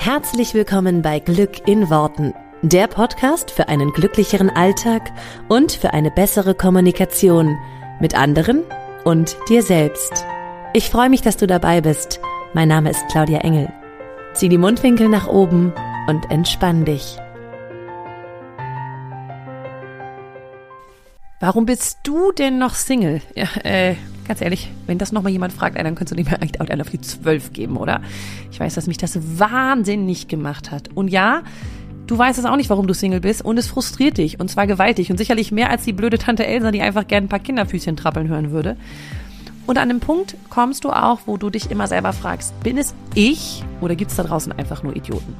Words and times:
Herzlich 0.00 0.54
willkommen 0.54 1.02
bei 1.02 1.18
Glück 1.18 1.66
in 1.66 1.90
Worten, 1.90 2.32
der 2.62 2.86
Podcast 2.86 3.50
für 3.50 3.68
einen 3.68 3.92
glücklicheren 3.92 4.48
Alltag 4.48 5.10
und 5.48 5.72
für 5.72 5.92
eine 5.92 6.12
bessere 6.12 6.54
Kommunikation 6.54 7.58
mit 8.00 8.14
anderen 8.14 8.62
und 9.04 9.36
dir 9.48 9.60
selbst. 9.60 10.24
Ich 10.72 10.88
freue 10.88 11.10
mich, 11.10 11.22
dass 11.22 11.36
du 11.36 11.48
dabei 11.48 11.80
bist. 11.80 12.20
Mein 12.54 12.68
Name 12.68 12.90
ist 12.90 13.04
Claudia 13.10 13.40
Engel. 13.40 13.72
Zieh 14.34 14.48
die 14.48 14.56
Mundwinkel 14.56 15.08
nach 15.08 15.26
oben 15.26 15.74
und 16.06 16.30
entspann 16.30 16.84
dich. 16.84 17.16
Warum 21.40 21.66
bist 21.66 21.98
du 22.04 22.30
denn 22.30 22.58
noch 22.58 22.76
Single? 22.76 23.20
Ja, 23.34 23.48
äh, 23.64 23.96
ganz 24.28 24.40
ehrlich, 24.40 24.70
wenn 24.86 24.98
das 24.98 25.10
nochmal 25.10 25.32
jemand 25.32 25.52
fragt, 25.52 25.76
dann 25.76 25.94
könntest 25.94 26.12
du 26.12 26.16
dem 26.16 26.28
eigentlich 26.28 26.60
auch 26.60 26.80
auf 26.80 26.90
die 26.90 27.00
zwölf 27.00 27.52
geben, 27.52 27.76
oder? 27.76 28.00
Ich 28.52 28.60
weiß, 28.60 28.74
dass 28.74 28.86
mich 28.86 28.98
das 28.98 29.18
wahnsinnig 29.38 30.28
gemacht 30.28 30.70
hat. 30.70 30.90
Und 30.94 31.08
ja, 31.08 31.42
du 32.06 32.16
weißt 32.16 32.38
es 32.38 32.44
auch 32.44 32.56
nicht, 32.56 32.70
warum 32.70 32.86
du 32.86 32.94
Single 32.94 33.20
bist 33.20 33.42
und 33.44 33.58
es 33.58 33.66
frustriert 33.66 34.18
dich 34.18 34.38
und 34.38 34.50
zwar 34.50 34.66
gewaltig 34.66 35.10
und 35.10 35.16
sicherlich 35.16 35.50
mehr 35.50 35.70
als 35.70 35.82
die 35.82 35.92
blöde 35.92 36.18
Tante 36.18 36.46
Elsa, 36.46 36.70
die 36.70 36.82
einfach 36.82 37.08
gern 37.08 37.24
ein 37.24 37.28
paar 37.28 37.38
Kinderfüßchen 37.38 37.96
trappeln 37.96 38.28
hören 38.28 38.50
würde. 38.50 38.76
Und 39.66 39.76
an 39.76 39.88
dem 39.88 40.00
Punkt 40.00 40.36
kommst 40.48 40.84
du 40.84 40.90
auch, 40.90 41.20
wo 41.26 41.36
du 41.36 41.50
dich 41.50 41.70
immer 41.70 41.86
selber 41.86 42.12
fragst, 42.12 42.58
bin 42.62 42.78
es 42.78 42.94
ich 43.14 43.64
oder 43.80 43.96
gibt 43.96 44.10
es 44.10 44.16
da 44.16 44.22
draußen 44.22 44.52
einfach 44.52 44.82
nur 44.82 44.96
Idioten? 44.96 45.34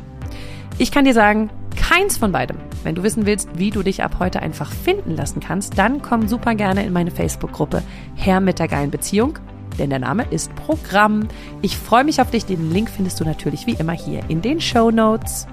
Ich 0.81 0.93
kann 0.93 1.05
dir 1.05 1.15
sagen, 1.15 1.51
keins 1.77 2.19
von 2.19 2.31
beidem. 2.31 2.57
Wenn 2.85 2.95
du 2.95 3.03
wissen 3.03 3.27
willst, 3.27 3.49
wie 3.59 3.71
du 3.71 3.83
dich 3.83 4.05
ab 4.05 4.19
heute 4.21 4.41
einfach 4.41 4.71
finden 4.71 5.17
lassen 5.17 5.41
kannst, 5.41 5.77
dann 5.77 6.03
komm 6.03 6.29
super 6.29 6.55
gerne 6.55 6.87
in 6.87 6.93
meine 6.93 7.11
Facebook-Gruppe 7.11 7.83
Herr 8.15 8.41
mit 8.41 8.61
der 8.61 8.69
geilen 8.69 8.93
Beziehung, 8.93 9.41
denn 9.77 9.91
der 9.91 9.99
Name 9.99 10.25
ist 10.31 10.55
Programm. 10.55 11.27
Ich 11.63 11.77
freue 11.77 12.05
mich 12.05 12.21
auf 12.21 12.31
dich. 12.31 12.47
Den 12.47 12.71
Link 12.71 12.91
findest 12.91 13.19
du 13.19 13.25
natürlich 13.25 13.67
wie 13.67 13.75
immer 13.75 13.93
hier 13.93 14.23
in 14.29 14.41
den 14.41 14.61
Show 14.61 14.93
Notes. 14.93 15.49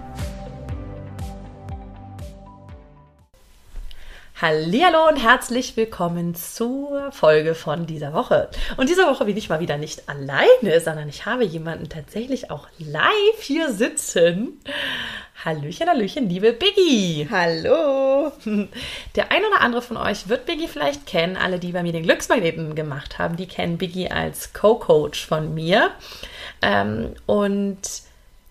Hallo 4.42 5.08
und 5.08 5.16
herzlich 5.16 5.78
willkommen 5.78 6.36
zur 6.36 7.10
Folge 7.14 7.56
von 7.56 7.86
dieser 7.86 8.12
Woche. 8.12 8.50
Und 8.76 8.90
diese 8.90 9.06
Woche 9.06 9.24
bin 9.24 9.38
ich 9.38 9.48
mal 9.48 9.62
wieder 9.62 9.78
nicht 9.78 10.10
alleine, 10.10 10.82
sondern 10.82 11.08
ich 11.08 11.26
habe 11.26 11.46
jemanden 11.46 11.88
tatsächlich 11.88 12.52
auch 12.52 12.68
live 12.78 13.40
hier 13.40 13.72
sitzen. 13.72 14.60
Hallöchen, 15.46 15.88
Hallöchen, 15.88 16.28
liebe 16.28 16.52
Biggie. 16.52 17.30
Hallo. 17.32 18.34
Der 19.16 19.32
ein 19.32 19.46
oder 19.46 19.62
andere 19.62 19.82
von 19.82 19.96
euch 19.96 20.28
wird 20.28 20.46
Biggie 20.46 20.68
vielleicht 20.68 21.06
kennen. 21.06 21.38
Alle, 21.38 21.58
die 21.58 21.72
bei 21.72 21.82
mir 21.82 21.94
den 21.94 22.04
Glücksmagneten 22.04 22.76
gemacht 22.76 23.18
haben, 23.18 23.38
die 23.38 23.48
kennen 23.48 23.78
Biggie 23.78 24.12
als 24.12 24.52
Co-Coach 24.52 25.26
von 25.26 25.54
mir. 25.54 25.92
Ähm, 26.62 27.14
und 27.26 27.80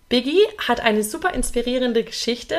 Biggie 0.09 0.47
hat 0.67 0.79
eine 0.79 1.03
super 1.03 1.35
inspirierende 1.35 2.03
Geschichte 2.03 2.55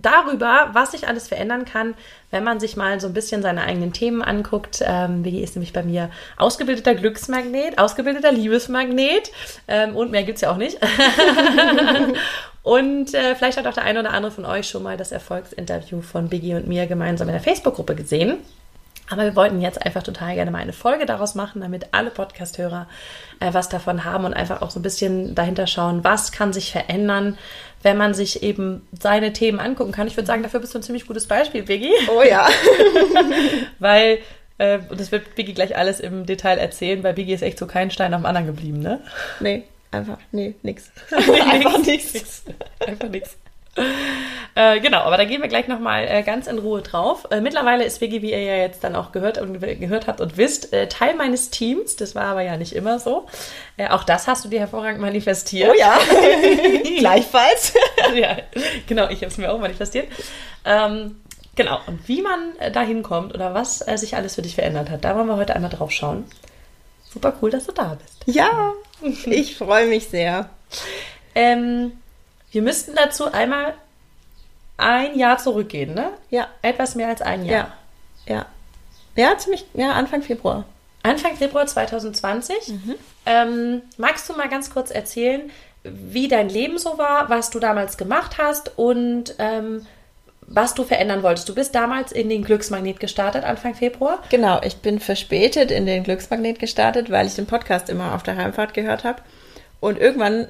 darüber, 0.00 0.70
was 0.72 0.92
sich 0.92 1.08
alles 1.08 1.28
verändern 1.28 1.64
kann, 1.64 1.94
wenn 2.30 2.44
man 2.44 2.60
sich 2.60 2.76
mal 2.76 3.00
so 3.00 3.08
ein 3.08 3.12
bisschen 3.12 3.42
seine 3.42 3.62
eigenen 3.62 3.92
Themen 3.92 4.22
anguckt. 4.22 4.82
Ähm, 4.84 5.22
Biggie 5.22 5.42
ist 5.42 5.56
nämlich 5.56 5.72
bei 5.72 5.82
mir 5.82 6.10
ausgebildeter 6.36 6.94
Glücksmagnet, 6.94 7.78
ausgebildeter 7.78 8.32
Liebesmagnet 8.32 9.30
ähm, 9.66 9.96
und 9.96 10.10
mehr 10.10 10.22
gibt 10.22 10.36
es 10.36 10.42
ja 10.42 10.52
auch 10.52 10.56
nicht. 10.56 10.78
und 12.62 13.12
äh, 13.12 13.34
vielleicht 13.34 13.58
hat 13.58 13.66
auch 13.66 13.74
der 13.74 13.84
eine 13.84 14.00
oder 14.00 14.12
andere 14.12 14.32
von 14.32 14.44
euch 14.44 14.68
schon 14.68 14.82
mal 14.82 14.96
das 14.96 15.12
Erfolgsinterview 15.12 16.00
von 16.00 16.28
Biggie 16.28 16.54
und 16.54 16.68
mir 16.68 16.86
gemeinsam 16.86 17.28
in 17.28 17.34
der 17.34 17.42
Facebook-Gruppe 17.42 17.96
gesehen. 17.96 18.38
Aber 19.10 19.24
wir 19.24 19.36
wollten 19.36 19.60
jetzt 19.60 19.84
einfach 19.84 20.02
total 20.02 20.34
gerne 20.34 20.50
mal 20.50 20.58
eine 20.58 20.72
Folge 20.72 21.06
daraus 21.06 21.34
machen, 21.34 21.62
damit 21.62 21.88
alle 21.92 22.10
Podcast-Hörer 22.10 22.86
äh, 23.40 23.54
was 23.54 23.68
davon 23.68 24.04
haben 24.04 24.24
und 24.24 24.34
einfach 24.34 24.60
auch 24.60 24.70
so 24.70 24.80
ein 24.80 24.82
bisschen 24.82 25.34
dahinter 25.34 25.66
schauen, 25.66 26.04
was 26.04 26.32
kann 26.32 26.52
sich 26.52 26.72
verändern, 26.72 27.38
wenn 27.82 27.96
man 27.96 28.14
sich 28.14 28.42
eben 28.42 28.86
seine 28.98 29.32
Themen 29.32 29.60
angucken 29.60 29.92
kann. 29.92 30.06
Ich 30.06 30.16
würde 30.16 30.26
sagen, 30.26 30.42
dafür 30.42 30.60
bist 30.60 30.74
du 30.74 30.78
ein 30.78 30.82
ziemlich 30.82 31.06
gutes 31.06 31.26
Beispiel, 31.26 31.62
Biggie. 31.62 31.92
Oh 32.10 32.22
ja. 32.22 32.48
Weil, 33.78 34.18
äh, 34.58 34.78
und 34.88 35.00
das 35.00 35.12
wird 35.12 35.34
Biggie 35.34 35.54
gleich 35.54 35.76
alles 35.76 36.00
im 36.00 36.26
Detail 36.26 36.58
erzählen, 36.58 37.02
weil 37.02 37.14
Biggie 37.14 37.34
ist 37.34 37.42
echt 37.42 37.58
so 37.58 37.66
kein 37.66 37.90
Stein 37.90 38.12
dem 38.12 38.26
anderen 38.26 38.46
geblieben, 38.46 38.80
ne? 38.80 39.00
Nee, 39.40 39.62
einfach, 39.92 40.18
nee, 40.32 40.54
nix. 40.62 40.90
einfach 41.10 41.78
nichts. 41.78 42.44
Einfach 42.84 43.08
nichts. 43.08 43.36
Äh, 44.58 44.80
genau, 44.80 45.02
aber 45.02 45.16
da 45.16 45.24
gehen 45.24 45.40
wir 45.40 45.48
gleich 45.48 45.68
nochmal 45.68 46.08
äh, 46.08 46.24
ganz 46.24 46.48
in 46.48 46.58
Ruhe 46.58 46.82
drauf. 46.82 47.28
Äh, 47.30 47.40
mittlerweile 47.40 47.84
ist 47.84 48.00
Vicky, 48.00 48.22
wie 48.22 48.32
ihr 48.32 48.42
ja 48.42 48.56
jetzt 48.56 48.82
dann 48.82 48.96
auch 48.96 49.12
gehört 49.12 49.38
und 49.38 49.60
gehört 49.60 50.08
habt 50.08 50.20
und 50.20 50.36
wisst, 50.36 50.72
äh, 50.72 50.88
Teil 50.88 51.14
meines 51.14 51.50
Teams. 51.50 51.94
Das 51.94 52.16
war 52.16 52.24
aber 52.24 52.42
ja 52.42 52.56
nicht 52.56 52.74
immer 52.74 52.98
so. 52.98 53.26
Äh, 53.76 53.86
auch 53.90 54.02
das 54.02 54.26
hast 54.26 54.44
du 54.44 54.48
dir 54.48 54.58
hervorragend 54.58 55.00
manifestiert. 55.00 55.70
Oh 55.72 55.78
ja, 55.78 55.96
gleichfalls. 56.98 57.74
ja, 58.16 58.38
genau, 58.88 59.08
ich 59.10 59.18
habe 59.18 59.26
es 59.26 59.38
mir 59.38 59.52
auch 59.52 59.60
manifestiert. 59.60 60.08
Ähm, 60.64 61.20
genau, 61.54 61.78
und 61.86 62.08
wie 62.08 62.22
man 62.22 62.56
äh, 62.58 62.72
da 62.72 62.80
hinkommt 62.80 63.34
oder 63.34 63.54
was 63.54 63.78
sich 63.78 64.16
alles 64.16 64.34
für 64.34 64.42
dich 64.42 64.56
verändert 64.56 64.90
hat, 64.90 65.04
da 65.04 65.14
wollen 65.14 65.28
wir 65.28 65.36
heute 65.36 65.54
einmal 65.54 65.70
drauf 65.70 65.92
schauen. 65.92 66.24
Super 67.08 67.32
cool, 67.40 67.50
dass 67.50 67.66
du 67.66 67.72
da 67.72 67.96
bist. 67.96 68.36
Ja, 68.36 68.72
ich 69.26 69.56
freue 69.56 69.86
mich 69.86 70.08
sehr. 70.08 70.50
Ähm, 71.36 71.92
wir 72.50 72.62
müssten 72.62 72.94
dazu 72.94 73.30
einmal 73.30 73.74
ein 74.76 75.18
Jahr 75.18 75.38
zurückgehen, 75.38 75.94
ne? 75.94 76.10
Ja. 76.30 76.48
Etwas 76.62 76.94
mehr 76.94 77.08
als 77.08 77.20
ein 77.20 77.44
Jahr. 77.44 77.76
Ja. 78.26 78.36
Ja, 78.36 78.46
ja 79.16 79.38
ziemlich, 79.38 79.64
ja, 79.74 79.92
Anfang 79.92 80.22
Februar. 80.22 80.64
Anfang 81.02 81.36
Februar 81.36 81.66
2020. 81.66 82.68
Mhm. 82.68 82.94
Ähm, 83.26 83.82
magst 83.96 84.28
du 84.28 84.34
mal 84.34 84.48
ganz 84.48 84.70
kurz 84.70 84.90
erzählen, 84.90 85.50
wie 85.84 86.28
dein 86.28 86.48
Leben 86.48 86.78
so 86.78 86.98
war, 86.98 87.28
was 87.28 87.50
du 87.50 87.58
damals 87.58 87.96
gemacht 87.96 88.36
hast 88.38 88.76
und 88.76 89.34
ähm, 89.38 89.86
was 90.48 90.74
du 90.74 90.84
verändern 90.84 91.22
wolltest? 91.22 91.48
Du 91.48 91.54
bist 91.54 91.74
damals 91.74 92.10
in 92.10 92.28
den 92.28 92.42
Glücksmagnet 92.42 93.00
gestartet, 93.00 93.44
Anfang 93.44 93.74
Februar. 93.74 94.22
Genau, 94.30 94.60
ich 94.62 94.78
bin 94.78 94.98
verspätet 94.98 95.70
in 95.70 95.86
den 95.86 96.04
Glücksmagnet 96.04 96.58
gestartet, 96.58 97.10
weil 97.10 97.26
ich 97.26 97.34
den 97.34 97.46
Podcast 97.46 97.90
immer 97.90 98.14
auf 98.14 98.22
der 98.22 98.36
Heimfahrt 98.36 98.74
gehört 98.74 99.04
habe. 99.04 99.22
Und 99.80 99.98
irgendwann 99.98 100.48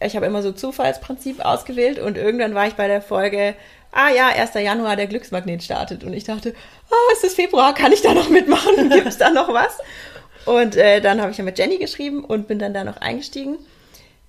ich 0.00 0.16
habe 0.16 0.26
immer 0.26 0.42
so 0.42 0.52
Zufallsprinzip 0.52 1.44
ausgewählt 1.44 1.98
und 1.98 2.16
irgendwann 2.16 2.54
war 2.54 2.66
ich 2.66 2.74
bei 2.74 2.86
der 2.86 3.02
Folge, 3.02 3.54
ah 3.92 4.10
ja, 4.10 4.28
1. 4.28 4.54
Januar 4.54 4.96
der 4.96 5.06
Glücksmagnet 5.06 5.62
startet 5.62 6.04
und 6.04 6.12
ich 6.12 6.24
dachte, 6.24 6.54
oh, 6.90 7.12
es 7.12 7.24
ist 7.24 7.34
Februar, 7.34 7.74
kann 7.74 7.92
ich 7.92 8.02
da 8.02 8.14
noch 8.14 8.30
mitmachen? 8.30 8.90
Gibt 8.90 9.08
es 9.08 9.18
da 9.18 9.30
noch 9.30 9.52
was? 9.52 9.78
Und 10.44 10.76
äh, 10.76 11.00
dann 11.00 11.20
habe 11.20 11.32
ich 11.32 11.38
ja 11.38 11.44
mit 11.44 11.58
Jenny 11.58 11.78
geschrieben 11.78 12.24
und 12.24 12.48
bin 12.48 12.58
dann 12.58 12.74
da 12.74 12.84
noch 12.84 12.98
eingestiegen, 12.98 13.58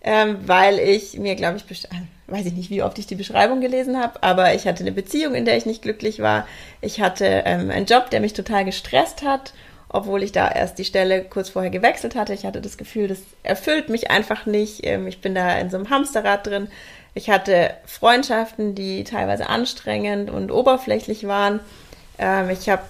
ähm, 0.02 0.38
weil 0.46 0.80
ich 0.80 1.18
mir, 1.20 1.36
glaube 1.36 1.58
ich, 1.58 1.86
äh, 1.86 1.88
weiß 2.28 2.48
ich 2.48 2.54
nicht, 2.54 2.70
wie 2.70 2.84
oft 2.84 2.98
ich 2.98 3.08
die 3.08 3.16
Beschreibung 3.16 3.62
gelesen 3.62 4.02
habe, 4.02 4.24
aber 4.24 4.54
ich 4.56 4.66
hatte 4.66 4.82
eine 4.82 4.92
Beziehung, 4.92 5.36
in 5.36 5.46
der 5.46 5.56
ich 5.56 5.66
nicht 5.66 5.82
glücklich 5.82 6.20
war. 6.20 6.48
Ich 6.82 7.00
hatte 7.00 7.44
ähm, 7.46 7.70
einen 7.70 7.86
Job, 7.86 8.10
der 8.10 8.22
mich 8.22 8.34
total 8.34 8.66
gestresst 8.66 9.22
hat 9.24 9.54
obwohl 9.90 10.24
ich 10.24 10.32
da 10.32 10.50
erst 10.50 10.78
die 10.78 10.86
Stelle 10.86 11.24
kurz 11.24 11.50
vorher 11.50 11.72
gewechselt 11.72 12.16
hatte. 12.16 12.34
Ich 12.34 12.46
hatte 12.46 12.62
das 12.62 12.78
Gefühl, 12.78 13.08
das 13.08 13.20
erfüllt 13.44 13.90
mich 13.90 14.12
einfach 14.12 14.46
nicht. 14.46 14.86
Ähm, 14.86 15.08
ich 15.08 15.20
bin 15.20 15.36
da 15.36 15.58
in 15.58 15.70
so 15.70 15.78
einem 15.78 15.90
Hamsterrad 15.90 16.46
drin. 16.46 16.70
Ich 17.16 17.30
hatte 17.30 17.74
Freundschaften, 17.86 18.76
die 18.76 19.04
teilweise 19.04 19.50
anstrengend 19.50 20.30
und 20.30 20.52
oberflächlich 20.52 21.28
waren. 21.28 21.60
Ähm, 22.20 22.50
ich 22.52 22.70
habe 22.70 22.84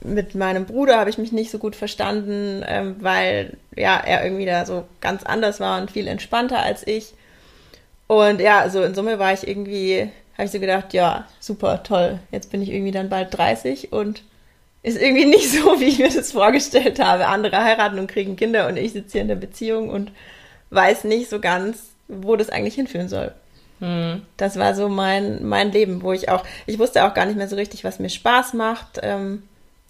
mit 0.00 0.34
meinem 0.34 0.66
Bruder 0.66 0.98
habe 0.98 1.08
ich 1.08 1.18
mich 1.18 1.32
nicht 1.32 1.50
so 1.50 1.58
gut 1.58 1.76
verstanden, 1.76 2.62
ähm, 2.66 2.96
weil 3.00 3.56
ja 3.74 3.96
er 3.96 4.24
irgendwie 4.24 4.44
da 4.44 4.66
so 4.66 4.84
ganz 5.00 5.22
anders 5.22 5.60
war 5.60 5.80
und 5.80 5.90
viel 5.90 6.08
entspannter 6.08 6.60
als 6.60 6.86
ich. 6.86 7.14
Und 8.06 8.40
ja, 8.40 8.68
so 8.68 8.82
in 8.82 8.94
Summe 8.94 9.18
war 9.18 9.32
ich 9.32 9.46
irgendwie, 9.46 10.10
habe 10.34 10.44
ich 10.44 10.50
so 10.50 10.60
gedacht, 10.60 10.92
ja, 10.92 11.26
super, 11.40 11.82
toll. 11.84 12.18
Jetzt 12.32 12.50
bin 12.50 12.60
ich 12.60 12.70
irgendwie 12.70 12.92
dann 12.92 13.08
bald 13.08 13.36
30 13.36 13.92
und 13.92 14.22
ist 14.84 15.00
irgendwie 15.00 15.24
nicht 15.24 15.50
so, 15.50 15.80
wie 15.80 15.86
ich 15.86 15.98
mir 15.98 16.10
das 16.10 16.30
vorgestellt 16.30 17.00
habe. 17.00 17.26
Andere 17.26 17.56
heiraten 17.64 17.98
und 17.98 18.06
kriegen 18.06 18.36
Kinder 18.36 18.68
und 18.68 18.76
ich 18.76 18.92
sitze 18.92 19.12
hier 19.12 19.22
in 19.22 19.28
der 19.28 19.34
Beziehung 19.34 19.88
und 19.88 20.12
weiß 20.70 21.04
nicht 21.04 21.30
so 21.30 21.40
ganz, 21.40 21.78
wo 22.06 22.36
das 22.36 22.50
eigentlich 22.50 22.74
hinführen 22.74 23.08
soll. 23.08 23.32
Hm. 23.80 24.22
Das 24.36 24.58
war 24.58 24.74
so 24.74 24.90
mein, 24.90 25.44
mein 25.44 25.72
Leben, 25.72 26.02
wo 26.02 26.12
ich 26.12 26.28
auch, 26.28 26.44
ich 26.66 26.78
wusste 26.78 27.04
auch 27.04 27.14
gar 27.14 27.24
nicht 27.24 27.36
mehr 27.36 27.48
so 27.48 27.56
richtig, 27.56 27.82
was 27.82 27.98
mir 27.98 28.10
Spaß 28.10 28.52
macht, 28.52 29.00
ähm, 29.02 29.42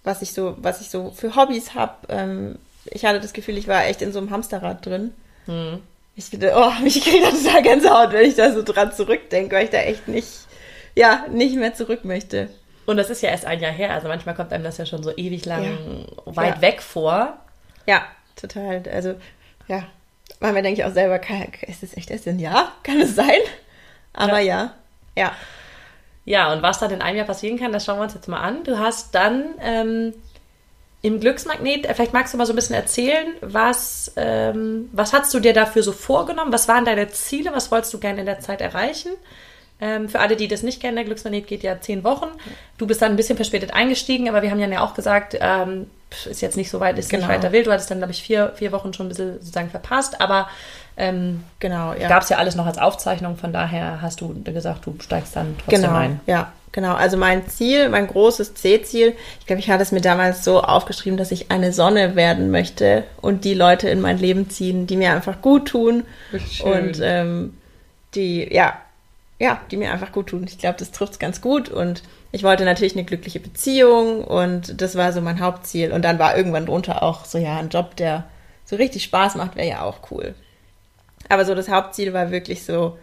was 0.05 0.21
ich 0.21 0.33
so, 0.33 0.55
was 0.61 0.79
ich 0.79 0.89
so 0.89 1.11
für 1.11 1.35
Hobbys 1.35 1.75
habe. 1.75 1.95
Ähm, 2.07 2.55
ich 2.85 3.03
hatte 3.03 3.19
das 3.19 3.33
Gefühl, 3.33 3.57
ich 3.57 3.67
war 3.67 3.85
echt 3.85 4.01
in 4.01 4.13
so 4.13 4.19
einem 4.19 4.31
Hamsterrad 4.31 4.85
drin. 4.85 5.11
Hm. 5.45 5.79
Ich 6.15 6.25
finde, 6.25 6.53
oh, 6.55 6.71
mich 6.83 7.03
kriege 7.03 7.25
da 7.25 7.31
total 7.31 7.63
Gänsehaut, 7.63 8.13
wenn 8.13 8.29
ich 8.29 8.35
da 8.35 8.53
so 8.53 8.63
dran 8.63 8.93
zurückdenke, 8.93 9.57
weil 9.57 9.65
ich 9.65 9.71
da 9.71 9.79
echt 9.79 10.07
nicht, 10.07 10.29
ja, 10.95 11.25
nicht 11.29 11.57
mehr 11.57 11.73
zurück 11.73 12.05
möchte. 12.05 12.47
Und 12.85 12.97
das 12.97 13.09
ist 13.09 13.21
ja 13.21 13.29
erst 13.29 13.45
ein 13.45 13.59
Jahr 13.59 13.71
her, 13.71 13.93
also 13.93 14.07
manchmal 14.07 14.35
kommt 14.35 14.53
einem 14.53 14.63
das 14.63 14.77
ja 14.77 14.85
schon 14.85 15.03
so 15.03 15.15
ewig 15.15 15.45
lang 15.45 15.63
ja. 15.63 16.35
weit 16.35 16.55
ja. 16.55 16.61
weg 16.61 16.81
vor. 16.81 17.37
Ja, 17.85 18.03
total. 18.35 18.83
Also, 18.91 19.15
ja. 19.67 19.83
Manchmal 20.39 20.63
denke 20.63 20.81
ich 20.81 20.85
auch 20.85 20.93
selber, 20.93 21.19
kann, 21.19 21.47
ist 21.61 21.83
das 21.83 21.95
echt 21.95 22.11
erst 22.11 22.27
ein 22.27 22.39
Jahr? 22.39 22.71
Kann 22.83 22.99
es 22.99 23.15
sein? 23.15 23.39
Aber 24.13 24.39
ja. 24.39 24.73
ja. 25.17 25.31
Ja, 26.25 26.51
und 26.51 26.61
was 26.63 26.79
dann 26.79 26.91
in 26.91 27.01
einem 27.01 27.17
Jahr 27.17 27.27
passieren 27.27 27.59
kann, 27.59 27.71
das 27.71 27.85
schauen 27.85 27.99
wir 27.99 28.03
uns 28.03 28.15
jetzt 28.15 28.27
mal 28.27 28.39
an. 28.39 28.63
Du 28.63 28.79
hast 28.79 29.13
dann, 29.13 29.45
ähm, 29.61 30.13
im 31.05 31.19
Glücksmagnet, 31.19 31.85
vielleicht 31.93 32.13
magst 32.13 32.33
du 32.33 32.37
mal 32.39 32.47
so 32.47 32.53
ein 32.53 32.55
bisschen 32.55 32.75
erzählen, 32.75 33.27
was, 33.41 34.11
ähm, 34.15 34.89
was 34.91 35.13
hast 35.13 35.31
du 35.35 35.39
dir 35.39 35.53
dafür 35.53 35.83
so 35.83 35.91
vorgenommen? 35.91 36.51
Was 36.51 36.67
waren 36.67 36.83
deine 36.83 37.09
Ziele? 37.09 37.53
Was 37.53 37.69
wolltest 37.69 37.93
du 37.93 37.99
gerne 37.99 38.21
in 38.21 38.25
der 38.25 38.39
Zeit 38.39 38.59
erreichen? 38.59 39.11
Ähm, 39.81 40.07
für 40.07 40.19
alle, 40.19 40.37
die 40.37 40.47
das 40.47 40.63
nicht 40.63 40.81
kennen, 40.81 40.95
der 40.95 41.05
Glücksmagnet 41.05 41.47
geht 41.47 41.63
ja 41.63 41.81
zehn 41.81 42.03
Wochen. 42.03 42.27
Du 42.77 42.87
bist 42.87 43.01
dann 43.01 43.11
ein 43.11 43.17
bisschen 43.17 43.35
verspätet 43.35 43.73
eingestiegen, 43.73 44.29
aber 44.29 44.41
wir 44.41 44.49
haben 44.49 44.59
ja 44.59 44.81
auch 44.81 44.93
gesagt, 44.93 45.37
ähm, 45.39 45.87
ist 46.29 46.41
jetzt 46.41 46.55
nicht 46.55 46.69
so 46.69 46.79
weit, 46.79 46.97
ist 46.97 47.09
genau. 47.09 47.27
nicht 47.27 47.35
weiter 47.35 47.51
wild. 47.51 47.67
Du 47.67 47.71
hattest 47.71 47.91
dann, 47.91 47.97
glaube 47.97 48.13
ich, 48.13 48.23
vier, 48.23 48.53
vier 48.55 48.71
Wochen 48.71 48.93
schon 48.93 49.07
ein 49.07 49.09
bisschen 49.09 49.33
sozusagen 49.33 49.69
verpasst, 49.69 50.21
aber 50.21 50.47
ähm, 50.97 51.43
genau, 51.59 51.93
ja. 51.93 52.07
gab 52.07 52.23
es 52.23 52.29
ja 52.29 52.37
alles 52.37 52.55
noch 52.55 52.65
als 52.65 52.77
Aufzeichnung, 52.77 53.35
von 53.35 53.51
daher 53.51 54.01
hast 54.01 54.21
du 54.21 54.41
gesagt, 54.43 54.85
du 54.85 54.95
steigst 54.99 55.35
dann 55.35 55.55
trotzdem 55.57 55.81
genau, 55.81 55.97
ein. 55.97 56.19
Ja, 56.25 56.53
genau. 56.71 56.93
Also 56.93 57.17
mein 57.17 57.49
Ziel, 57.49 57.89
mein 57.89 58.07
großes 58.07 58.53
C-Ziel, 58.53 59.13
ich 59.41 59.45
glaube, 59.45 59.59
ich 59.59 59.69
hatte 59.69 59.83
es 59.83 59.91
mir 59.91 59.99
damals 59.99 60.45
so 60.45 60.61
aufgeschrieben, 60.61 61.17
dass 61.17 61.31
ich 61.31 61.51
eine 61.51 61.73
Sonne 61.73 62.15
werden 62.15 62.49
möchte 62.49 63.03
und 63.19 63.43
die 63.43 63.55
Leute 63.55 63.89
in 63.89 63.99
mein 63.99 64.17
Leben 64.17 64.49
ziehen, 64.49 64.87
die 64.87 64.95
mir 64.95 65.11
einfach 65.11 65.41
gut 65.41 65.67
tun 65.67 66.05
Schön. 66.49 66.71
und 66.71 66.99
ähm, 67.01 67.57
die, 68.13 68.53
ja, 68.53 68.75
ja, 69.39 69.61
die 69.69 69.77
mir 69.77 69.91
einfach 69.91 70.11
gut 70.11 70.27
tun. 70.27 70.45
Ich 70.47 70.57
glaube, 70.57 70.77
das 70.79 70.91
trifft 70.91 71.13
es 71.13 71.19
ganz 71.19 71.41
gut 71.41 71.69
und 71.69 72.03
ich 72.31 72.43
wollte 72.43 72.65
natürlich 72.65 72.95
eine 72.95 73.05
glückliche 73.05 73.39
Beziehung 73.39 74.23
und 74.23 74.81
das 74.81 74.95
war 74.95 75.11
so 75.13 75.21
mein 75.21 75.39
Hauptziel. 75.39 75.91
Und 75.91 76.03
dann 76.03 76.19
war 76.19 76.37
irgendwann 76.37 76.65
drunter 76.65 77.03
auch 77.03 77.25
so, 77.25 77.37
ja, 77.37 77.57
ein 77.57 77.69
Job, 77.69 77.95
der 77.95 78.25
so 78.65 78.75
richtig 78.75 79.03
Spaß 79.03 79.35
macht, 79.35 79.55
wäre 79.55 79.67
ja 79.67 79.81
auch 79.81 80.11
cool. 80.11 80.35
Aber 81.29 81.45
so 81.45 81.55
das 81.55 81.69
Hauptziel 81.69 82.13
war 82.13 82.31
wirklich 82.31 82.65
so 82.65 82.97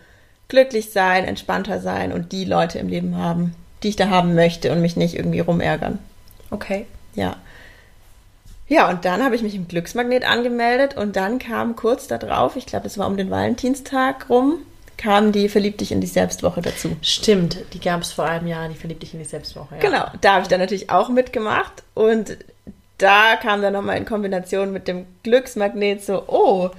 glücklich 0.48 0.90
sein, 0.90 1.24
entspannter 1.24 1.80
sein 1.80 2.12
und 2.12 2.32
die 2.32 2.44
Leute 2.44 2.78
im 2.78 2.88
Leben 2.88 3.16
haben, 3.16 3.54
die 3.82 3.88
ich 3.88 3.96
da 3.96 4.08
haben 4.08 4.34
möchte 4.34 4.72
und 4.72 4.80
mich 4.80 4.96
nicht 4.96 5.14
irgendwie 5.14 5.40
rumärgern. 5.40 5.98
Okay. 6.50 6.86
Ja. 7.14 7.36
Ja, 8.68 8.88
und 8.88 9.04
dann 9.04 9.22
habe 9.22 9.34
ich 9.34 9.42
mich 9.42 9.54
im 9.54 9.68
Glücksmagnet 9.68 10.24
angemeldet 10.24 10.96
und 10.96 11.16
dann 11.16 11.38
kam 11.38 11.76
kurz 11.76 12.06
darauf, 12.06 12.56
ich 12.56 12.64
glaube, 12.64 12.86
es 12.86 12.96
war 12.96 13.06
um 13.06 13.16
den 13.16 13.30
Valentinstag 13.30 14.30
rum, 14.30 14.58
kam 15.02 15.32
die 15.32 15.48
Verlieb 15.48 15.78
dich 15.78 15.90
in 15.90 16.00
die 16.00 16.06
Selbstwoche 16.06 16.62
dazu. 16.62 16.96
Stimmt, 17.02 17.58
die 17.72 17.80
gab 17.80 18.02
es 18.02 18.12
vor 18.12 18.24
einem 18.24 18.46
Jahr, 18.46 18.68
die 18.68 18.76
Verlieb 18.76 19.00
dich 19.00 19.12
in 19.12 19.18
die 19.18 19.24
Selbstwoche. 19.24 19.74
Ja. 19.74 19.80
Genau, 19.80 20.06
da 20.20 20.34
habe 20.34 20.42
ich 20.42 20.48
dann 20.48 20.60
natürlich 20.60 20.90
auch 20.90 21.08
mitgemacht 21.08 21.82
und 21.94 22.36
da 22.98 23.36
kam 23.36 23.62
dann 23.62 23.72
nochmal 23.72 23.96
in 23.96 24.04
Kombination 24.04 24.72
mit 24.72 24.86
dem 24.86 25.06
Glücksmagnet 25.24 26.04
so, 26.04 26.22
oh, 26.28 26.70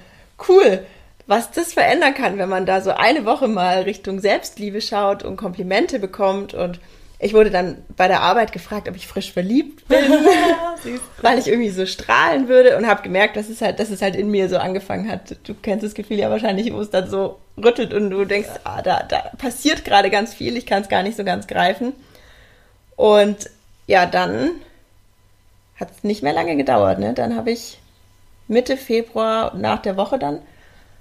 cool, 0.48 0.84
was 1.26 1.50
das 1.50 1.74
verändern 1.74 2.14
kann, 2.14 2.38
wenn 2.38 2.48
man 2.48 2.66
da 2.66 2.80
so 2.80 2.90
eine 2.90 3.24
Woche 3.26 3.48
mal 3.48 3.82
Richtung 3.82 4.20
Selbstliebe 4.20 4.80
schaut 4.80 5.22
und 5.22 5.36
Komplimente 5.36 5.98
bekommt. 5.98 6.54
Und 6.54 6.80
ich 7.18 7.32
wurde 7.32 7.50
dann 7.50 7.78
bei 7.96 8.08
der 8.08 8.20
Arbeit 8.20 8.52
gefragt, 8.52 8.88
ob 8.88 8.96
ich 8.96 9.06
frisch 9.06 9.32
verliebt 9.32 9.86
bin, 9.88 9.98
weil 11.22 11.38
ich 11.38 11.46
irgendwie 11.46 11.70
so 11.70 11.86
strahlen 11.86 12.48
würde 12.48 12.76
und 12.76 12.86
habe 12.86 13.02
gemerkt, 13.02 13.36
dass 13.36 13.48
es 13.48 13.60
halt, 13.60 13.78
dass 13.78 13.90
es 13.90 14.02
halt 14.02 14.16
in 14.16 14.30
mir 14.30 14.48
so 14.48 14.58
angefangen 14.58 15.10
hat. 15.10 15.36
Du 15.44 15.54
kennst 15.54 15.84
das 15.84 15.94
Gefühl 15.94 16.18
ja 16.18 16.30
wahrscheinlich, 16.30 16.72
wo 16.72 16.80
es 16.80 16.90
dann 16.90 17.08
so 17.08 17.38
rüttelt 17.56 17.94
und 17.94 18.10
du 18.10 18.24
denkst, 18.24 18.50
ah, 18.64 18.82
da, 18.82 19.02
da 19.02 19.30
passiert 19.38 19.84
gerade 19.84 20.10
ganz 20.10 20.34
viel, 20.34 20.56
ich 20.56 20.66
kann 20.66 20.82
es 20.82 20.88
gar 20.88 21.02
nicht 21.02 21.16
so 21.16 21.24
ganz 21.24 21.46
greifen. 21.46 21.92
Und 22.96 23.50
ja, 23.86 24.06
dann 24.06 24.50
hat 25.80 25.90
es 25.90 26.04
nicht 26.04 26.22
mehr 26.22 26.32
lange 26.32 26.56
gedauert. 26.56 26.98
Ne? 26.98 27.14
Dann 27.14 27.36
habe 27.36 27.50
ich 27.50 27.78
Mitte 28.48 28.76
Februar 28.76 29.54
nach 29.56 29.80
der 29.80 29.96
Woche 29.96 30.18
dann 30.18 30.40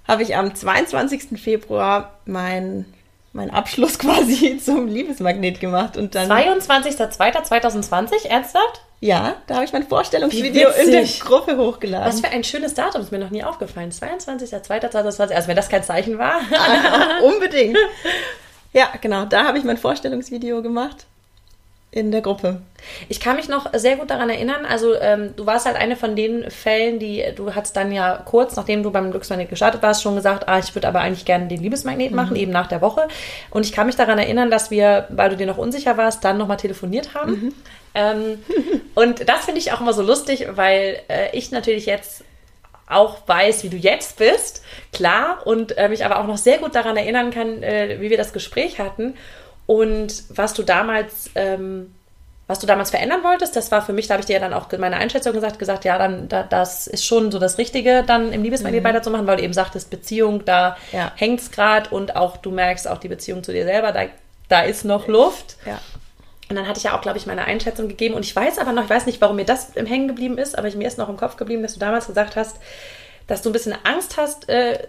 habe 0.07 0.23
ich 0.23 0.35
am 0.35 0.53
22. 0.53 1.39
Februar 1.41 2.19
mein, 2.25 2.85
mein 3.33 3.49
Abschluss 3.49 3.99
quasi 3.99 4.57
zum 4.63 4.87
Liebesmagnet 4.87 5.59
gemacht. 5.59 5.97
Und 5.97 6.15
dann 6.15 6.31
22.02.2020, 6.31 8.27
ernsthaft? 8.27 8.81
Ja, 9.01 9.35
da 9.47 9.55
habe 9.55 9.65
ich 9.65 9.73
mein 9.73 9.83
Vorstellungsvideo 9.83 10.69
in 10.81 10.91
der 10.91 11.03
Gruppe 11.03 11.57
hochgeladen. 11.57 12.07
Was 12.07 12.21
für 12.21 12.29
ein 12.29 12.45
schönes 12.45 12.73
Datum, 12.73 13.01
ist 13.01 13.11
mir 13.11 13.19
noch 13.19 13.31
nie 13.31 13.43
aufgefallen. 13.43 13.91
22.02.2020, 13.91 15.33
also 15.33 15.47
wenn 15.49 15.57
das 15.57 15.67
kein 15.67 15.83
Zeichen 15.83 16.17
war. 16.17 16.39
Unbedingt. 17.23 17.77
Ja, 18.71 18.87
genau, 19.01 19.25
da 19.25 19.43
habe 19.43 19.57
ich 19.57 19.65
mein 19.65 19.77
Vorstellungsvideo 19.77 20.61
gemacht 20.61 21.05
in 21.93 22.11
der 22.11 22.21
Gruppe. 22.21 22.61
Ich 23.07 23.19
kann 23.19 23.35
mich 23.35 23.47
noch 23.47 23.71
sehr 23.73 23.97
gut 23.97 24.09
daran 24.09 24.29
erinnern, 24.29 24.65
also 24.65 24.95
ähm, 24.99 25.35
du 25.35 25.45
warst 25.45 25.67
halt 25.67 25.77
eine 25.77 25.95
von 25.95 26.15
den 26.15 26.49
Fällen, 26.49 26.97
die, 26.97 27.23
du 27.35 27.53
hast 27.53 27.75
dann 27.75 27.91
ja 27.91 28.17
kurz, 28.25 28.55
nachdem 28.55 28.81
du 28.81 28.89
beim 28.89 29.11
Glücksmagnet 29.11 29.49
gestartet 29.49 29.83
warst, 29.83 30.01
schon 30.01 30.15
gesagt, 30.15 30.47
ah, 30.47 30.57
ich 30.57 30.73
würde 30.73 30.87
aber 30.87 31.01
eigentlich 31.01 31.23
gerne 31.23 31.47
den 31.47 31.61
Liebesmagnet 31.61 32.09
mhm. 32.09 32.15
machen, 32.15 32.35
eben 32.35 32.51
nach 32.51 32.67
der 32.67 32.81
Woche. 32.81 33.07
Und 33.51 33.65
ich 33.65 33.71
kann 33.71 33.85
mich 33.85 33.95
daran 33.95 34.17
erinnern, 34.17 34.49
dass 34.49 34.71
wir, 34.71 35.07
weil 35.11 35.29
du 35.29 35.37
dir 35.37 35.45
noch 35.45 35.59
unsicher 35.59 35.95
warst, 35.95 36.25
dann 36.25 36.37
nochmal 36.37 36.57
telefoniert 36.57 37.13
haben. 37.13 37.31
Mhm. 37.31 37.53
Ähm, 37.93 38.43
und 38.95 39.29
das 39.29 39.45
finde 39.45 39.59
ich 39.59 39.71
auch 39.71 39.79
immer 39.79 39.93
so 39.93 40.01
lustig, 40.01 40.47
weil 40.51 40.99
äh, 41.09 41.29
ich 41.37 41.51
natürlich 41.51 41.85
jetzt 41.85 42.23
auch 42.89 43.27
weiß, 43.27 43.63
wie 43.63 43.69
du 43.69 43.77
jetzt 43.77 44.17
bist, 44.17 44.63
klar, 44.91 45.45
und 45.45 45.77
äh, 45.77 45.89
mich 45.89 46.05
aber 46.05 46.19
auch 46.19 46.27
noch 46.27 46.37
sehr 46.37 46.57
gut 46.57 46.75
daran 46.75 46.97
erinnern 46.97 47.31
kann, 47.31 47.61
äh, 47.63 47.97
wie 47.99 48.09
wir 48.09 48.17
das 48.17 48.33
Gespräch 48.33 48.79
hatten. 48.79 49.15
Und 49.65 50.23
was 50.29 50.53
du 50.53 50.63
damals, 50.63 51.29
ähm, 51.35 51.93
was 52.47 52.59
du 52.59 52.67
damals 52.67 52.89
verändern 52.89 53.23
wolltest, 53.23 53.55
das 53.55 53.71
war 53.71 53.81
für 53.81 53.93
mich, 53.93 54.07
da 54.07 54.15
habe 54.15 54.21
ich 54.21 54.27
dir 54.27 54.33
ja 54.33 54.39
dann 54.39 54.53
auch 54.53 54.69
meine 54.77 54.97
Einschätzung 54.97 55.33
gesagt, 55.33 55.59
gesagt, 55.59 55.85
ja, 55.85 55.97
dann 55.97 56.27
da, 56.27 56.43
das 56.43 56.87
ist 56.87 57.05
schon 57.05 57.31
so 57.31 57.39
das 57.39 57.57
Richtige, 57.57 58.03
dann 58.05 58.33
im 58.33 58.43
Liebesmagnet 58.43 58.83
mhm. 58.83 58.87
weiterzumachen, 58.87 59.27
weil 59.27 59.37
du 59.37 59.43
eben 59.43 59.53
sagtest, 59.53 59.89
Beziehung, 59.89 60.43
da 60.45 60.75
ja. 60.91 61.11
hängt 61.15 61.39
es 61.39 61.51
gerade 61.51 61.89
und 61.89 62.15
auch 62.15 62.37
du 62.37 62.51
merkst 62.51 62.87
auch 62.87 62.97
die 62.97 63.07
Beziehung 63.07 63.43
zu 63.43 63.53
dir 63.53 63.63
selber, 63.63 63.91
da, 63.93 64.03
da 64.49 64.61
ist 64.61 64.83
noch 64.83 65.07
Luft. 65.07 65.57
Ja. 65.65 65.79
Und 66.49 66.57
dann 66.57 66.67
hatte 66.67 66.77
ich 66.77 66.83
ja 66.83 66.97
auch, 66.97 67.01
glaube 67.01 67.17
ich, 67.17 67.25
meine 67.25 67.45
Einschätzung 67.45 67.87
gegeben. 67.87 68.13
Und 68.13 68.25
ich 68.25 68.35
weiß 68.35 68.59
aber 68.59 68.73
noch, 68.73 68.83
ich 68.83 68.89
weiß 68.89 69.05
nicht, 69.05 69.21
warum 69.21 69.37
mir 69.37 69.45
das 69.45 69.71
im 69.71 69.85
Hängen 69.85 70.09
geblieben 70.09 70.37
ist, 70.37 70.57
aber 70.57 70.69
mir 70.71 70.87
ist 70.87 70.97
noch 70.97 71.09
im 71.09 71.17
Kopf 71.17 71.37
geblieben, 71.37 71.63
dass 71.63 71.73
du 71.73 71.79
damals 71.79 72.07
gesagt 72.07 72.35
hast, 72.35 72.57
dass 73.25 73.41
du 73.41 73.49
ein 73.49 73.53
bisschen 73.53 73.73
Angst 73.83 74.17
hast, 74.17 74.49
äh, 74.49 74.87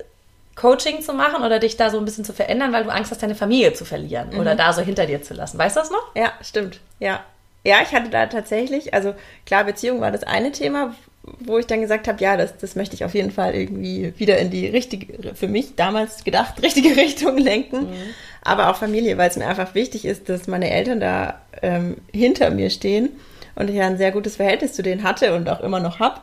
Coaching 0.57 1.03
zu 1.03 1.13
machen 1.13 1.45
oder 1.45 1.59
dich 1.59 1.77
da 1.77 1.91
so 1.91 1.99
ein 1.99 2.05
bisschen 2.05 2.25
zu 2.25 2.33
verändern, 2.33 2.73
weil 2.73 2.85
du 2.85 2.91
Angst 2.91 3.11
hast, 3.11 3.23
deine 3.23 3.35
Familie 3.35 3.73
zu 3.73 3.85
verlieren 3.85 4.31
mhm. 4.33 4.41
oder 4.41 4.55
da 4.55 4.73
so 4.73 4.83
hinter 4.83 5.07
dir 5.07 5.23
zu 5.23 5.35
lassen. 5.35 5.59
Weißt 5.59 5.77
du 5.77 5.81
das 5.81 5.91
noch? 5.91 6.15
Ja, 6.15 6.33
stimmt. 6.41 6.81
Ja. 7.01 7.21
Ja, 7.67 7.77
ich 7.83 7.95
hatte 7.95 8.11
da 8.11 8.27
tatsächlich, 8.27 8.93
also 8.93 9.15
klar, 9.47 9.65
Beziehung 9.65 10.01
war 10.01 10.13
das 10.13 10.23
eine 10.23 10.53
Thema, 10.53 10.95
wo 11.41 11.59
ich 11.59 11.67
dann 11.67 11.81
gesagt 11.81 12.07
habe, 12.09 12.23
ja, 12.23 12.37
das, 12.37 12.59
das 12.59 12.77
möchte 12.77 12.95
ich 12.95 13.05
auf 13.05 13.15
jeden 13.15 13.31
Fall 13.31 13.55
irgendwie 13.55 14.13
wieder 14.19 14.39
in 14.39 14.51
die 14.51 14.67
richtige, 14.67 15.35
für 15.35 15.49
mich 15.49 15.75
damals 15.75 16.25
gedacht, 16.25 16.63
richtige 16.63 16.97
Richtung 16.97 17.39
lenken. 17.39 17.85
Mhm. 17.91 18.15
Aber 18.43 18.69
auch 18.69 18.77
Familie, 18.77 19.17
weil 19.17 19.31
es 19.31 19.37
mir 19.37 19.47
einfach 19.47 19.75
wichtig 19.75 20.05
ist, 20.05 20.29
dass 20.29 20.47
meine 20.47 20.71
Eltern 20.71 21.01
da 21.01 21.41
ähm, 21.63 21.97
hinter 22.13 22.51
mir 22.51 22.69
stehen 22.69 23.09
und 23.55 23.71
ich 23.71 23.77
ja 23.77 23.87
ein 23.87 23.97
sehr 23.97 24.13
gutes 24.13 24.37
Verhältnis 24.37 24.75
zu 24.75 24.83
denen 24.83 25.03
hatte 25.03 25.35
und 25.35 25.49
auch 25.49 25.61
immer 25.61 25.81
noch 25.81 25.99
habe 25.99 26.21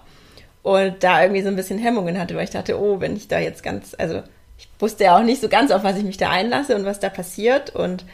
und 0.64 1.04
da 1.04 1.22
irgendwie 1.24 1.42
so 1.42 1.48
ein 1.48 1.56
bisschen 1.56 1.80
Hemmungen 1.80 2.20
hatte, 2.20 2.36
weil 2.36 2.44
ich 2.44 2.50
dachte, 2.52 2.80
oh, 2.80 3.00
wenn 3.00 3.16
ich 3.16 3.28
da 3.28 3.40
jetzt 3.40 3.64
ganz, 3.64 3.96
also 3.98 4.22
ich 4.58 4.70
wusste 4.80 5.06
ja 5.06 5.18
auch 5.18 5.24
nicht 5.24 5.42
so 5.42 5.50
ganz, 5.50 5.72
auf 5.72 5.84
was 5.84 5.98
ich 5.98 6.04
mich 6.04 6.18
da 6.18 6.30
einlasse 6.30 6.76
und 6.76 6.86
was 6.86 7.00
da 7.00 7.10
passiert 7.10 7.76
und 7.76 8.06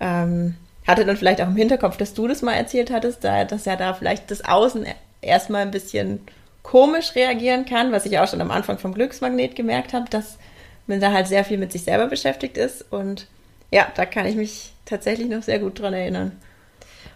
ähm, 0.00 0.54
hatte 0.86 1.04
dann 1.04 1.16
vielleicht 1.16 1.40
auch 1.40 1.48
im 1.48 1.56
Hinterkopf, 1.56 1.96
dass 1.96 2.14
du 2.14 2.28
das 2.28 2.42
mal 2.42 2.54
erzählt 2.54 2.90
hattest, 2.90 3.24
da, 3.24 3.44
dass 3.44 3.64
ja 3.64 3.76
da 3.76 3.94
vielleicht 3.94 4.30
das 4.30 4.44
Außen 4.44 4.86
erstmal 5.20 5.62
ein 5.62 5.70
bisschen 5.70 6.20
komisch 6.62 7.14
reagieren 7.14 7.66
kann, 7.66 7.92
was 7.92 8.06
ich 8.06 8.18
auch 8.18 8.28
schon 8.28 8.40
am 8.40 8.50
Anfang 8.50 8.78
vom 8.78 8.94
Glücksmagnet 8.94 9.56
gemerkt 9.56 9.92
habe, 9.92 10.08
dass 10.08 10.38
man 10.86 11.00
da 11.00 11.12
halt 11.12 11.26
sehr 11.26 11.44
viel 11.44 11.58
mit 11.58 11.72
sich 11.72 11.82
selber 11.82 12.06
beschäftigt 12.06 12.56
ist 12.56 12.84
und 12.92 13.26
ja, 13.70 13.88
da 13.96 14.06
kann 14.06 14.26
ich 14.26 14.36
mich 14.36 14.72
tatsächlich 14.86 15.28
noch 15.28 15.42
sehr 15.42 15.58
gut 15.58 15.78
dran 15.78 15.92
erinnern. 15.92 16.32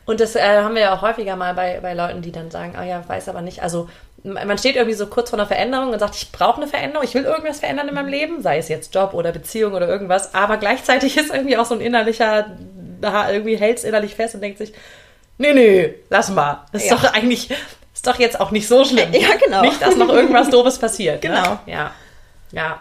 Und 0.05 0.21
das 0.21 0.35
äh, 0.35 0.41
haben 0.63 0.75
wir 0.75 0.83
ja 0.83 0.95
auch 0.95 1.03
häufiger 1.03 1.37
mal 1.37 1.55
bei, 1.55 1.79
bei 1.81 1.95
Leuten, 1.95 2.23
die 2.23 2.33
dann 2.33 2.51
sagen, 2.51 2.75
ah 2.77 2.85
ja, 2.85 3.03
weiß 3.07 3.29
aber 3.29 3.41
nicht. 3.41 3.63
Also 3.63 3.89
man 4.25 4.57
steht 4.59 4.77
irgendwie 4.77 4.97
so 4.97 5.07
kurz 5.07 5.31
vor 5.31 5.39
einer 5.39 5.49
Veränderung 5.49 5.91
und 5.91 5.99
sagt, 5.99 6.15
ich 6.15 6.31
brauche 6.31 6.61
eine 6.61 6.69
Veränderung, 6.69 7.05
ich 7.05 7.15
will 7.15 7.25
irgendwas 7.25 7.61
verändern 7.61 7.89
in 7.89 7.95
meinem 7.95 8.09
Leben, 8.09 8.41
sei 8.41 8.59
es 8.59 8.69
jetzt 8.69 8.95
Job 8.95 9.15
oder 9.15 9.33
Beziehung 9.33 9.75
oder 9.75 9.89
irgendwas. 9.89 10.35
Aber 10.35 10.59
gleichzeitig 10.59 11.17
ist 11.19 11.33
irgendwie 11.33 11.57
auch 11.57 11.65
so 11.65 11.75
ein 11.75 11.81
innerlicher, 11.81 12.47
da 13.01 13.31
irgendwie 13.31 13.57
hält 13.57 13.79
es 13.79 13.85
innerlich 13.85 14.15
fest 14.15 14.35
und 14.35 14.41
denkt 14.41 14.59
sich, 14.59 14.73
nee, 15.39 15.53
nee, 15.53 15.95
lass 16.09 16.31
mal. 16.31 16.65
Das 16.73 16.85
ist 16.85 16.91
ja. 16.91 16.97
doch 16.97 17.13
eigentlich, 17.13 17.51
ist 17.95 18.07
doch 18.07 18.19
jetzt 18.19 18.41
auch 18.41 18.53
nicht 18.53 18.69
so 18.69 18.85
schlimm. 18.85 19.13
Ja, 19.13 19.31
genau. 19.45 19.63
Nicht, 19.63 19.83
dass 19.83 19.97
noch 19.97 20.09
irgendwas 20.09 20.51
Doofes 20.51 20.79
passiert. 20.79 21.23
Ne? 21.23 21.31
Genau. 21.31 21.51
Ne? 21.51 21.59
Ja. 21.67 21.91
Ja. 22.53 22.81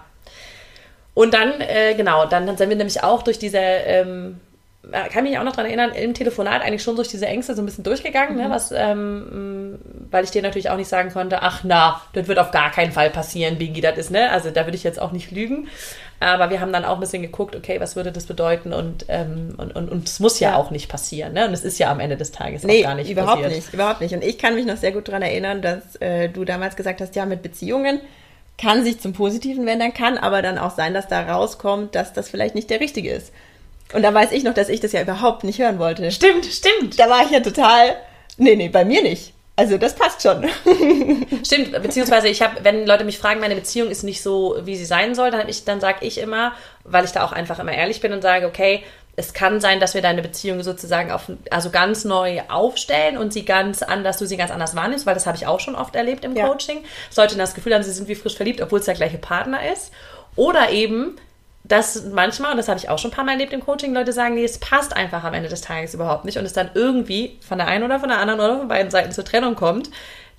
Und 1.13 1.33
dann, 1.33 1.59
äh, 1.59 1.95
genau, 1.95 2.25
dann, 2.25 2.45
dann 2.45 2.57
sind 2.57 2.69
wir 2.69 2.77
nämlich 2.77 3.03
auch 3.03 3.23
durch 3.23 3.39
diese 3.39 3.57
ähm, 3.57 4.39
kann 5.13 5.23
mich 5.23 5.38
auch 5.38 5.43
noch 5.43 5.51
daran 5.51 5.67
erinnern, 5.67 5.91
im 5.91 6.13
Telefonat 6.13 6.63
eigentlich 6.63 6.81
schon 6.81 6.95
durch 6.95 7.07
diese 7.07 7.27
Ängste 7.27 7.55
so 7.55 7.61
ein 7.61 7.65
bisschen 7.65 7.83
durchgegangen, 7.83 8.35
ne, 8.35 8.43
mhm. 8.43 8.50
ne, 8.50 8.55
was, 8.55 8.71
ähm, 8.71 9.79
weil 10.09 10.23
ich 10.23 10.31
dir 10.31 10.41
natürlich 10.41 10.71
auch 10.71 10.77
nicht 10.77 10.88
sagen 10.88 11.11
konnte, 11.11 11.43
ach 11.43 11.61
na, 11.63 12.01
das 12.13 12.27
wird 12.27 12.39
auf 12.39 12.51
gar 12.51 12.71
keinen 12.71 12.91
Fall 12.91 13.11
passieren, 13.11 13.59
Biggie, 13.59 13.81
das 13.81 13.97
ist, 13.97 14.11
ne, 14.11 14.31
also 14.31 14.50
da 14.50 14.65
würde 14.65 14.75
ich 14.75 14.83
jetzt 14.83 15.00
auch 15.00 15.11
nicht 15.11 15.31
lügen. 15.31 15.67
Aber 16.19 16.51
wir 16.51 16.61
haben 16.61 16.71
dann 16.71 16.85
auch 16.85 16.95
ein 16.95 17.00
bisschen 17.00 17.23
geguckt, 17.23 17.55
okay, 17.55 17.79
was 17.79 17.95
würde 17.95 18.11
das 18.11 18.27
bedeuten 18.27 18.73
und 18.73 19.05
ähm, 19.07 19.55
und, 19.57 19.75
und, 19.75 19.89
und 19.89 20.07
es 20.07 20.19
muss 20.19 20.39
ja, 20.39 20.51
ja, 20.51 20.55
auch 20.55 20.69
nicht 20.69 20.88
passieren, 20.88 21.33
ne? 21.33 21.47
Und 21.47 21.53
es 21.53 21.63
ist 21.63 21.79
ja 21.79 21.89
am 21.89 22.00
Ende 22.00 22.15
des 22.15 22.31
Tages 22.31 22.63
nee, 22.63 22.81
auch 22.81 22.89
gar 22.89 22.95
nicht 22.95 23.09
überhaupt 23.09 23.41
passiert. 23.41 23.55
nicht, 23.55 23.73
überhaupt 23.73 24.01
nicht. 24.01 24.13
Und 24.13 24.23
ich 24.23 24.38
kann 24.38 24.53
mich 24.53 24.67
noch 24.67 24.77
sehr 24.77 24.91
gut 24.91 25.07
daran 25.07 25.23
erinnern, 25.23 25.63
dass 25.63 25.95
äh, 25.95 26.29
du 26.29 26.45
damals 26.45 26.75
gesagt 26.75 27.01
hast, 27.01 27.15
ja, 27.15 27.25
mit 27.25 27.41
Beziehungen 27.41 28.01
kann 28.59 28.83
sich 28.83 29.00
zum 29.00 29.13
Positiven 29.13 29.65
wenden, 29.65 29.95
kann 29.95 30.19
aber 30.19 30.43
dann 30.43 30.59
auch 30.59 30.75
sein, 30.75 30.93
dass 30.93 31.07
da 31.07 31.21
rauskommt, 31.21 31.95
dass 31.95 32.13
das 32.13 32.29
vielleicht 32.29 32.53
nicht 32.53 32.69
der 32.69 32.81
Richtige 32.81 33.11
ist. 33.11 33.33
Und 33.93 34.03
da 34.03 34.13
weiß 34.13 34.31
ich 34.31 34.43
noch, 34.43 34.53
dass 34.53 34.69
ich 34.69 34.79
das 34.79 34.91
ja 34.91 35.01
überhaupt 35.01 35.43
nicht 35.43 35.60
hören 35.60 35.79
wollte. 35.79 36.12
Stimmt, 36.12 36.45
stimmt. 36.45 37.00
Da 37.00 37.10
war 37.10 37.24
ich 37.24 37.31
ja 37.31 37.39
total. 37.39 37.95
Nee, 38.38 38.55
nee, 38.55 38.69
bei 38.69 38.86
mir 38.86 39.03
nicht. 39.03 39.33
Also 39.57 39.77
das 39.77 39.95
passt 39.95 40.24
schon. 40.24 40.48
Stimmt, 41.45 41.79
beziehungsweise 41.83 42.29
ich 42.29 42.41
habe, 42.41 42.63
wenn 42.63 42.88
Leute 42.88 43.03
mich 43.03 43.19
fragen, 43.19 43.41
meine 43.41 43.53
Beziehung 43.53 43.91
ist 43.91 44.03
nicht 44.03 44.24
so, 44.24 44.57
wie 44.63 44.75
sie 44.75 44.86
sein 44.86 45.13
soll, 45.13 45.29
dann, 45.29 45.48
ich, 45.50 45.65
dann 45.65 45.81
sage 45.81 46.05
ich 46.05 46.17
immer, 46.17 46.53
weil 46.83 47.05
ich 47.05 47.12
da 47.12 47.24
auch 47.24 47.31
einfach 47.31 47.60
immer 47.60 47.74
ehrlich 47.74 48.01
bin 48.01 48.13
und 48.13 48.21
sage, 48.21 48.48
okay, 48.48 48.83
es 49.17 49.33
kann 49.33 49.60
sein, 49.60 49.79
dass 49.79 49.93
wir 49.93 50.01
deine 50.01 50.21
Beziehung 50.21 50.63
sozusagen 50.63 51.12
auf, 51.12 51.24
also 51.50 51.69
ganz 51.69 52.05
neu 52.05 52.41
aufstellen 52.48 53.17
und 53.17 53.33
sie 53.33 53.43
ganz 53.43 53.83
anders, 53.83 54.17
du 54.17 54.25
sie 54.25 54.38
ganz 54.38 54.51
anders 54.51 54.75
wahrnimmst, 54.75 55.05
weil 55.05 55.13
das 55.13 55.27
habe 55.27 55.38
ich 55.38 55.45
auch 55.45 55.60
schon 55.60 55.75
oft 55.75 55.95
erlebt 55.95 56.24
im 56.24 56.36
Ja. 56.36 56.48
Coaching. 56.48 56.83
Leute 57.15 57.36
das 57.36 57.53
Gefühl 57.53 57.75
haben, 57.75 57.83
sie 57.83 57.91
sind 57.91 58.07
wie 58.07 58.15
frisch 58.15 58.36
verliebt, 58.36 58.62
obwohl 58.62 58.79
es 58.79 58.86
der 58.86 58.95
gleiche 58.95 59.17
Partner 59.17 59.60
ist. 59.71 59.91
Oder 60.38 60.71
eben, 60.71 61.17
dass 61.71 62.03
manchmal, 62.05 62.51
und 62.51 62.57
das 62.57 62.67
habe 62.67 62.77
ich 62.79 62.89
auch 62.89 62.97
schon 62.99 63.11
ein 63.11 63.13
paar 63.15 63.23
Mal 63.23 63.33
erlebt 63.33 63.53
im 63.53 63.63
Coaching, 63.65 63.93
Leute 63.93 64.11
sagen, 64.13 64.35
nee, 64.35 64.43
es 64.43 64.57
passt 64.59 64.95
einfach 64.95 65.23
am 65.23 65.33
Ende 65.33 65.49
des 65.49 65.61
Tages 65.61 65.93
überhaupt 65.93 66.25
nicht 66.25 66.37
und 66.37 66.45
es 66.45 66.53
dann 66.53 66.69
irgendwie 66.73 67.39
von 67.47 67.57
der 67.57 67.67
einen 67.67 67.83
oder 67.83 67.99
von 67.99 68.09
der 68.09 68.17
anderen 68.19 68.39
oder 68.41 68.57
von 68.59 68.67
beiden 68.67 68.91
Seiten 68.91 69.11
zur 69.11 69.23
Trennung 69.25 69.55
kommt. 69.55 69.89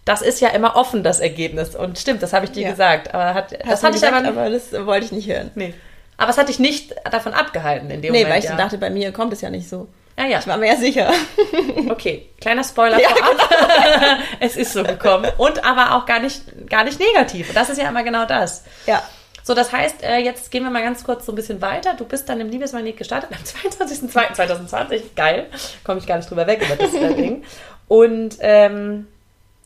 Das 0.05 0.21
ist 0.21 0.41
ja 0.41 0.49
immer 0.49 0.75
offen, 0.77 1.03
das 1.05 1.21
Ergebnis. 1.21 1.77
Und 1.77 1.99
stimmt, 1.99 2.23
das 2.23 2.33
habe 2.33 2.45
ich 2.47 2.51
dir 2.53 2.63
Ja. 2.65 2.71
gesagt. 2.71 3.15
Aber 3.15 3.35
hat, 3.35 3.53
das 3.69 3.83
hatte 3.85 3.97
ich 3.97 4.07
aber, 4.07 4.27
aber 4.27 4.51
das 4.51 4.73
wollte 4.85 5.07
ich 5.07 5.13
nicht 5.13 5.29
hören. 5.29 5.51
nee. 5.55 5.75
Aber 6.19 6.31
es 6.31 6.39
hat 6.39 6.49
dich 6.49 6.59
nicht 6.61 6.95
davon 7.11 7.33
abgehalten 7.35 7.91
in 7.91 8.03
dem 8.03 8.13
Nee, 8.13 8.19
Moment. 8.19 8.35
weil 8.35 8.39
ich 8.45 8.51
ja. 8.51 8.57
dachte, 8.57 8.79
bei 8.79 8.91
mir 8.91 9.11
kommt 9.13 9.33
es 9.33 9.41
ja 9.41 9.51
nicht 9.51 9.69
so. 9.69 9.89
ja, 10.19 10.27
ja. 10.27 10.39
Ich 10.41 10.47
war 10.47 10.57
mir 10.57 10.67
ja 10.69 10.77
sicher. 10.77 11.11
Okay, 11.89 12.29
kleiner 12.41 12.63
Spoiler 12.63 13.01
Ja, 13.01 13.09
vorab. 13.09 14.19
es 14.41 14.57
ist 14.57 14.73
so 14.73 14.83
gekommen. 14.85 15.31
Und 15.39 15.65
aber 15.65 15.97
auch 15.97 16.07
gar 16.07 16.21
nicht, 16.21 16.43
gar 16.69 16.85
nicht 16.85 17.01
negativ. 17.01 17.49
Und 17.49 17.57
das 17.57 17.71
ist 17.71 17.79
ja 17.81 17.89
immer 17.89 18.03
genau 18.05 18.25
das. 18.25 18.65
Ja. 18.87 19.03
So, 19.43 19.55
das 19.55 19.73
heißt, 19.73 20.03
äh, 20.03 20.19
jetzt 20.19 20.51
gehen 20.51 20.63
wir 20.63 20.71
mal 20.71 20.83
ganz 20.83 21.03
kurz 21.05 21.27
so 21.27 21.33
ein 21.33 21.35
bisschen 21.35 21.61
weiter. 21.61 21.95
Du 21.95 22.05
bist 22.05 22.29
dann 22.29 22.41
im 22.41 22.49
Liebesmagnet 22.49 22.97
gestartet 22.97 23.31
am 23.33 23.43
22.02.2020. 24.09 25.03
Geil. 25.17 25.47
Komme 25.85 25.99
ich 25.99 26.07
gar 26.07 26.17
nicht 26.17 26.31
drüber 26.31 26.47
weg 26.47 26.63
über 26.65 26.77
das 26.77 26.95
äh, 26.95 27.15
Ding. 27.15 27.45
Und, 27.89 28.37
ähm, 28.41 29.09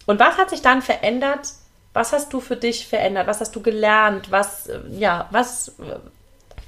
und 0.07 0.19
was 0.19 0.39
hat 0.39 0.51
sich 0.51 0.63
dann 0.63 0.83
verändert? 0.83 1.49
Was 1.93 2.13
hast 2.13 2.33
du 2.33 2.41
für 2.41 2.57
dich 2.57 2.87
verändert? 2.87 3.27
Was 3.27 3.41
hast 3.41 3.55
du 3.55 3.61
gelernt? 3.61 4.31
Was, 4.31 4.67
äh, 4.67 4.81
ja, 4.93 5.29
was, 5.31 5.69
äh, 5.69 5.99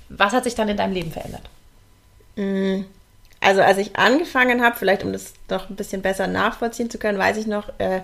was 0.08 0.32
hat 0.32 0.44
sich 0.44 0.54
dann 0.54 0.68
in 0.68 0.76
deinem 0.76 0.92
Leben 0.92 1.12
verändert? 1.12 1.42
Also 3.40 3.62
als 3.62 3.78
ich 3.78 3.96
angefangen 3.96 4.62
habe, 4.62 4.76
vielleicht 4.76 5.02
um 5.02 5.12
das 5.12 5.32
noch 5.48 5.70
ein 5.70 5.76
bisschen 5.76 6.02
besser 6.02 6.26
nachvollziehen 6.26 6.90
zu 6.90 6.98
können, 6.98 7.18
weiß 7.18 7.36
ich 7.36 7.46
noch, 7.46 7.68
äh, 7.78 8.02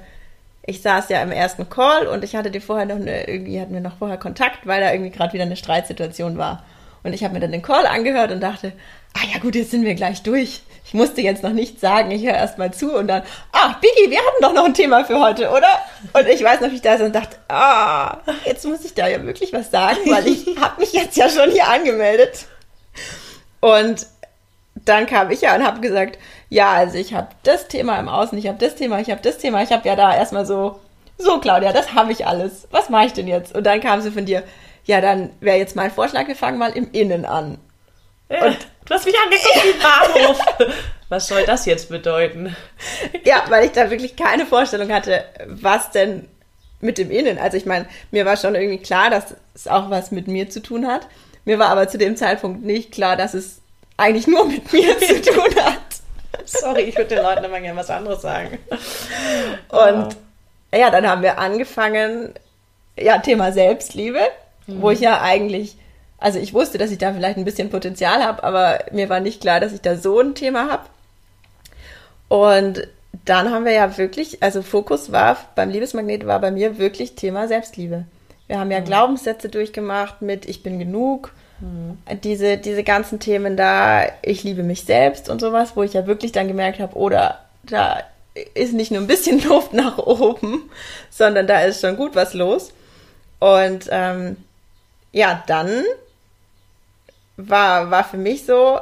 ich 0.66 0.82
saß 0.82 1.08
ja 1.10 1.22
im 1.22 1.30
ersten 1.30 1.68
Call 1.68 2.06
und 2.06 2.24
ich 2.24 2.36
hatte 2.36 2.50
dir 2.50 2.60
vorher 2.60 2.86
noch 2.86 2.96
eine, 2.96 3.28
irgendwie 3.28 3.60
hatten 3.60 3.74
wir 3.74 3.80
noch 3.80 3.98
vorher 3.98 4.16
Kontakt, 4.16 4.66
weil 4.66 4.80
da 4.80 4.92
irgendwie 4.92 5.10
gerade 5.10 5.32
wieder 5.32 5.44
eine 5.44 5.56
Streitsituation 5.56 6.38
war. 6.38 6.64
Und 7.02 7.12
ich 7.12 7.22
habe 7.22 7.34
mir 7.34 7.40
dann 7.40 7.52
den 7.52 7.60
Call 7.60 7.86
angehört 7.86 8.32
und 8.32 8.40
dachte, 8.40 8.72
ah 9.12 9.26
ja 9.30 9.38
gut, 9.38 9.54
jetzt 9.54 9.70
sind 9.70 9.84
wir 9.84 9.94
gleich 9.94 10.22
durch. 10.22 10.62
Ich 10.86 10.94
musste 10.94 11.20
jetzt 11.20 11.42
noch 11.42 11.52
nichts 11.52 11.82
sagen, 11.82 12.10
ich 12.10 12.24
höre 12.24 12.34
erst 12.34 12.56
mal 12.56 12.72
zu 12.72 12.94
und 12.94 13.08
dann, 13.08 13.22
ah, 13.52 13.74
Biggie, 13.80 14.10
wir 14.10 14.18
hatten 14.18 14.42
doch 14.42 14.54
noch 14.54 14.64
ein 14.64 14.72
Thema 14.72 15.04
für 15.04 15.20
heute, 15.20 15.50
oder? 15.50 15.68
Und 16.14 16.26
ich 16.28 16.42
weiß 16.42 16.62
noch, 16.62 16.70
wie 16.70 16.76
ich 16.76 16.82
da 16.82 16.96
saß 16.96 17.06
und 17.06 17.14
dachte, 17.14 17.36
ah, 17.48 18.18
jetzt 18.46 18.64
muss 18.64 18.84
ich 18.86 18.94
da 18.94 19.06
ja 19.06 19.22
wirklich 19.22 19.52
was 19.52 19.70
sagen, 19.70 19.98
weil 20.06 20.26
ich 20.26 20.46
habe 20.60 20.80
mich 20.80 20.94
jetzt 20.94 21.16
ja 21.18 21.28
schon 21.28 21.50
hier 21.50 21.68
angemeldet. 21.68 22.46
Und 23.60 24.06
dann 24.84 25.06
kam 25.06 25.30
ich 25.30 25.40
ja 25.40 25.54
und 25.54 25.64
habe 25.64 25.80
gesagt, 25.80 26.18
ja, 26.48 26.72
also 26.72 26.98
ich 26.98 27.14
habe 27.14 27.28
das 27.42 27.68
Thema 27.68 27.98
im 27.98 28.08
Außen, 28.08 28.36
ich 28.38 28.48
habe 28.48 28.58
das 28.58 28.74
Thema, 28.74 29.00
ich 29.00 29.10
habe 29.10 29.22
das 29.22 29.38
Thema, 29.38 29.62
ich 29.62 29.72
habe 29.72 29.88
ja 29.88 29.96
da 29.96 30.14
erstmal 30.14 30.46
so, 30.46 30.80
so 31.18 31.38
Claudia, 31.38 31.72
das 31.72 31.94
habe 31.94 32.12
ich 32.12 32.26
alles. 32.26 32.68
Was 32.70 32.90
mache 32.90 33.06
ich 33.06 33.12
denn 33.12 33.28
jetzt? 33.28 33.54
Und 33.54 33.64
dann 33.64 33.80
kam 33.80 34.00
sie 34.00 34.10
von 34.10 34.26
dir, 34.26 34.42
ja, 34.84 35.00
dann 35.00 35.30
wäre 35.40 35.58
jetzt 35.58 35.76
mein 35.76 35.90
Vorschlag, 35.90 36.26
wir 36.28 36.36
fangen 36.36 36.58
mal 36.58 36.72
im 36.72 36.90
Innen 36.92 37.24
an. 37.24 37.58
Und 38.28 38.58
du 38.86 38.94
hast 38.94 39.06
mich 39.06 39.14
angeguckt 39.22 39.64
wie 39.64 39.82
Bahnhof. 39.82 40.40
Was 41.08 41.28
soll 41.28 41.44
das 41.44 41.66
jetzt 41.66 41.90
bedeuten? 41.90 42.56
Ja, 43.24 43.44
weil 43.48 43.66
ich 43.66 43.72
da 43.72 43.90
wirklich 43.90 44.16
keine 44.16 44.46
Vorstellung 44.46 44.90
hatte, 44.92 45.24
was 45.46 45.90
denn 45.90 46.26
mit 46.80 46.98
dem 46.98 47.10
Innen. 47.10 47.38
Also 47.38 47.56
ich 47.56 47.66
meine, 47.66 47.86
mir 48.10 48.24
war 48.24 48.36
schon 48.36 48.54
irgendwie 48.54 48.82
klar, 48.82 49.10
dass 49.10 49.36
es 49.54 49.68
auch 49.68 49.90
was 49.90 50.10
mit 50.10 50.28
mir 50.28 50.48
zu 50.50 50.60
tun 50.60 50.86
hat. 50.86 51.06
Mir 51.44 51.58
war 51.58 51.68
aber 51.68 51.88
zu 51.88 51.98
dem 51.98 52.16
Zeitpunkt 52.16 52.64
nicht 52.64 52.90
klar, 52.90 53.16
dass 53.16 53.34
es 53.34 53.60
eigentlich 53.96 54.26
nur 54.26 54.46
mit 54.46 54.72
mir 54.72 54.98
zu 55.00 55.20
tun 55.22 55.54
hat. 55.62 55.78
Sorry, 56.44 56.82
ich 56.82 56.96
würde 56.96 57.14
den 57.14 57.24
Leuten 57.24 57.44
immer 57.44 57.60
gerne 57.60 57.78
was 57.78 57.90
anderes 57.90 58.22
sagen. 58.22 58.58
Und 59.68 60.16
ja, 60.74 60.90
dann 60.90 61.08
haben 61.08 61.22
wir 61.22 61.38
angefangen, 61.38 62.34
ja, 62.98 63.18
Thema 63.18 63.52
Selbstliebe, 63.52 64.20
wo 64.66 64.90
ich 64.90 65.00
ja 65.00 65.20
eigentlich, 65.20 65.76
also 66.18 66.38
ich 66.38 66.54
wusste, 66.54 66.78
dass 66.78 66.90
ich 66.90 66.98
da 66.98 67.12
vielleicht 67.12 67.38
ein 67.38 67.44
bisschen 67.44 67.70
Potenzial 67.70 68.22
habe, 68.22 68.42
aber 68.44 68.80
mir 68.92 69.08
war 69.08 69.20
nicht 69.20 69.40
klar, 69.40 69.60
dass 69.60 69.72
ich 69.72 69.80
da 69.80 69.96
so 69.96 70.20
ein 70.20 70.34
Thema 70.34 70.70
habe. 70.70 70.84
Und 72.28 72.88
dann 73.24 73.50
haben 73.50 73.64
wir 73.64 73.72
ja 73.72 73.96
wirklich, 73.96 74.42
also 74.42 74.62
Fokus 74.62 75.12
war 75.12 75.36
beim 75.54 75.70
Liebesmagnet 75.70 76.26
war 76.26 76.40
bei 76.40 76.50
mir 76.50 76.78
wirklich 76.78 77.14
Thema 77.14 77.48
Selbstliebe. 77.48 78.04
Wir 78.46 78.58
haben 78.58 78.70
ja 78.70 78.80
Glaubenssätze 78.80 79.48
durchgemacht 79.48 80.20
mit 80.20 80.46
ich 80.46 80.62
bin 80.62 80.78
genug, 80.78 81.32
diese, 82.22 82.58
diese 82.58 82.82
ganzen 82.82 83.20
Themen 83.20 83.56
da, 83.56 84.06
ich 84.22 84.42
liebe 84.44 84.62
mich 84.62 84.84
selbst 84.84 85.28
und 85.28 85.40
sowas, 85.40 85.76
wo 85.76 85.82
ich 85.82 85.92
ja 85.92 86.06
wirklich 86.06 86.32
dann 86.32 86.48
gemerkt 86.48 86.80
habe, 86.80 86.96
oder 86.96 87.40
da 87.62 88.02
ist 88.54 88.72
nicht 88.72 88.90
nur 88.90 89.00
ein 89.00 89.06
bisschen 89.06 89.42
Luft 89.48 89.72
nach 89.72 89.98
oben, 89.98 90.70
sondern 91.10 91.46
da 91.46 91.60
ist 91.60 91.80
schon 91.80 91.96
gut 91.96 92.14
was 92.14 92.34
los. 92.34 92.72
Und 93.38 93.88
ähm, 93.90 94.36
ja, 95.12 95.42
dann 95.46 95.84
war, 97.36 97.90
war 97.90 98.04
für 98.04 98.16
mich 98.16 98.44
so 98.44 98.80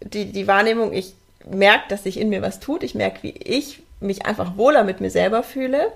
die, 0.00 0.26
die 0.26 0.46
Wahrnehmung, 0.46 0.92
ich 0.92 1.14
merke, 1.46 1.88
dass 1.88 2.04
sich 2.04 2.18
in 2.18 2.28
mir 2.28 2.42
was 2.42 2.60
tut, 2.60 2.82
ich 2.82 2.94
merke, 2.94 3.22
wie 3.22 3.30
ich 3.30 3.82
mich 4.04 4.26
einfach 4.26 4.56
wohler 4.56 4.84
mit 4.84 5.00
mir 5.00 5.10
selber 5.10 5.42
fühle, 5.42 5.88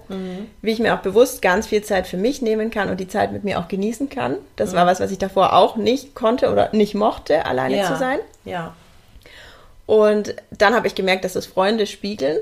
wie 0.62 0.70
ich 0.70 0.78
mir 0.78 0.94
auch 0.94 1.00
bewusst 1.00 1.42
ganz 1.42 1.66
viel 1.66 1.82
Zeit 1.82 2.06
für 2.06 2.16
mich 2.16 2.42
nehmen 2.42 2.70
kann 2.70 2.90
und 2.90 2.98
die 2.98 3.08
Zeit 3.08 3.32
mit 3.32 3.44
mir 3.44 3.58
auch 3.58 3.68
genießen 3.68 4.08
kann. 4.08 4.36
Das 4.56 4.74
war 4.74 4.86
was, 4.86 5.00
was 5.00 5.10
ich 5.10 5.18
davor 5.18 5.52
auch 5.52 5.76
nicht 5.76 6.14
konnte 6.14 6.50
oder 6.50 6.70
nicht 6.72 6.94
mochte, 6.94 7.46
alleine 7.46 7.84
zu 7.84 7.96
sein. 7.96 8.18
Ja. 8.44 8.74
Und 9.86 10.34
dann 10.50 10.74
habe 10.74 10.86
ich 10.86 10.94
gemerkt, 10.94 11.24
dass 11.24 11.34
es 11.34 11.46
Freunde 11.46 11.86
spiegeln 11.86 12.38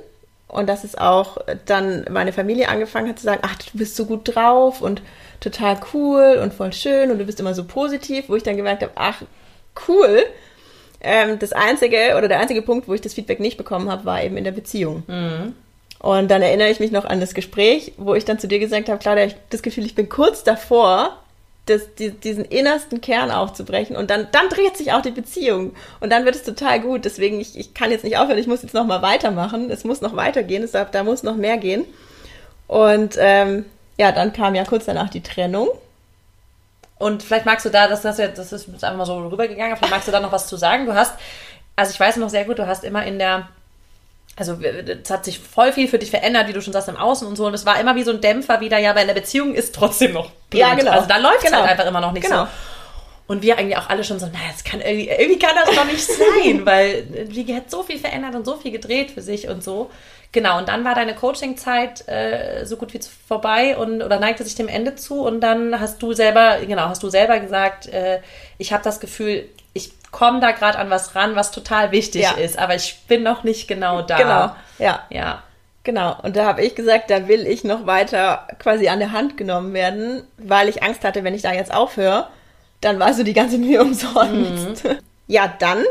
und 0.49 0.69
dass 0.69 0.85
es 0.85 0.97
auch 0.97 1.39
dann 1.65 2.05
meine 2.11 2.33
Familie 2.33 2.69
angefangen 2.69 3.09
hat 3.09 3.19
zu 3.19 3.25
sagen, 3.25 3.43
ach, 3.43 3.57
du 3.57 3.79
bist 3.79 3.97
so 3.97 4.07
gut 4.07 4.35
drauf 4.35 4.81
und 4.81 5.03
total 5.41 5.79
cool 5.93 6.41
und 6.43 6.55
voll 6.55 6.73
schön 6.73 7.11
und 7.11 7.19
du 7.19 7.25
bist 7.25 7.41
immer 7.41 7.55
so 7.55 7.65
positiv, 7.65 8.29
wo 8.29 8.37
ich 8.37 8.43
dann 8.43 8.57
gemerkt 8.57 8.83
habe, 8.83 8.93
ach, 8.95 9.23
cool. 9.89 10.25
Ähm, 11.01 11.39
das 11.39 11.53
einzige 11.53 12.15
oder 12.17 12.29
der 12.29 12.41
einzige 12.41 12.63
Punkt, 12.63 12.89
wo 12.89 12.95
ich 12.95 13.01
das 13.01 13.15
Feedback 13.15 13.41
nicht 13.41 13.57
bekommen 13.57 13.91
habe, 13.91 14.05
war 14.05 14.23
eben 14.23 14.37
in 14.37 14.45
der 14.45 14.53
Beziehung. 14.53 15.03
Und 15.99 16.31
dann 16.31 16.43
erinnere 16.43 16.71
ich 16.71 16.81
mich 16.81 16.93
noch 16.93 17.05
an 17.05 17.21
das 17.21 17.35
Gespräch, 17.35 17.93
wo 17.97 18.15
ich 18.15 18.25
dann 18.25 18.39
zu 18.39 18.49
dir 18.49 18.59
gesagt 18.59 18.89
habe, 18.89 18.99
Claudia, 18.99 19.25
ich 19.25 19.33
habe 19.33 19.43
das 19.51 19.63
Gefühl, 19.63 19.85
ich 19.85 19.95
bin 19.95 20.09
kurz 20.09 20.45
davor, 20.45 21.19
das, 21.67 21.95
die, 21.97 22.11
diesen 22.11 22.45
innersten 22.45 23.01
Kern 23.01 23.33
aufzubrechen 23.33 23.97
und 23.97 24.09
dann, 24.09 24.29
dann 24.31 24.49
dreht 24.49 24.77
sich 24.77 24.93
auch 24.93 25.03
die 25.03 25.11
Beziehung 25.11 25.75
und 25.99 26.11
dann 26.11 26.25
wird 26.25 26.37
es 26.37 26.45
total 26.45 26.81
gut. 26.81 27.05
Deswegen, 27.05 27.41
ich, 27.41 27.59
ich 27.59 27.75
kann 27.75 27.91
jetzt 27.91 28.05
nicht 28.05 28.19
aufhören, 28.19 28.39
ich 28.39 28.47
muss 28.47 28.63
jetzt 28.63 28.75
noch 28.75 28.87
mal 28.87 29.03
weitermachen. 29.03 29.69
Es 29.71 29.83
muss 29.83 30.01
noch 30.01 30.15
weitergehen, 30.15 30.63
es 30.63 30.71
darf, 30.73 30.93
da 30.93 31.03
muss 31.03 31.25
noch 31.25 31.37
mehr 31.37 31.57
gehen. 31.57 31.85
Und 32.69 33.17
ähm, 33.19 33.65
ja, 33.99 34.13
dann 34.13 34.33
kam 34.33 34.55
ja 34.55 34.65
kurz 34.65 34.85
danach 34.85 35.11
die 35.11 35.23
Trennung. 35.23 35.69
Und 36.99 37.23
vielleicht 37.23 37.45
magst 37.47 37.67
du 37.67 37.71
da, 37.71 37.89
das, 37.89 38.03
das, 38.03 38.17
das 38.17 38.53
ist 38.53 38.69
jetzt 38.69 38.85
einfach 38.85 38.97
mal 38.99 39.05
so 39.07 39.19
rübergegangen, 39.29 39.77
vielleicht 39.77 39.93
magst 39.93 40.09
du 40.09 40.13
da 40.13 40.21
noch 40.21 40.33
was 40.33 40.47
zu 40.47 40.57
sagen. 40.57 40.87
Du 40.87 40.95
hast, 40.95 41.13
also 41.77 41.91
ich 41.93 42.01
weiß 42.01 42.17
noch 42.17 42.31
sehr 42.31 42.45
gut, 42.45 42.59
du 42.59 42.67
hast 42.67 42.85
immer 42.85 43.05
in 43.05 43.19
der, 43.19 43.49
also 44.37 44.59
es 44.63 45.11
hat 45.11 45.25
sich 45.25 45.39
voll 45.39 45.73
viel 45.73 45.89
für 45.89 45.99
dich 45.99 46.11
verändert, 46.11 46.49
wie 46.49 46.53
du 46.55 46.61
schon 46.63 46.73
sagst, 46.73 46.89
im 46.89 46.97
Außen 46.97 47.27
und 47.29 47.37
so. 47.37 47.47
Und 47.47 47.55
es 47.55 47.67
war 47.67 47.79
immer 47.79 47.95
wie 47.97 48.03
so 48.03 48.13
ein 48.13 48.21
Dämpfer 48.21 48.61
wieder, 48.61 48.79
ja, 48.79 48.95
weil 48.95 49.03
in 49.03 49.09
der 49.09 49.15
Beziehung 49.15 49.55
ist 49.55 49.75
trotzdem 49.75 50.13
noch 50.15 50.31
blöd. 50.51 50.61
Ja, 50.63 50.75
genau. 50.75 50.93
Also 50.93 51.07
da 51.07 51.19
läuft 51.19 51.39
es 51.39 51.45
Genau. 51.45 51.59
halt 51.59 51.71
einfach 51.71 51.87
immer 51.87 52.01
noch 52.01 52.13
nicht 52.13 52.25
Genau. 52.25 52.45
so. 52.45 52.51
Und 53.29 53.43
wir 53.43 53.59
eigentlich 53.59 53.77
auch 53.77 53.89
alle 53.91 54.05
schon 54.05 54.21
so, 54.21 54.27
naja, 54.27 54.39
das 54.53 54.63
kann 54.63 54.81
irgendwie, 54.81 55.09
irgendwie 55.09 55.39
kann 55.39 55.57
das 55.57 55.75
doch 55.75 55.85
nicht 55.85 56.07
sein, 56.07 56.61
weil 56.65 57.07
Vicky 57.29 57.53
hat 57.55 57.71
so 57.71 57.83
viel 57.83 57.99
verändert 57.99 58.35
und 58.37 58.45
so 58.47 58.57
viel 58.57 58.71
gedreht 58.71 59.11
für 59.11 59.21
sich 59.21 59.49
und 59.49 59.65
so. 59.65 59.91
Genau, 60.33 60.59
und 60.59 60.69
dann 60.69 60.85
war 60.85 60.95
deine 60.95 61.15
Coaching-Zeit 61.15 62.07
äh, 62.09 62.65
so 62.67 62.77
gut 62.77 62.93
wie 62.93 63.01
vorbei 63.27 63.77
und 63.77 64.03
oder 64.03 64.19
neigte 64.19 64.45
sich 64.45 64.55
dem 64.55 64.69
Ende 64.69 64.95
zu 64.95 65.23
und 65.23 65.41
dann 65.41 65.81
hast 65.81 66.03
du 66.03 66.13
selber, 66.13 66.59
genau, 66.67 66.89
hast 66.89 67.03
du 67.03 67.09
selber 67.09 67.39
gesagt, 67.41 67.87
äh, 67.87 68.21
ich 68.59 68.73
habe 68.73 68.83
das 68.85 69.01
Gefühl, 69.01 69.49
ich 69.73 69.93
komme 70.11 70.41
da 70.41 70.53
gerade 70.53 70.79
an 70.79 70.91
was 70.91 71.15
ran, 71.15 71.37
was 71.37 71.51
total 71.51 71.91
wichtig 71.93 72.23
Ja. 72.23 72.33
ist, 72.33 72.59
aber 72.59 72.75
ich 72.75 72.99
bin 73.09 73.23
noch 73.23 73.45
nicht 73.45 73.69
genau 73.69 74.03
da. 74.03 74.17
Genau, 74.17 74.57
ja. 74.79 75.05
Ja. 75.11 75.43
Genau, 75.85 76.17
und 76.23 76.37
da 76.37 76.47
habe 76.47 76.63
ich 76.63 76.75
gesagt, 76.75 77.11
da 77.11 77.29
will 77.29 77.47
ich 77.47 77.63
noch 77.63 77.87
weiter 77.87 78.49
quasi 78.59 78.89
an 78.89 78.99
der 78.99 79.13
Hand 79.13 79.37
genommen 79.37 79.73
werden, 79.73 80.25
weil 80.37 80.69
ich 80.69 80.83
Angst 80.83 81.05
hatte, 81.05 81.23
wenn 81.23 81.33
ich 81.35 81.43
da 81.43 81.53
jetzt 81.53 81.73
aufhöre, 81.73 82.27
dann 82.81 82.99
war 82.99 83.15
so 83.15 83.23
die 83.23 83.35
ganze 83.35 83.57
Mühe 83.59 83.81
umsonst. 83.83 84.83
Ja, 85.29 85.53
dann. 85.61 85.85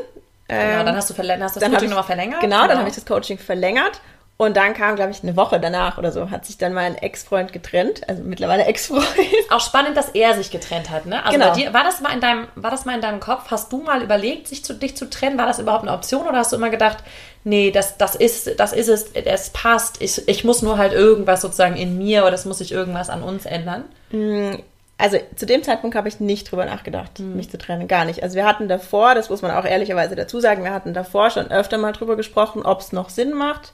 Genau, 0.48 0.62
ähm, 0.62 0.86
dann 0.86 0.96
hast 0.98 1.10
du, 1.10 1.13
verlängert, 1.13 1.46
hast 1.46 1.56
das 1.62 1.72
Coaching 1.72 1.89
nochmal 1.89 2.04
verlängert. 2.04 2.42
Genau, 2.42 2.68
dann 2.68 2.77
habe 2.77 2.89
ich 2.89 2.96
das 2.96 3.06
Coaching 3.06 3.38
verlängert 3.39 4.01
Und 4.38 4.58
dann 4.58 4.74
kam, 4.74 4.98
glaube 4.98 5.12
ich, 5.12 5.24
eine 5.24 5.38
Woche 5.38 5.62
danach 5.62 5.98
oder 5.98 6.12
so, 6.12 6.30
hat 6.30 6.46
sich 6.46 6.58
dann 6.58 6.74
mein 6.74 6.96
Ex-Freund 6.96 7.54
getrennt, 7.54 8.01
also 8.10 8.22
mittlerweile 8.22 8.65
Ex-Freund. 8.65 9.06
Auch 9.50 9.62
spannend, 9.62 9.96
dass 9.96 10.10
er 10.10 10.34
sich 10.34 10.51
getrennt 10.51 10.89
hat, 10.89 11.06
ne? 11.06 11.24
Also 11.24 11.39
Genau. 11.39 11.54
dir, 11.54 11.74
war 11.74 11.86
das 11.86 12.01
mal 12.01 12.13
in 12.13 12.20
deinem, 12.20 12.48
war 12.56 12.70
das 12.70 12.84
mal 12.84 12.96
in 12.96 13.01
deinem 13.01 13.22
Kopf? 13.22 13.50
Hast 13.50 13.72
du 13.72 13.82
mal 13.82 14.01
überlegt, 14.04 14.50
sich 14.50 14.65
zu, 14.65 14.74
dich 14.74 14.98
zu 14.98 15.10
trennen? 15.10 15.38
War 15.38 15.46
das 15.46 15.60
überhaupt 15.60 15.84
eine 15.84 15.94
Option 15.94 16.27
oder 16.27 16.39
hast 16.39 16.51
du 16.51 16.58
immer 16.58 16.70
gedacht, 16.70 16.98
nee, 17.46 17.72
das, 17.72 17.96
das 17.98 18.15
ist, 18.15 18.60
das 18.60 18.74
ist 18.74 18.89
es, 18.89 19.12
es 19.13 19.51
passt, 19.51 20.01
ich, 20.01 20.27
ich 20.27 20.44
muss 20.44 20.62
nur 20.62 20.77
halt 20.77 20.92
irgendwas 20.92 21.39
sozusagen 21.39 21.77
in 21.77 21.98
mir 21.98 22.24
oder 22.25 22.34
es 22.34 22.44
muss 22.44 22.58
sich 22.58 22.74
irgendwas 22.74 23.10
an 23.10 23.24
uns 23.24 23.46
ändern? 23.46 23.86
Also 24.98 25.18
zu 25.36 25.46
dem 25.46 25.62
Zeitpunkt 25.62 25.96
habe 25.96 26.08
ich 26.08 26.22
nicht 26.22 26.50
drüber 26.50 26.64
nachgedacht, 26.66 27.20
mich 27.20 27.50
zu 27.50 27.58
trennen, 27.58 27.88
gar 27.90 28.06
nicht. 28.06 28.24
Also 28.24 28.36
wir 28.36 28.46
hatten 28.46 28.70
davor, 28.70 29.14
das 29.14 29.30
muss 29.30 29.42
man 29.42 29.52
auch 29.52 29.66
ehrlicherweise 29.66 30.16
dazu 30.16 30.40
sagen, 30.40 30.64
wir 30.64 30.72
hatten 30.74 30.94
davor 30.94 31.30
schon 31.32 31.52
öfter 31.52 31.78
mal 31.78 31.92
drüber 31.92 32.16
gesprochen, 32.16 32.62
ob 32.66 32.80
es 32.80 32.94
noch 32.94 33.10
Sinn 33.10 33.34
macht 33.34 33.74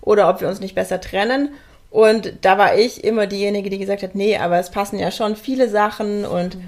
oder 0.00 0.28
ob 0.28 0.40
wir 0.40 0.48
uns 0.48 0.58
nicht 0.58 0.74
besser 0.74 1.00
trennen. 1.00 1.50
Und 1.90 2.32
da 2.42 2.58
war 2.58 2.76
ich 2.76 3.04
immer 3.04 3.28
diejenige, 3.28 3.70
die 3.70 3.78
gesagt 3.78 4.02
hat, 4.02 4.16
nee, 4.16 4.36
aber 4.36 4.58
es 4.58 4.70
passen 4.70 4.98
ja 4.98 5.12
schon 5.12 5.36
viele 5.36 5.68
Sachen 5.68 6.24
und 6.24 6.58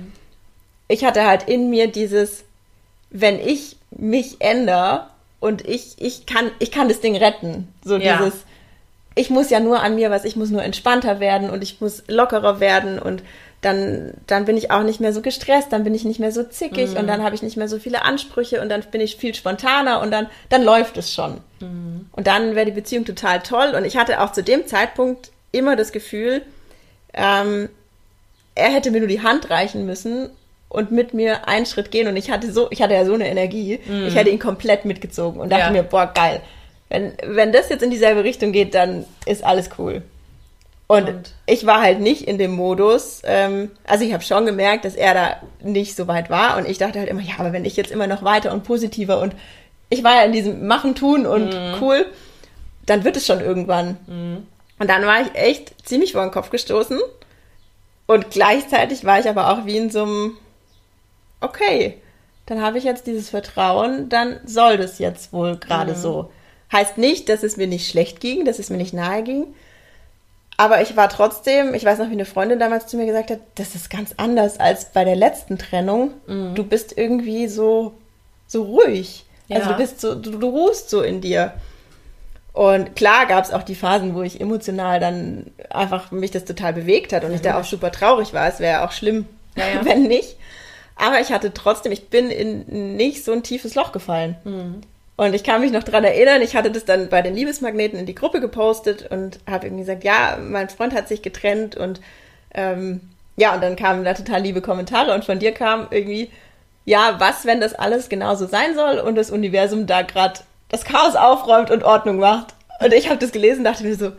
ich 0.87 1.05
hatte 1.05 1.27
halt 1.27 1.49
in 1.49 1.69
mir 1.69 1.89
dieses, 1.91 2.45
wenn 3.11 3.41
ich 3.41 3.77
mich 3.91 4.37
ändere 4.41 5.09
und 5.41 5.67
ich, 5.67 5.97
ich 5.99 6.25
kann, 6.25 6.51
ich 6.61 6.71
kann 6.71 6.89
das 6.89 7.01
Ding 7.01 7.17
retten. 7.17 7.67
So 7.85 7.97
Ja. 7.97 8.17
dieses, 8.19 8.45
ich 9.17 9.29
muss 9.29 9.51
ja 9.51 9.59
nur 9.59 9.81
an 9.83 9.97
mir 9.97 10.11
was, 10.13 10.25
ich 10.25 10.37
muss 10.37 10.51
nur 10.51 10.63
entspannter 10.63 11.19
werden 11.19 11.51
und 11.51 11.63
ich 11.65 11.81
muss 11.81 12.05
lockerer 12.07 12.61
werden 12.61 13.01
und 13.01 13.23
dann, 13.61 14.13
dann 14.29 14.45
bin 14.45 14.57
ich 14.57 14.71
auch 14.71 14.85
nicht 14.85 15.01
mehr 15.01 15.13
so 15.13 15.21
gestresst, 15.21 15.73
dann 15.73 15.83
bin 15.83 15.95
ich 15.95 16.05
nicht 16.05 16.21
mehr 16.21 16.31
so 16.31 16.45
zickig 16.45 16.97
und 16.97 17.07
dann 17.09 17.25
habe 17.25 17.35
ich 17.35 17.43
nicht 17.43 17.57
mehr 17.57 17.67
so 17.69 17.79
viele 17.81 18.03
Ansprüche 18.03 18.61
und 18.61 18.69
dann 18.69 18.83
bin 18.93 19.01
ich 19.01 19.17
viel 19.17 19.35
spontaner 19.35 20.01
und 20.01 20.11
dann, 20.13 20.29
dann 20.49 20.63
läuft 20.63 20.97
es 20.97 21.13
schon. 21.13 21.39
Und 22.13 22.27
dann 22.27 22.55
wäre 22.55 22.67
die 22.67 22.73
Beziehung 22.73 23.05
total 23.05 23.41
toll 23.41 23.75
und 23.77 23.85
ich 23.85 23.97
hatte 23.97 24.21
auch 24.21 24.31
zu 24.33 24.43
dem 24.45 24.67
Zeitpunkt 24.69 25.33
immer 25.51 25.75
das 25.75 25.91
Gefühl, 25.91 26.43
ähm, 27.15 27.69
er 28.55 28.69
hätte 28.71 28.91
mir 28.93 29.01
nur 29.01 29.09
die 29.09 29.23
Hand 29.23 29.51
reichen 29.51 29.87
müssen 29.87 30.31
und 30.69 30.91
mit 30.93 31.15
mir 31.15 31.49
einen 31.49 31.67
Schritt 31.67 31.91
gehen 31.91 32.07
und 32.07 32.17
ich 32.17 32.31
hatte 32.31 32.53
so, 32.53 32.69
ich 32.71 32.81
hatte 32.83 32.95
ja 32.95 33.05
so 33.05 33.15
eine 33.15 33.29
Energie, 33.29 33.81
ich 34.07 34.15
hätte 34.15 34.31
ihn 34.31 34.39
komplett 34.39 34.85
mitgezogen 34.85 35.41
und 35.41 35.51
dachte 35.51 35.65
Ja. 35.65 35.71
mir, 35.71 35.83
boah, 35.83 36.07
geil. 36.15 36.41
Wenn, 36.91 37.13
wenn 37.25 37.53
das 37.53 37.69
jetzt 37.71 37.83
in 37.83 37.91
dieselbe 37.91 38.23
Richtung 38.25 38.53
geht, 38.53 38.75
dann 38.75 39.05
ist 39.27 39.43
alles 39.45 39.71
cool. 39.79 40.03
Und, 40.91 41.09
Und? 41.09 41.35
ich 41.45 41.67
war 41.67 41.83
halt 41.83 42.01
nicht 42.01 42.23
in 42.23 42.39
dem 42.39 42.53
Modus, 42.53 43.21
ähm, 43.25 43.71
also 43.85 44.05
ich 44.05 44.15
habe 44.15 44.25
schon 44.25 44.47
gemerkt, 44.47 44.87
dass 44.87 44.95
er 44.95 45.13
da 45.13 45.37
nicht 45.63 45.95
so 45.95 46.09
weit 46.09 46.31
war 46.31 46.57
und 46.57 46.67
ich 46.67 46.79
dachte 46.79 46.99
halt 46.99 47.11
immer, 47.11 47.21
ja, 47.21 47.35
aber 47.39 47.53
wenn 47.53 47.67
ich 47.67 47.77
jetzt 47.77 47.91
immer 47.91 48.07
noch 48.07 48.23
weiter 48.23 48.53
und 48.53 48.65
positiver 48.65 49.21
und 49.21 49.35
ich 49.91 50.03
war 50.03 50.17
ja 50.17 50.23
in 50.23 50.33
diesem 50.33 50.67
Machen, 50.67 50.95
Tun 50.95 51.27
und 51.27 51.55
cool, 51.81 52.07
dann 52.87 53.05
wird 53.05 53.19
es 53.19 53.27
schon 53.27 53.41
irgendwann. 53.41 53.99
Und 54.79 54.89
dann 54.89 55.05
war 55.05 55.21
ich 55.21 55.35
echt 55.35 55.87
ziemlich 55.87 56.13
vor 56.13 56.23
den 56.23 56.31
Kopf 56.31 56.49
gestoßen 56.49 56.99
und 58.07 58.31
gleichzeitig 58.31 59.05
war 59.05 59.21
ich 59.21 59.29
aber 59.29 59.53
auch 59.53 59.67
wie 59.67 59.77
in 59.77 59.91
so 59.91 60.05
einem, 60.05 60.39
okay, 61.43 61.99
dann 62.47 62.63
habe 62.63 62.79
ich 62.79 62.85
jetzt 62.85 63.07
dieses 63.07 63.29
Vertrauen, 63.29 64.09
dann 64.09 64.41
soll 64.47 64.79
das 64.79 64.99
jetzt 64.99 65.35
wohl 65.35 65.59
gerade 65.59 65.95
so. 65.95 66.31
Heißt 66.73 66.97
nicht, 66.97 67.29
dass 67.29 67.43
es 67.43 67.59
mir 67.59 67.67
nicht 67.67 67.91
schlecht 67.91 68.21
ging, 68.21 68.47
dass 68.47 68.59
es 68.59 68.71
mir 68.71 68.79
nicht 68.79 68.95
nahe 68.95 69.23
ging. 69.23 69.55
Aber 70.61 70.83
ich 70.83 70.97
war 70.97 71.09
trotzdem, 71.09 71.73
ich 71.73 71.85
weiß 71.85 71.99
noch, 72.01 72.09
wie 72.09 72.13
eine 72.15 72.25
Freundin 72.25 72.59
damals 72.59 72.87
zu 72.89 72.97
mir 72.97 73.07
gesagt 73.07 73.31
hat, 73.31 73.39
das 73.55 73.75
ist 73.77 73.89
ganz 73.91 74.13
anders 74.17 74.59
als 74.61 74.87
bei 74.93 75.05
der 75.05 75.15
letzten 75.17 75.57
Trennung. 75.57 76.11
Du 76.27 76.65
bist 76.65 76.99
irgendwie 76.99 77.47
so, 77.47 77.95
so 78.49 78.65
ruhig. 78.65 79.25
Also 79.49 79.63
Ja. 79.71 79.73
du 79.77 79.79
bist 79.79 80.01
so, 80.01 80.15
du, 80.17 80.33
du 80.33 80.49
ruhst 80.49 80.91
so 80.91 81.01
in 81.03 81.21
dir. 81.21 81.53
Und 82.53 82.97
klar 82.97 83.27
gab 83.27 83.45
es 83.45 83.53
auch 83.53 83.63
die 83.63 83.77
Phasen, 83.77 84.17
wo 84.17 84.23
ich 84.23 84.41
emotional 84.41 84.99
dann 84.99 85.47
einfach 85.71 86.11
mich 86.11 86.33
das 86.33 86.45
total 86.45 86.73
bewegt 86.73 87.13
hat 87.13 87.23
und 87.23 87.33
ich 87.33 87.41
da 87.41 87.59
auch 87.61 87.65
super 87.65 87.93
traurig 87.93 88.35
war. 88.35 88.49
Es 88.49 88.59
wäre 88.59 88.83
auch 88.85 88.91
schlimm, 88.93 89.27
Ja, 89.55 89.65
ja. 89.69 89.81
wenn 89.85 90.03
nicht. 90.09 90.37
Aber 90.97 91.21
ich 91.21 91.31
hatte 91.31 91.55
trotzdem, 91.55 91.93
ich 91.93 92.09
bin 92.09 92.31
in 92.33 92.97
nicht 92.97 93.25
so 93.25 93.31
ein 93.33 93.45
tiefes 93.45 93.77
Loch 93.77 93.93
gefallen. 93.93 94.35
Mhm. 94.43 94.81
Und 95.19 95.35
ich 95.35 95.43
kann 95.43 95.61
mich 95.61 95.73
noch 95.73 95.83
dran 95.83 96.05
erinnern, 96.05 96.43
ich 96.43 96.55
hatte 96.55 96.71
das 96.71 96.85
dann 96.85 97.09
bei 97.09 97.23
den 97.23 97.35
Liebesmagneten 97.35 97.99
in 97.99 98.07
die 98.07 98.15
Gruppe 98.15 98.41
gepostet 98.41 99.11
und 99.11 99.41
habe 99.51 99.67
irgendwie 99.67 99.83
gesagt, 99.83 100.05
ja, 100.05 100.39
mein 100.41 100.69
Freund 100.69 100.95
hat 100.95 101.09
sich 101.09 101.23
getrennt 101.23 101.77
und 101.77 102.01
ähm, 102.55 103.01
ja, 103.37 103.53
und 103.53 103.61
dann 103.61 103.75
kamen 103.75 104.05
da 104.05 104.15
total 104.15 104.43
liebe 104.43 104.61
Kommentare 104.61 105.13
und 105.13 105.25
von 105.25 105.41
dir 105.41 105.51
kam 105.53 105.89
irgendwie, 105.91 106.31
ja, 106.85 107.17
was, 107.19 107.47
wenn 107.47 107.61
das 107.61 107.75
alles 107.75 108.09
genauso 108.09 108.47
sein 108.47 108.77
soll 108.77 109.01
und 109.01 109.17
das 109.17 109.33
Universum 109.33 109.89
da 109.89 110.03
gerade 110.03 110.39
das 110.69 110.85
Chaos 110.85 111.17
aufräumt 111.17 111.73
und 111.73 111.83
Ordnung 111.83 112.19
macht. 112.19 112.55
Und 112.79 112.95
ich 112.95 113.09
habe 113.09 113.19
das 113.19 113.33
gelesen, 113.33 113.65
dachte 113.65 113.83
mir 113.83 113.97
so, 113.97 114.13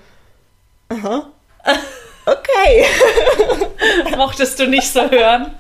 aha, 0.90 1.30
okay. 2.26 2.86
Mochtest 4.18 4.60
du 4.60 4.68
nicht 4.68 4.92
so 4.92 5.10
hören? 5.10 5.54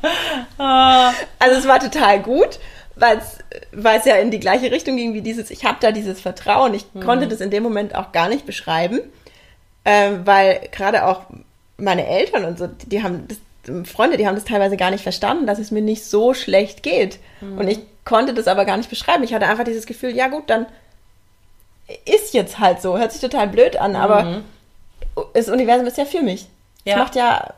Ah. 0.58 1.14
Also 1.40 1.60
es 1.60 1.66
war 1.66 1.80
total 1.80 2.20
gut, 2.20 2.60
weil 3.00 3.98
es 4.00 4.06
ja 4.06 4.16
in 4.16 4.32
die 4.32 4.40
gleiche 4.40 4.72
Richtung 4.72 4.98
ging 4.98 5.14
wie 5.14 5.22
dieses, 5.22 5.50
ich 5.52 5.66
habe 5.66 5.78
da 5.80 5.92
dieses 5.92 6.20
Vertrauen. 6.22 6.74
Ich 6.74 6.86
konnte 7.06 7.28
das 7.28 7.42
in 7.42 7.50
dem 7.52 7.64
Moment 7.64 7.96
auch 7.96 8.12
gar 8.12 8.30
nicht 8.30 8.46
beschreiben, 8.46 9.02
ähm, 9.86 10.22
weil 10.26 10.68
gerade 10.72 11.06
auch 11.06 11.22
meine 11.78 12.06
Eltern 12.08 12.46
und 12.46 12.58
so, 12.60 12.68
die, 12.68 13.02
haben 13.04 13.28
das, 13.28 13.38
Freunde, 13.90 14.18
die 14.18 14.28
haben 14.28 14.36
das 14.36 14.44
teilweise 14.46 14.76
gar 14.78 14.92
nicht 14.92 15.04
verstanden, 15.04 15.46
dass 15.48 15.60
es 15.60 15.72
mir 15.72 15.82
nicht 15.82 16.04
so 16.06 16.34
schlecht 16.34 16.84
geht. 16.84 17.20
Und 17.42 17.68
ich 17.68 17.80
konnte 18.06 18.34
das 18.34 18.48
aber 18.48 18.66
gar 18.66 18.78
nicht 18.78 18.90
beschreiben. 18.90 19.24
Ich 19.24 19.34
hatte 19.34 19.48
einfach 19.48 19.64
dieses 19.64 19.86
Gefühl, 19.86 20.16
ja 20.16 20.28
gut, 20.28 20.50
dann 20.50 20.66
ist 22.06 22.34
jetzt 22.34 22.60
halt 22.60 22.82
so. 22.82 22.98
Hört 22.98 23.12
sich 23.12 23.22
total 23.22 23.48
blöd 23.48 23.78
an, 23.78 23.96
aber 23.96 24.42
das 25.34 25.50
Universum 25.50 25.88
ist 25.88 25.98
ja 25.98 26.06
für 26.06 26.22
mich. 26.22 26.48
Es 26.86 26.92
Ja. 26.94 26.98
macht 26.98 27.16
ja, 27.16 27.54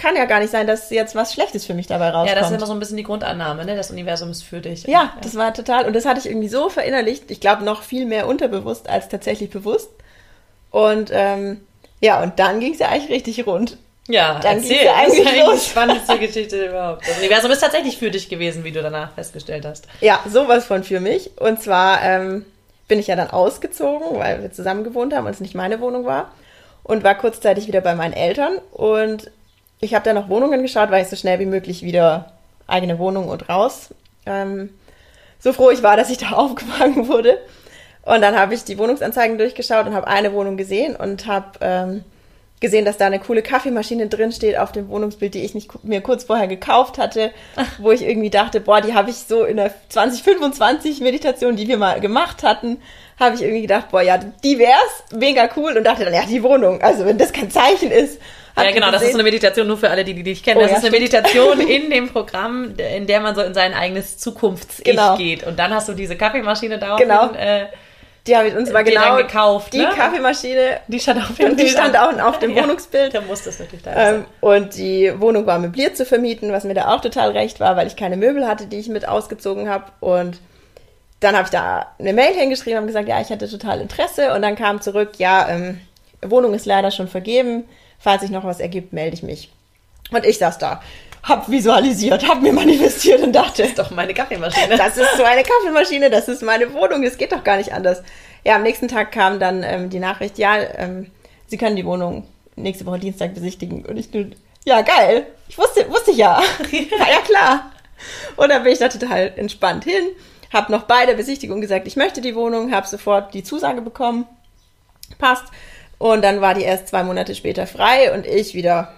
kann 0.00 0.16
ja 0.16 0.24
gar 0.24 0.40
nicht 0.40 0.50
sein, 0.50 0.66
dass 0.66 0.90
jetzt 0.90 1.14
was 1.14 1.32
Schlechtes 1.32 1.66
für 1.66 1.74
mich 1.74 1.86
dabei 1.86 2.08
rauskommt. 2.08 2.30
Ja, 2.30 2.34
das 2.34 2.50
ist 2.50 2.56
immer 2.56 2.66
so 2.66 2.72
ein 2.72 2.78
bisschen 2.78 2.96
die 2.96 3.02
Grundannahme, 3.02 3.64
ne? 3.64 3.76
Das 3.76 3.90
Universum 3.90 4.30
ist 4.30 4.42
für 4.42 4.60
dich. 4.60 4.84
Ja, 4.84 5.12
das 5.22 5.36
war 5.36 5.52
total, 5.52 5.86
und 5.86 5.94
das 5.94 6.06
hatte 6.06 6.20
ich 6.20 6.26
irgendwie 6.26 6.48
so 6.48 6.70
verinnerlicht, 6.70 7.30
ich 7.30 7.40
glaube 7.40 7.64
noch 7.64 7.82
viel 7.82 8.06
mehr 8.06 8.26
unterbewusst 8.26 8.88
als 8.88 9.08
tatsächlich 9.08 9.50
bewusst. 9.50 9.90
Und 10.70 11.10
ähm, 11.12 11.60
ja, 12.00 12.22
und 12.22 12.38
dann 12.38 12.60
ging 12.60 12.72
es 12.72 12.78
ja 12.78 12.88
eigentlich 12.88 13.10
richtig 13.10 13.46
rund. 13.46 13.76
Ja, 14.08 14.40
Dann 14.40 14.56
erzähl. 14.56 14.84
ja 14.84 14.94
das 15.04 15.12
ist 15.12 15.20
eigentlich 15.20 15.28
eigentlich 15.28 15.60
die 15.60 15.70
spannendste 15.70 16.18
Geschichte 16.18 16.66
überhaupt. 16.66 17.06
Das 17.06 17.18
Universum 17.18 17.50
ist 17.50 17.60
tatsächlich 17.60 17.98
für 17.98 18.10
dich 18.10 18.28
gewesen, 18.28 18.64
wie 18.64 18.72
du 18.72 18.82
danach 18.82 19.12
festgestellt 19.12 19.64
hast. 19.64 19.86
Ja, 20.00 20.20
sowas 20.26 20.64
von 20.64 20.82
für 20.82 20.98
mich. 21.00 21.38
Und 21.38 21.62
zwar 21.62 22.02
ähm, 22.02 22.44
bin 22.88 22.98
ich 22.98 23.06
ja 23.06 23.16
dann 23.16 23.30
ausgezogen, 23.30 24.18
weil 24.18 24.42
wir 24.42 24.50
zusammen 24.50 24.82
gewohnt 24.82 25.14
haben 25.14 25.26
und 25.26 25.32
es 25.32 25.40
nicht 25.40 25.54
meine 25.54 25.80
Wohnung 25.80 26.06
war. 26.06 26.32
Und 26.82 27.04
war 27.04 27.14
kurzzeitig 27.14 27.68
wieder 27.68 27.82
bei 27.82 27.94
meinen 27.94 28.14
Eltern. 28.14 28.58
Und 28.72 29.30
ich 29.80 29.94
habe 29.94 30.04
dann 30.04 30.14
noch 30.14 30.28
Wohnungen 30.28 30.62
geschaut, 30.62 30.90
weil 30.90 31.02
ich 31.02 31.08
so 31.08 31.16
schnell 31.16 31.38
wie 31.38 31.46
möglich 31.46 31.82
wieder 31.82 32.32
eigene 32.66 32.98
Wohnung 32.98 33.28
und 33.28 33.48
raus. 33.48 33.94
Ähm, 34.26 34.70
so 35.38 35.52
froh 35.52 35.70
ich 35.70 35.82
war, 35.82 35.96
dass 35.96 36.10
ich 36.10 36.18
da 36.18 36.30
aufgefangen 36.32 37.08
wurde. 37.08 37.38
Und 38.02 38.22
dann 38.22 38.38
habe 38.38 38.54
ich 38.54 38.64
die 38.64 38.78
Wohnungsanzeigen 38.78 39.38
durchgeschaut 39.38 39.86
und 39.86 39.94
habe 39.94 40.06
eine 40.06 40.32
Wohnung 40.32 40.56
gesehen 40.56 40.96
und 40.96 41.26
habe 41.26 41.58
ähm, 41.60 42.04
gesehen, 42.60 42.84
dass 42.84 42.98
da 42.98 43.06
eine 43.06 43.18
coole 43.18 43.42
Kaffeemaschine 43.42 44.08
drin 44.08 44.32
steht 44.32 44.58
auf 44.58 44.72
dem 44.72 44.88
Wohnungsbild, 44.88 45.34
die 45.34 45.44
ich 45.44 45.54
nicht, 45.54 45.82
mir 45.82 46.02
kurz 46.02 46.24
vorher 46.24 46.46
gekauft 46.46 46.98
hatte, 46.98 47.30
wo 47.78 47.90
ich 47.90 48.02
irgendwie 48.02 48.30
dachte, 48.30 48.60
boah, 48.60 48.80
die 48.80 48.94
habe 48.94 49.10
ich 49.10 49.16
so 49.16 49.44
in 49.44 49.56
der 49.56 49.72
2025 49.88 51.00
Meditation, 51.00 51.56
die 51.56 51.68
wir 51.68 51.78
mal 51.78 52.00
gemacht 52.00 52.42
hatten, 52.42 52.78
habe 53.18 53.34
ich 53.34 53.42
irgendwie 53.42 53.62
gedacht, 53.62 53.90
boah, 53.90 54.02
ja, 54.02 54.18
die 54.18 54.58
wär's, 54.58 55.04
mega 55.14 55.48
cool 55.56 55.76
und 55.76 55.84
dachte 55.84 56.04
dann, 56.04 56.14
ja, 56.14 56.24
die 56.26 56.42
Wohnung, 56.42 56.82
also 56.82 57.06
wenn 57.06 57.18
das 57.18 57.32
kein 57.32 57.50
Zeichen 57.50 57.90
ist. 57.90 58.18
Ja, 58.56 58.70
genau, 58.72 58.90
das 58.90 59.02
ist 59.02 59.14
eine 59.14 59.22
Meditation 59.22 59.66
nur 59.66 59.76
für 59.78 59.90
alle, 59.90 60.04
die, 60.04 60.14
die 60.14 60.22
dich 60.22 60.42
kennen. 60.42 60.58
Oh, 60.58 60.62
das 60.62 60.70
ja, 60.72 60.76
ist 60.78 60.84
eine 60.84 60.94
stimmt. 60.96 61.10
Meditation 61.12 61.60
in 61.68 61.90
dem 61.90 62.08
Programm, 62.08 62.74
in 62.76 63.06
der 63.06 63.20
man 63.20 63.34
so 63.34 63.42
in 63.42 63.54
sein 63.54 63.74
eigenes 63.74 64.18
Zukunfts-Ich 64.18 64.84
Genau. 64.84 65.16
geht. 65.16 65.44
Und 65.46 65.58
dann 65.58 65.72
hast 65.72 65.88
du 65.88 65.94
diese 65.94 66.16
Kaffeemaschine 66.16 66.78
da 66.78 66.96
Genau. 66.96 67.32
äh, 67.32 67.66
die 68.26 68.36
habe 68.36 68.48
ich 68.48 68.54
uns 68.54 68.70
mal 68.70 68.84
die 68.84 68.90
genau 68.92 69.16
gekauft, 69.16 69.72
die 69.72 69.78
ne? 69.78 69.88
Kaffeemaschine 69.96 70.80
die 70.88 71.00
stand 71.00 71.22
auf 71.22 71.36
dem 71.36 71.52
und 71.52 71.60
die 71.60 71.68
stand 71.68 71.96
auch 71.98 72.18
auf 72.20 72.38
dem 72.38 72.50
Ja, 72.54 72.62
Wohnungsbild. 72.64 73.14
Da 73.14 73.22
muss 73.22 73.44
das 73.44 73.58
wirklich 73.58 73.82
da 73.82 73.92
Ähm, 74.10 74.26
und 74.40 74.76
die 74.76 75.10
Wohnung 75.18 75.46
war 75.46 75.58
möbliert 75.58 75.96
zu 75.96 76.04
vermieten, 76.04 76.52
was 76.52 76.64
mir 76.64 76.74
da 76.74 76.94
auch 76.94 77.00
total 77.00 77.30
recht 77.30 77.60
war, 77.60 77.76
weil 77.76 77.86
ich 77.86 77.96
keine 77.96 78.18
Möbel 78.18 78.46
hatte, 78.46 78.66
die 78.66 78.78
ich 78.78 78.88
mit 78.88 79.08
ausgezogen 79.08 79.70
habe. 79.70 79.84
Und 80.00 80.38
dann 81.20 81.34
habe 81.34 81.44
ich 81.44 81.50
da 81.50 81.86
eine 81.98 82.12
Mail 82.12 82.34
hingeschrieben 82.34 82.80
und 82.80 82.86
gesagt, 82.86 83.08
ja, 83.08 83.20
ich 83.22 83.30
hätte 83.30 83.48
total 83.48 83.80
Interesse. 83.80 84.34
Und 84.34 84.42
dann 84.42 84.54
kam 84.54 84.82
zurück, 84.82 85.12
ja, 85.16 85.48
ähm, 85.48 85.80
Wohnung 86.22 86.52
ist 86.52 86.66
leider 86.66 86.90
schon 86.90 87.08
vergeben. 87.08 87.64
Falls 88.00 88.22
sich 88.22 88.30
noch 88.30 88.44
was 88.44 88.58
ergibt, 88.58 88.92
melde 88.92 89.14
ich 89.14 89.22
mich. 89.22 89.52
Und 90.10 90.26
ich 90.26 90.38
saß 90.38 90.58
da, 90.58 90.82
hab 91.22 91.48
visualisiert, 91.48 92.26
hab 92.26 92.42
mir 92.42 92.52
manifestiert 92.52 93.22
und 93.22 93.32
dachte, 93.32 93.62
ist 93.62 93.78
doch 93.78 93.90
meine 93.90 94.14
Kaffeemaschine. 94.14 94.76
das 94.76 94.96
ist 94.96 95.16
so 95.16 95.22
eine 95.22 95.42
Kaffeemaschine, 95.42 96.10
das 96.10 96.28
ist 96.28 96.42
meine 96.42 96.72
Wohnung, 96.72 97.04
es 97.04 97.18
geht 97.18 97.30
doch 97.30 97.44
gar 97.44 97.58
nicht 97.58 97.72
anders. 97.72 98.02
Ja, 98.44 98.56
am 98.56 98.62
nächsten 98.62 98.88
Tag 98.88 99.12
kam 99.12 99.38
dann 99.38 99.62
ähm, 99.62 99.90
die 99.90 99.98
Nachricht, 100.00 100.38
ja, 100.38 100.56
ähm, 100.56 101.10
Sie 101.50 101.58
können 101.58 101.74
die 101.74 101.84
Wohnung 101.84 102.28
nächste 102.54 102.86
Woche 102.86 103.00
Dienstag 103.00 103.34
besichtigen. 103.34 103.84
Und 103.84 103.96
ich 103.96 104.12
nur, 104.12 104.26
ja, 104.64 104.82
geil. 104.82 105.26
Ich 105.48 105.58
wusste, 105.58 105.90
wusste 105.90 106.12
ich 106.12 106.18
ja. 106.18 106.36
War 106.98 107.10
ja 107.10 107.20
klar. 107.24 107.72
Und 108.36 108.50
dann 108.50 108.62
bin 108.62 108.72
ich 108.72 108.78
da 108.78 108.88
total 108.88 109.32
entspannt 109.36 109.84
hin, 109.84 110.10
hab 110.52 110.70
noch 110.70 110.84
bei 110.84 111.06
der 111.06 111.14
Besichtigung 111.14 111.60
gesagt, 111.60 111.88
ich 111.88 111.96
möchte 111.96 112.20
die 112.20 112.36
Wohnung, 112.36 112.72
habe 112.72 112.86
sofort 112.86 113.34
die 113.34 113.42
Zusage 113.42 113.82
bekommen. 113.82 114.26
passt. 115.18 115.44
Und 116.00 116.22
dann 116.24 116.40
war 116.40 116.54
die 116.54 116.62
erst 116.62 116.88
zwei 116.88 117.02
Monate 117.04 117.34
später 117.34 117.66
frei 117.66 118.12
und 118.14 118.26
ich 118.26 118.54
wieder, 118.54 118.88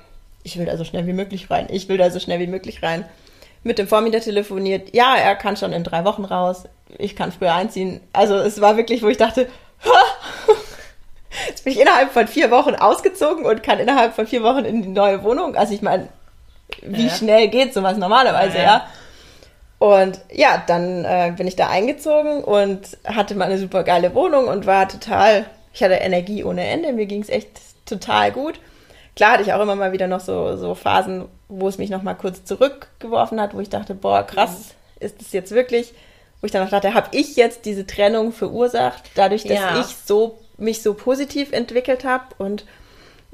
ich 0.44 0.56
will 0.56 0.66
da 0.66 0.76
so 0.76 0.84
schnell 0.84 1.04
wie 1.08 1.12
möglich 1.12 1.50
rein, 1.50 1.66
ich 1.68 1.88
will 1.88 1.98
da 1.98 2.10
so 2.10 2.20
schnell 2.20 2.38
wie 2.38 2.46
möglich 2.46 2.80
rein. 2.84 3.04
Mit 3.64 3.78
dem 3.78 3.88
Vormieter 3.88 4.20
telefoniert, 4.20 4.94
ja, 4.94 5.16
er 5.16 5.34
kann 5.34 5.56
schon 5.56 5.72
in 5.72 5.82
drei 5.82 6.04
Wochen 6.04 6.24
raus, 6.24 6.62
ich 6.98 7.16
kann 7.16 7.32
früher 7.32 7.54
einziehen. 7.54 8.00
Also 8.12 8.36
es 8.36 8.60
war 8.60 8.76
wirklich, 8.76 9.02
wo 9.02 9.08
ich 9.08 9.16
dachte, 9.16 9.48
jetzt 11.48 11.64
bin 11.64 11.72
ich 11.72 11.80
innerhalb 11.80 12.12
von 12.12 12.28
vier 12.28 12.52
Wochen 12.52 12.76
ausgezogen 12.76 13.44
und 13.46 13.64
kann 13.64 13.80
innerhalb 13.80 14.14
von 14.14 14.26
vier 14.28 14.44
Wochen 14.44 14.64
in 14.64 14.82
die 14.82 14.88
neue 14.88 15.24
Wohnung. 15.24 15.56
Also 15.56 15.74
ich 15.74 15.82
meine, 15.82 16.08
wie 16.82 17.06
Ja. 17.08 17.12
schnell 17.14 17.48
geht 17.48 17.74
sowas 17.74 17.96
normalerweise, 17.96 18.58
Ja, 18.58 18.62
ja. 18.62 18.70
ja. 18.76 18.86
Und 19.80 20.20
ja, 20.32 20.62
dann 20.68 21.04
äh, 21.04 21.32
bin 21.36 21.48
ich 21.48 21.56
da 21.56 21.68
eingezogen 21.68 22.44
und 22.44 22.80
hatte 23.04 23.34
mal 23.34 23.46
eine 23.46 23.58
super 23.58 23.82
geile 23.82 24.14
Wohnung 24.14 24.46
und 24.46 24.64
war 24.66 24.88
total, 24.88 25.46
ich 25.72 25.82
hatte 25.82 25.94
Energie 25.94 26.44
ohne 26.44 26.66
Ende, 26.66 26.92
mir 26.92 27.06
ging 27.06 27.22
es 27.22 27.28
echt 27.28 27.48
total 27.86 28.32
gut. 28.32 28.60
Klar 29.16 29.32
hatte 29.32 29.42
ich 29.42 29.52
auch 29.52 29.60
immer 29.60 29.74
mal 29.76 29.92
wieder 29.92 30.06
noch 30.06 30.20
so, 30.20 30.56
so 30.56 30.74
Phasen, 30.74 31.26
wo 31.48 31.68
es 31.68 31.78
mich 31.78 31.90
noch 31.90 32.02
mal 32.02 32.14
kurz 32.14 32.44
zurückgeworfen 32.44 33.40
hat, 33.40 33.54
wo 33.54 33.60
ich 33.60 33.68
dachte, 33.68 33.94
boah, 33.94 34.22
krass, 34.22 34.74
ist 35.00 35.20
das 35.20 35.32
jetzt 35.32 35.52
wirklich, 35.52 35.92
wo 36.40 36.46
ich 36.46 36.52
dann 36.52 36.66
auch 36.66 36.70
dachte, 36.70 36.94
habe 36.94 37.08
ich 37.12 37.36
jetzt 37.36 37.64
diese 37.66 37.86
Trennung 37.86 38.32
verursacht, 38.32 39.02
dadurch, 39.14 39.42
dass 39.44 39.58
Ja. 39.58 39.80
ich 39.80 39.96
so 40.06 40.38
mich 40.56 40.82
so 40.82 40.94
positiv 40.94 41.52
entwickelt 41.52 42.04
habe 42.04 42.24
und 42.38 42.64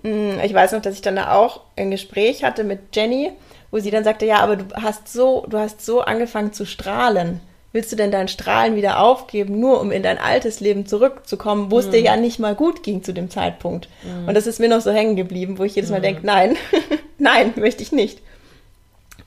mh, 0.03 0.43
ich 0.45 0.55
weiß 0.55 0.73
noch, 0.73 0.83
dass 0.83 0.95
ich 0.95 1.03
dann 1.03 1.17
da 1.17 1.35
auch 1.35 1.61
ein 1.77 1.91
Gespräch 1.91 2.43
hatte 2.43 2.65
mit 2.65 2.95
Jenny, 2.97 3.33
wo 3.71 3.79
sie 3.79 3.91
dann 3.91 4.05
sagte, 4.05 4.25
ja, 4.27 4.39
aber 4.39 4.57
du 4.57 4.65
hast 4.75 5.13
so, 5.13 5.45
du 5.49 5.59
hast 5.59 5.85
so 5.85 6.01
angefangen 6.01 6.53
zu 6.53 6.65
strahlen. 6.65 7.41
Willst 7.73 7.93
du 7.93 7.97
denn 7.97 8.11
dein 8.11 8.29
Strahlen 8.29 8.77
wieder 8.77 8.99
aufgeben, 9.01 9.61
nur 9.61 9.81
um 9.81 9.91
in 9.93 10.03
dein 10.03 10.19
altes 10.19 10.61
Leben 10.61 10.87
zurückzukommen, 10.87 11.71
wo 11.71 11.79
es 11.79 11.91
dir 11.91 12.01
ja 12.01 12.17
nicht 12.17 12.39
mal 12.39 12.55
gut 12.55 12.83
ging 12.83 13.03
zu 13.03 13.13
dem 13.13 13.29
Zeitpunkt? 13.31 13.89
Und 14.27 14.35
das 14.35 14.47
ist 14.47 14.59
mir 14.59 14.69
noch 14.71 14.81
so 14.81 14.91
hängen 14.91 15.17
geblieben, 15.17 15.59
wo 15.59 15.65
ich 15.65 15.75
jedes 15.75 15.91
Mal 15.91 16.01
denke, 16.01 16.25
nein, 16.25 16.57
nein, 17.19 17.53
möchte 17.57 17.83
ich 17.83 17.93
nicht. 17.93 18.21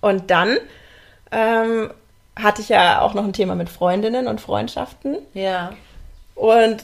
Und 0.01 0.32
dann 0.32 0.58
ähm, 1.32 1.91
hatte 2.36 2.62
ich 2.63 2.69
ja 2.69 3.01
auch 3.01 3.13
noch 3.13 3.23
ein 3.23 3.34
Thema 3.34 3.54
mit 3.56 3.69
Freundinnen 3.69 4.27
und 4.27 4.41
Freundschaften 4.41 5.17
Ja. 5.36 5.73
und 6.34 6.77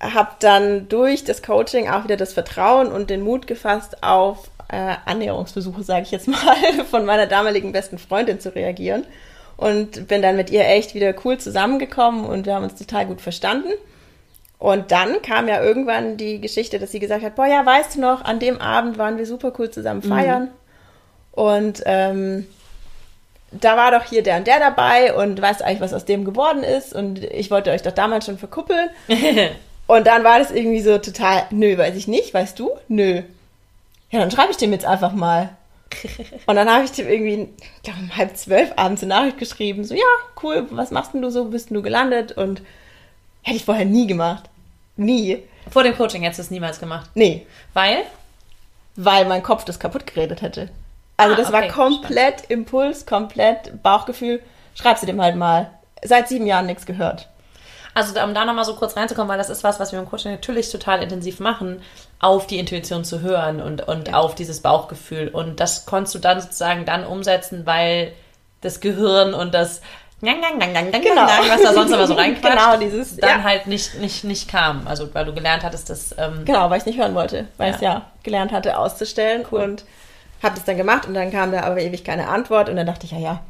habe 0.00 0.30
dann 0.40 0.88
durch 0.88 1.24
das 1.24 1.42
Coaching 1.42 1.88
auch 1.88 2.04
wieder 2.04 2.16
das 2.18 2.34
Vertrauen 2.34 2.92
und 2.92 3.08
den 3.10 3.22
Mut 3.22 3.46
gefasst, 3.46 4.02
auf 4.02 4.50
äh, 4.68 4.94
Annäherungsversuche, 5.06 5.82
sage 5.82 6.02
ich 6.02 6.10
jetzt 6.10 6.28
mal, 6.28 6.56
von 6.90 7.04
meiner 7.06 7.26
damaligen 7.26 7.72
besten 7.72 7.98
Freundin 7.98 8.38
zu 8.40 8.54
reagieren. 8.54 9.04
Und 9.60 10.08
bin 10.08 10.22
dann 10.22 10.36
mit 10.36 10.48
ihr 10.48 10.66
echt 10.66 10.94
wieder 10.94 11.14
cool 11.22 11.36
zusammengekommen 11.36 12.24
und 12.24 12.46
wir 12.46 12.54
haben 12.54 12.64
uns 12.64 12.76
total 12.76 13.04
gut 13.04 13.20
verstanden. 13.20 13.68
Und 14.58 14.90
dann 14.90 15.20
kam 15.20 15.48
ja 15.48 15.62
irgendwann 15.62 16.16
die 16.16 16.40
Geschichte, 16.40 16.78
dass 16.78 16.92
sie 16.92 16.98
gesagt 16.98 17.22
hat, 17.22 17.34
boah, 17.34 17.44
ja, 17.46 17.64
weißt 17.66 17.96
du 17.96 18.00
noch, 18.00 18.24
an 18.24 18.38
dem 18.38 18.58
Abend 18.58 18.96
waren 18.96 19.18
wir 19.18 19.26
super 19.26 19.52
cool 19.58 19.70
zusammen 19.70 20.00
feiern. 20.00 20.48
Und 21.32 21.82
ähm, 21.84 22.46
da 23.52 23.76
war 23.76 23.90
doch 23.90 24.04
hier 24.04 24.22
der 24.22 24.38
und 24.38 24.46
der 24.46 24.60
dabei 24.60 25.12
und 25.14 25.40
weißt 25.40 25.60
du 25.60 25.66
eigentlich, 25.66 25.82
was 25.82 25.92
aus 25.92 26.06
dem 26.06 26.24
geworden 26.24 26.62
ist? 26.62 26.94
Und 26.94 27.22
ich 27.22 27.50
wollte 27.50 27.70
euch 27.70 27.82
doch 27.82 27.92
damals 27.92 28.24
schon 28.24 28.38
verkuppeln. 28.38 28.88
Und 29.86 30.06
dann 30.06 30.22
war 30.22 30.38
das 30.38 30.52
irgendwie 30.52 30.82
so 30.82 30.98
total, 30.98 31.42
nö, 31.50 31.76
weiß 31.76 31.96
ich 31.96 32.06
nicht, 32.06 32.32
weißt 32.32 32.56
du? 32.60 32.70
Nö. 32.86 33.22
Ja, 34.10 34.20
dann 34.20 34.30
schreibe 34.30 34.52
ich 34.52 34.56
dem 34.56 34.72
jetzt 34.72 34.86
einfach 34.86 35.12
mal. 35.12 35.50
Und 36.46 36.56
dann 36.56 36.70
habe 36.70 36.84
ich 36.84 36.92
dem 36.92 37.08
irgendwie, 37.08 37.48
ich 37.76 37.82
glaube, 37.82 38.00
um 38.00 38.16
halb 38.16 38.36
zwölf 38.36 38.72
abends 38.76 39.02
eine 39.02 39.14
Nachricht 39.14 39.38
geschrieben, 39.38 39.84
so, 39.84 39.94
ja, 39.94 40.02
cool, 40.42 40.66
was 40.70 40.90
machst 40.90 41.14
denn 41.14 41.22
du 41.22 41.30
so, 41.30 41.46
bist 41.46 41.70
du 41.70 41.82
gelandet? 41.82 42.32
Und 42.32 42.62
hätte 43.42 43.56
ich 43.56 43.64
vorher 43.64 43.84
nie 43.84 44.06
gemacht. 44.06 44.44
Nie. 44.96 45.42
Vor 45.70 45.82
dem 45.82 45.96
Coaching 45.96 46.22
hättest 46.22 46.38
du 46.38 46.42
es 46.42 46.50
niemals 46.50 46.80
gemacht. 46.80 47.10
Nee, 47.14 47.46
Weil? 47.74 48.04
weil 48.96 49.24
mein 49.26 49.42
Kopf 49.42 49.64
das 49.64 49.78
kaputt 49.78 50.06
geredet 50.06 50.42
hätte. 50.42 50.68
Also 51.16 51.34
Ah, 51.34 51.36
das 51.36 51.52
war 51.52 51.60
okay, 51.60 51.68
komplett 51.72 52.44
Impuls, 52.48 53.06
komplett 53.06 53.82
Bauchgefühl. 53.82 54.42
Schreib 54.74 54.98
sie 54.98 55.06
dem 55.06 55.20
halt 55.20 55.36
mal. 55.36 55.70
Seit 56.02 56.28
sieben 56.28 56.46
Jahren 56.46 56.66
nichts 56.66 56.86
gehört. 56.86 57.28
Also 57.94 58.18
um 58.20 58.34
da 58.34 58.44
nochmal 58.44 58.64
so 58.64 58.74
kurz 58.74 58.96
reinzukommen, 58.96 59.28
weil 59.28 59.38
das 59.38 59.50
ist 59.50 59.64
was, 59.64 59.80
was 59.80 59.92
wir 59.92 59.98
im 59.98 60.08
Coaching 60.08 60.32
natürlich 60.32 60.70
total 60.70 61.02
intensiv 61.02 61.40
machen, 61.40 61.82
auf 62.20 62.46
die 62.46 62.58
Intuition 62.58 63.04
zu 63.04 63.20
hören 63.20 63.60
und, 63.62 63.86
und 63.88 64.12
auf 64.14 64.34
dieses 64.34 64.60
Bauchgefühl. 64.60 65.28
Und 65.28 65.58
das 65.58 65.86
konntest 65.86 66.14
du 66.14 66.18
dann 66.18 66.40
sozusagen 66.40 66.84
dann 66.84 67.04
umsetzen, 67.06 67.64
weil 67.66 68.12
das 68.60 68.80
Gehirn 68.80 69.34
und 69.34 69.54
das 69.54 69.80
Gang, 70.22 70.42
gang, 70.42 70.60
gang, 70.60 70.74
gang, 70.74 70.92
gang, 70.92 71.02
Genau. 71.02 71.24
gang, 71.24 71.48
was 71.48 71.62
da 71.62 71.72
sonst 71.72 71.92
immer 71.92 72.06
so 72.06 72.12
reinquatscht, 72.22 72.54
Genau, 72.58 72.76
dieses- 72.76 73.16
dann 73.16 73.38
ja. 73.38 73.42
halt 73.42 73.66
nicht, 73.66 73.94
nicht, 74.00 74.22
nicht 74.24 74.48
kam. 74.50 74.86
Also 74.86 75.08
weil 75.14 75.24
du 75.24 75.32
gelernt 75.32 75.62
hattest, 75.64 75.88
dass 75.88 76.14
ähm, 76.18 76.44
Genau, 76.44 76.68
weil 76.68 76.76
ich 76.78 76.84
nicht 76.84 76.98
hören 76.98 77.14
wollte, 77.14 77.46
weil 77.56 77.70
ich 77.70 77.76
es 77.76 77.80
Ja. 77.80 77.92
ja 77.94 78.02
gelernt 78.22 78.52
hatte 78.52 78.76
auszustellen 78.76 79.46
und 79.46 79.84
habe 80.42 80.56
das 80.56 80.64
dann 80.66 80.76
gemacht 80.76 81.06
und 81.08 81.14
dann 81.14 81.30
kam 81.30 81.52
da 81.52 81.62
aber 81.62 81.80
ewig 81.80 82.04
keine 82.04 82.28
Antwort 82.28 82.68
und 82.68 82.76
dann 82.76 82.84
dachte 82.86 83.06
ich, 83.06 83.12
ja, 83.12 83.18
ja, 83.18 83.40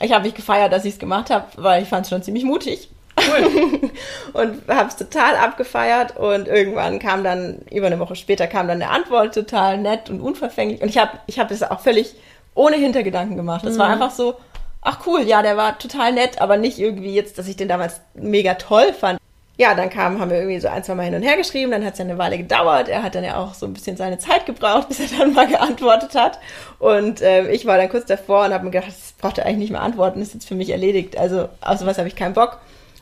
ich 0.00 0.12
habe 0.12 0.24
mich 0.24 0.34
gefeiert, 0.34 0.72
dass 0.72 0.86
ich 0.86 0.94
es 0.94 0.98
gemacht 0.98 1.28
habe, 1.28 1.44
weil 1.56 1.82
ich 1.82 1.90
fand 1.90 2.06
es 2.06 2.10
schon 2.10 2.22
ziemlich 2.22 2.44
mutig. 2.44 2.88
Cool. 3.28 3.90
und 4.32 4.68
habe 4.68 4.88
es 4.88 4.96
total 4.96 5.36
abgefeiert 5.36 6.16
und 6.16 6.48
irgendwann 6.48 6.98
kam 6.98 7.24
dann, 7.24 7.60
über 7.70 7.86
eine 7.86 7.98
Woche 7.98 8.16
später 8.16 8.46
kam 8.46 8.68
dann 8.68 8.82
eine 8.82 8.90
Antwort, 8.90 9.34
total 9.34 9.78
nett 9.78 10.10
und 10.10 10.20
unverfänglich 10.20 10.82
und 10.82 10.88
ich 10.88 10.98
habe 10.98 11.12
ich 11.26 11.38
hab 11.38 11.48
das 11.48 11.62
auch 11.62 11.80
völlig 11.80 12.14
ohne 12.54 12.76
Hintergedanken 12.76 13.36
gemacht. 13.36 13.64
Das 13.64 13.78
war 13.78 13.88
einfach 13.88 14.10
so, 14.10 14.34
ach 14.82 15.06
cool, 15.06 15.22
ja, 15.22 15.42
der 15.42 15.56
war 15.56 15.78
total 15.78 16.12
nett, 16.12 16.40
aber 16.40 16.56
nicht 16.56 16.78
irgendwie 16.78 17.14
jetzt, 17.14 17.38
dass 17.38 17.46
ich 17.48 17.56
den 17.56 17.68
damals 17.68 18.00
mega 18.14 18.54
toll 18.54 18.92
fand. 18.92 19.18
Ja, 19.56 19.74
dann 19.74 19.90
kam, 19.90 20.20
haben 20.20 20.30
wir 20.30 20.38
irgendwie 20.38 20.60
so 20.60 20.68
ein, 20.68 20.84
zwei 20.84 20.94
Mal 20.94 21.06
hin 21.06 21.16
und 21.16 21.22
her 21.22 21.36
geschrieben, 21.36 21.72
dann 21.72 21.84
hat 21.84 21.94
es 21.94 21.98
ja 21.98 22.04
eine 22.04 22.16
Weile 22.16 22.38
gedauert. 22.38 22.88
Er 22.88 23.02
hat 23.02 23.16
dann 23.16 23.24
ja 23.24 23.36
auch 23.36 23.54
so 23.54 23.66
ein 23.66 23.74
bisschen 23.74 23.96
seine 23.96 24.18
Zeit 24.18 24.46
gebraucht, 24.46 24.88
bis 24.88 25.00
er 25.00 25.18
dann 25.18 25.32
mal 25.32 25.48
geantwortet 25.48 26.14
hat. 26.14 26.38
Und 26.78 27.20
ähm, 27.22 27.50
ich 27.50 27.66
war 27.66 27.76
dann 27.76 27.88
kurz 27.88 28.06
davor 28.06 28.44
und 28.46 28.54
habe 28.54 28.64
mir 28.64 28.70
gedacht, 28.70 28.88
das 28.88 29.14
braucht 29.18 29.38
er 29.38 29.46
eigentlich 29.46 29.58
nicht 29.58 29.72
mehr 29.72 29.82
antworten, 29.82 30.22
ist 30.22 30.34
jetzt 30.34 30.46
für 30.46 30.54
mich 30.54 30.70
erledigt. 30.70 31.18
Also 31.18 31.48
auf 31.60 31.78
sowas 31.78 31.98
habe 31.98 32.06
ich 32.06 32.14
keinen 32.14 32.34
Bock. 32.34 32.58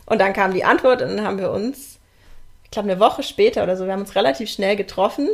Und 0.06 0.20
dann 0.20 0.32
kam 0.32 0.54
die 0.54 0.64
Antwort 0.64 1.02
und 1.02 1.16
dann 1.16 1.26
haben 1.26 1.38
wir 1.38 1.50
uns, 1.50 1.98
ich 2.64 2.70
glaube 2.70 2.90
eine 2.90 3.00
Woche 3.00 3.22
später 3.22 3.62
oder 3.62 3.76
so, 3.76 3.84
wir 3.86 3.92
haben 3.92 4.00
uns 4.00 4.14
relativ 4.14 4.50
schnell 4.50 4.76
getroffen. 4.76 5.28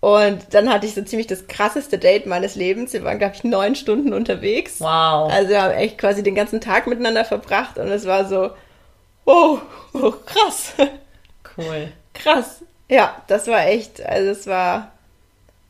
Und 0.00 0.54
dann 0.54 0.72
hatte 0.72 0.86
ich 0.86 0.94
so 0.94 1.02
ziemlich 1.02 1.26
das 1.26 1.46
krasseste 1.46 1.98
Date 1.98 2.24
meines 2.24 2.54
Lebens. 2.54 2.94
Wir 2.94 3.04
waren, 3.04 3.18
glaube 3.18 3.34
ich, 3.34 3.44
neun 3.44 3.74
Stunden 3.74 4.14
unterwegs. 4.14 4.80
Wow. 4.80 5.30
Also 5.30 5.50
wir 5.50 5.62
haben 5.62 5.72
echt 5.74 5.98
quasi 5.98 6.22
den 6.22 6.34
ganzen 6.34 6.60
Tag 6.62 6.86
miteinander 6.86 7.24
verbracht 7.26 7.76
und 7.78 7.88
es 7.88 8.06
war 8.06 8.24
so, 8.26 8.50
oh, 9.26 9.58
oh 9.92 10.12
krass, 10.24 10.72
Cool. 11.56 11.92
krass. 12.14 12.62
Ja, 12.88 13.22
das 13.28 13.46
war 13.46 13.66
echt, 13.66 14.02
also 14.04 14.30
es 14.30 14.46
war, 14.46 14.90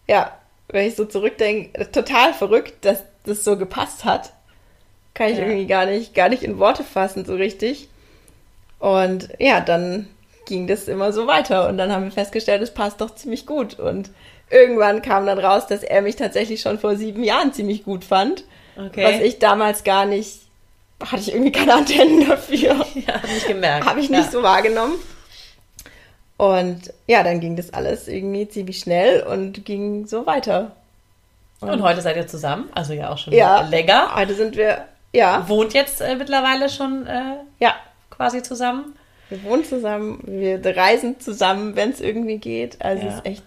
ja, 0.09 0.33
wenn 0.69 0.87
ich 0.87 0.97
so 0.97 1.05
zurückdenke, 1.05 1.91
total 1.91 2.33
verrückt, 2.33 2.85
dass 2.85 3.03
das 3.25 3.45
so 3.45 3.57
gepasst 3.59 4.05
hat. 4.05 4.33
Kann 5.15 5.31
ich 5.31 5.39
Ja. 5.39 5.45
irgendwie 5.45 5.67
gar 5.67 5.87
nicht, 5.87 6.15
gar 6.15 6.29
nicht 6.31 6.45
in 6.45 6.59
Worte 6.59 6.85
fassen 6.85 7.25
so 7.27 7.35
richtig. 7.35 7.90
Und 8.81 9.29
ja, 9.39 9.61
dann 9.61 10.09
ging 10.47 10.67
das 10.67 10.89
immer 10.89 11.13
so 11.13 11.27
weiter 11.27 11.69
und 11.69 11.79
dann 11.79 11.93
haben 11.93 12.05
wir 12.05 12.11
festgestellt, 12.11 12.61
es 12.63 12.75
passt 12.75 13.01
doch 13.01 13.15
ziemlich 13.15 13.47
gut. 13.47 13.79
Und 13.79 14.11
irgendwann 14.51 15.03
kam 15.03 15.27
dann 15.27 15.39
raus, 15.39 15.67
dass 15.69 15.83
er 15.83 16.03
mich 16.03 16.17
tatsächlich 16.17 16.61
schon 16.61 16.79
vor 16.79 16.97
sieben 16.97 17.23
Jahren 17.23 17.53
ziemlich 17.53 17.85
gut 17.85 18.05
fand. 18.05 18.45
Okay. 18.77 19.05
Was 19.05 19.21
ich 19.21 19.39
damals 19.39 19.85
gar 19.85 20.07
nicht, 20.07 20.41
hatte 21.05 21.21
ich 21.21 21.33
irgendwie 21.33 21.53
keine 21.53 21.75
Antennen 21.75 22.27
dafür. 22.27 22.85
ja, 22.95 23.15
hab 23.15 23.29
nicht 23.29 23.47
gemerkt. 23.47 23.87
Habe 23.87 24.01
ich 24.01 24.11
nicht 24.11 24.25
ja. 24.25 24.31
so 24.31 24.43
wahrgenommen. 24.43 24.95
Und 26.37 26.93
ja, 27.07 27.23
dann 27.23 27.41
ging 27.41 27.55
das 27.55 27.75
alles 27.75 28.09
irgendwie 28.09 28.49
ziemlich 28.49 28.79
schnell 28.79 29.23
und 29.23 29.67
ging 29.67 30.07
so 30.07 30.25
weiter. 30.25 30.73
Und 31.61 31.83
heute 31.83 32.01
seid 32.01 32.17
ihr 32.17 32.27
zusammen, 32.27 32.71
also 32.75 32.95
ja 32.95 33.11
auch 33.11 33.19
schon 33.19 33.35
Ja. 33.35 33.61
länger. 33.61 34.15
Heute 34.17 34.35
sind 34.35 34.57
wir, 34.57 34.87
ja, 35.13 35.47
Wohnt 35.49 35.75
jetzt 35.75 36.01
äh, 36.01 36.17
mittlerweile 36.17 36.71
schon 36.71 37.07
äh, 37.07 37.35
ja, 37.59 37.75
quasi 38.11 38.43
zusammen. 38.43 38.95
wir 39.29 39.43
wohnen 39.45 39.65
zusammen, 39.65 40.21
wir 40.27 40.61
reisen 40.77 41.21
zusammen, 41.21 41.77
wenn 41.77 41.91
es 41.91 42.01
irgendwie 42.01 42.39
geht. 42.39 42.83
Also 42.85 43.05
Ja. 43.05 43.09
es 43.11 43.15
ist 43.17 43.27
echt, 43.27 43.45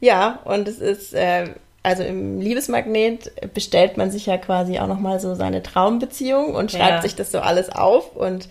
ja, 0.00 0.38
und 0.44 0.68
es 0.68 0.78
ist, 0.78 1.12
äh, 1.14 1.48
also 1.82 2.04
im 2.04 2.40
Liebesmagnet 2.40 3.32
bestellt 3.54 3.96
man 3.96 4.12
sich 4.12 4.26
ja 4.26 4.38
quasi 4.38 4.78
auch 4.78 4.86
nochmal 4.86 5.18
so 5.18 5.34
seine 5.34 5.62
Traumbeziehung 5.64 6.54
und 6.54 6.70
schreibt 6.70 6.90
Ja. 6.90 7.02
sich 7.02 7.16
das 7.16 7.32
so 7.32 7.40
alles 7.40 7.70
auf. 7.70 8.14
Und 8.14 8.48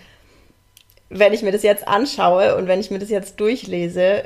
wenn 1.09 1.31
ich 1.33 1.41
mir 1.43 1.51
das 1.53 1.63
jetzt 1.63 1.87
anschaue 1.87 2.55
und 2.57 2.67
wenn 2.67 2.81
ich 2.81 2.91
mir 2.91 2.99
das 2.99 3.09
jetzt 3.09 3.39
durchlese, 3.39 4.25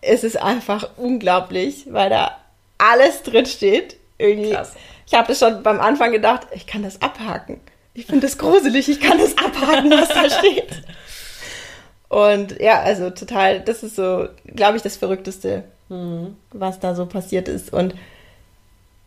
ist 0.00 0.24
es 0.24 0.34
einfach 0.34 0.90
unglaublich, 0.96 1.86
weil 1.90 2.10
da 2.10 2.36
alles 2.78 3.22
drin 3.22 3.46
steht. 3.46 3.96
Irgendwie. 4.18 4.50
Krass. 4.50 4.72
Ich 5.06 5.14
habe 5.14 5.28
das 5.28 5.38
schon 5.38 5.62
beim 5.62 5.78
Anfang 5.80 6.10
gedacht, 6.10 6.48
ich 6.52 6.66
kann 6.66 6.82
das 6.82 7.00
abhaken. 7.00 7.60
Ich 7.94 8.06
finde 8.06 8.26
das 8.26 8.38
gruselig, 8.38 8.88
ich 8.88 9.00
kann 9.00 9.18
das 9.18 9.36
abhaken, 9.36 9.90
was 9.90 10.08
da 10.08 10.30
steht. 10.30 10.82
Und 12.08 12.60
ja, 12.60 12.80
also 12.80 13.10
total, 13.10 13.60
das 13.60 13.82
ist 13.82 13.96
so, 13.96 14.28
glaube 14.46 14.76
ich, 14.76 14.82
das 14.82 14.96
Verrückteste, 14.96 15.64
was 16.52 16.80
da 16.80 16.94
so 16.94 17.06
passiert 17.06 17.48
ist. 17.48 17.72
Und 17.72 17.94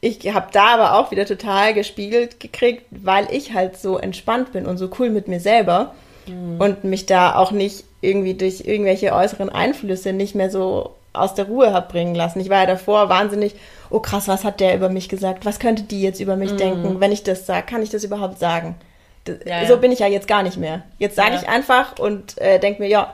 ich 0.02 0.34
habe 0.34 0.48
da 0.52 0.76
aber 0.76 1.00
auch 1.00 1.10
wieder 1.10 1.26
total 1.26 1.74
gespiegelt 1.74 2.40
gekriegt, 2.40 2.84
weil 2.92 3.28
ich 3.32 3.54
halt 3.54 3.78
so 3.78 3.98
entspannt 3.98 4.52
bin 4.54 4.68
und 4.68 4.78
so 4.78 4.90
cool 5.00 5.10
mit 5.10 5.28
mir 5.28 5.40
selber 5.40 5.96
und 6.28 6.84
mich 6.84 7.06
da 7.06 7.36
auch 7.36 7.52
nicht 7.52 7.86
irgendwie 8.02 8.36
durch 8.36 8.62
irgendwelche 8.66 9.14
äußeren 9.14 9.50
Einflüsse 9.50 10.14
nicht 10.14 10.36
mehr 10.36 10.52
so 10.52 10.96
aus 11.14 11.34
der 11.34 11.46
Ruhe 11.46 11.74
habe 11.74 11.92
bringen 11.92 12.14
lassen. 12.14 12.40
Ich 12.40 12.50
war 12.50 12.62
ja 12.62 12.66
davor 12.66 13.10
wahnsinnig, 13.10 13.56
oh 13.96 14.02
krass, 14.02 14.28
was 14.28 14.44
hat 14.44 14.60
der 14.60 14.76
über 14.76 14.90
mich 14.90 15.08
gesagt? 15.08 15.46
Was 15.46 15.60
könnte 15.60 15.84
die 15.84 16.02
jetzt 16.02 16.20
über 16.20 16.36
mich 16.36 16.52
mhm. 16.52 16.58
denken? 16.58 17.00
Wenn 17.00 17.14
ich 17.14 17.24
das 17.24 17.46
sage, 17.46 17.66
kann 17.66 17.82
ich 17.82 17.90
das 17.90 18.04
überhaupt 18.04 18.40
sagen? 18.40 18.76
Das, 19.24 19.38
ja, 19.46 19.62
ja. 19.62 19.68
So 19.68 19.78
bin 19.78 19.92
ich 19.92 20.00
ja 20.00 20.08
jetzt 20.08 20.28
gar 20.28 20.44
nicht 20.44 20.58
mehr. 20.58 20.84
Jetzt 21.00 21.16
sage 21.16 21.36
ja. 21.36 21.42
ich 21.42 21.48
einfach 21.48 21.98
und 21.98 22.38
äh, 22.38 22.60
denke 22.60 22.82
mir, 22.82 22.90
ja, 22.90 23.14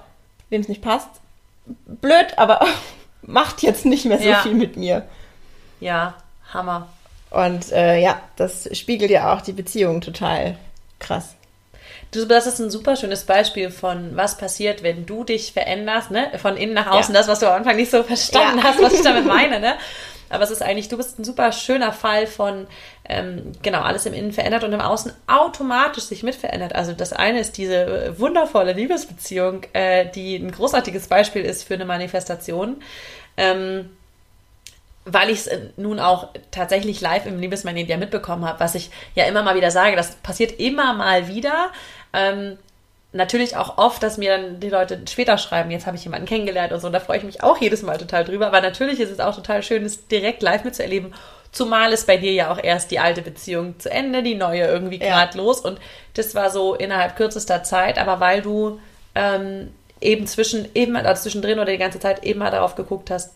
wem 0.50 0.62
es 0.62 0.68
nicht 0.68 0.82
passt, 0.82 1.10
blöd, 1.86 2.34
aber 2.38 2.66
macht 3.22 3.62
jetzt 3.62 3.86
nicht 3.86 4.06
mehr 4.06 4.18
so 4.18 4.34
viel 4.42 4.56
mit 4.56 4.76
mir. 4.76 5.04
Ja, 5.80 6.16
Hammer. 6.52 6.88
Und 7.30 7.72
äh, 7.72 8.02
ja, 8.02 8.20
das 8.36 8.68
spiegelt 8.76 9.12
ja 9.12 9.34
auch 9.34 9.42
die 9.42 9.54
Beziehung 9.54 10.02
total 10.02 10.58
krass. 11.00 11.36
Du, 12.12 12.26
das 12.26 12.46
ist 12.46 12.60
ein 12.60 12.70
super 12.70 12.98
schönes 12.98 13.24
Beispiel 13.24 13.72
von, 13.72 14.18
was 14.18 14.38
passiert, 14.38 14.84
wenn 14.84 15.06
du 15.06 15.24
dich 15.24 15.54
veränderst, 15.54 16.12
ne? 16.12 16.30
Von 16.42 16.58
innen 16.58 16.74
nach 16.74 16.88
außen, 16.88 17.14
ja. 17.14 17.22
das, 17.22 17.30
was 17.30 17.40
du 17.40 17.48
am 17.48 17.56
Anfang 17.56 17.78
nicht 17.78 17.90
so 17.90 18.04
verstanden 18.04 18.58
ja. 18.58 18.64
hast, 18.66 18.82
was 18.82 18.94
ich 18.94 19.02
damit 19.02 19.26
meine, 19.26 19.62
ne? 19.62 19.76
Aber 20.30 20.44
es 20.44 20.52
ist 20.52 20.62
eigentlich, 20.62 20.88
du 20.88 20.98
bist 20.98 21.20
ein 21.20 21.24
super 21.24 21.52
schöner 21.52 21.92
Fall 21.92 22.26
von, 22.26 22.68
ähm, 23.08 23.52
genau, 23.62 23.82
alles 23.82 24.06
im 24.06 24.14
Innen 24.14 24.32
verändert 24.32 24.64
und 24.64 24.72
im 24.72 24.80
Außen 24.80 25.12
automatisch 25.28 26.06
sich 26.06 26.24
mit 26.24 26.36
verändert. 26.36 26.74
Also 26.74 26.94
das 26.94 27.12
eine 27.12 27.40
ist 27.40 27.58
diese 27.58 28.18
wundervolle 28.18 28.74
Liebesbeziehung, 28.74 29.64
äh, 29.74 30.06
die 30.10 30.38
ein 30.38 30.52
großartiges 30.52 31.08
Beispiel 31.08 31.44
ist 31.44 31.64
für 31.64 31.74
eine 31.74 31.86
Manifestation. 31.86 32.82
Ähm, 33.36 33.90
weil 35.06 35.30
ich 35.30 35.40
es 35.40 35.48
äh, 35.48 35.60
nun 35.78 36.00
auch 36.00 36.30
tatsächlich 36.52 37.02
live 37.02 37.26
im 37.26 37.40
Liebesmagnet 37.40 37.90
ja 37.90 37.98
mitbekommen 37.98 38.46
habe, 38.46 38.60
was 38.60 38.76
ich 38.76 38.92
ja 39.16 39.26
immer 39.26 39.44
mal 39.44 39.56
wieder 39.56 39.72
sage, 39.72 39.96
das 39.96 40.16
passiert 40.16 40.60
immer 40.60 40.94
mal 40.94 41.28
wieder. 41.28 41.72
Ähm, 42.14 42.58
natürlich 43.14 43.58
auch 43.58 43.78
oft, 43.78 44.02
dass 44.04 44.18
mir 44.18 44.38
dann 44.38 44.60
die 44.60 44.70
Leute 44.70 45.00
später 45.10 45.38
schreiben, 45.38 45.72
jetzt 45.72 45.86
habe 45.86 45.98
ich 45.98 46.04
jemanden 46.04 46.28
kennengelernt 46.28 46.72
und 46.72 46.80
so, 46.80 46.88
und 46.88 46.94
da 46.94 47.00
freue 47.00 47.18
ich 47.18 47.24
mich 47.24 47.44
auch 47.44 47.58
jedes 47.58 47.82
Mal 47.82 47.98
total 47.98 48.24
drüber. 48.24 48.48
Aber 48.48 48.62
natürlich 48.62 49.00
ist 49.00 49.12
es 49.12 49.20
auch 49.20 49.36
total 49.36 49.64
schön, 49.64 49.86
es 49.86 50.08
direkt 50.08 50.42
live 50.42 50.64
mitzuerleben. 50.64 51.14
Zumal 51.52 51.92
ist 51.92 52.08
bei 52.08 52.16
dir 52.16 52.32
ja 52.32 52.52
auch 52.52 52.64
erst 52.64 52.92
die 52.92 53.00
alte 53.00 53.22
Beziehung 53.22 53.78
zu 53.80 53.92
Ende, 53.92 54.24
die 54.24 54.36
neue 54.36 54.66
irgendwie 54.66 55.00
gerade 55.00 55.38
ja. 55.38 55.44
los. 55.44 55.60
Und 55.60 55.80
das 56.14 56.34
war 56.34 56.50
so 56.50 56.76
innerhalb 56.76 57.18
kürzester 57.18 57.64
Zeit, 57.64 57.98
aber 57.98 58.22
weil 58.22 58.42
du 58.42 58.80
ähm, 59.16 59.74
eben 60.00 60.28
zwischen, 60.28 60.70
eben 60.74 60.96
also 60.96 61.24
zwischendrin 61.24 61.60
oder 61.60 61.72
die 61.72 61.78
ganze 61.78 62.00
Zeit 62.00 62.24
eben 62.24 62.40
mal 62.40 62.52
darauf 62.52 62.76
geguckt 62.76 63.12
hast, 63.12 63.34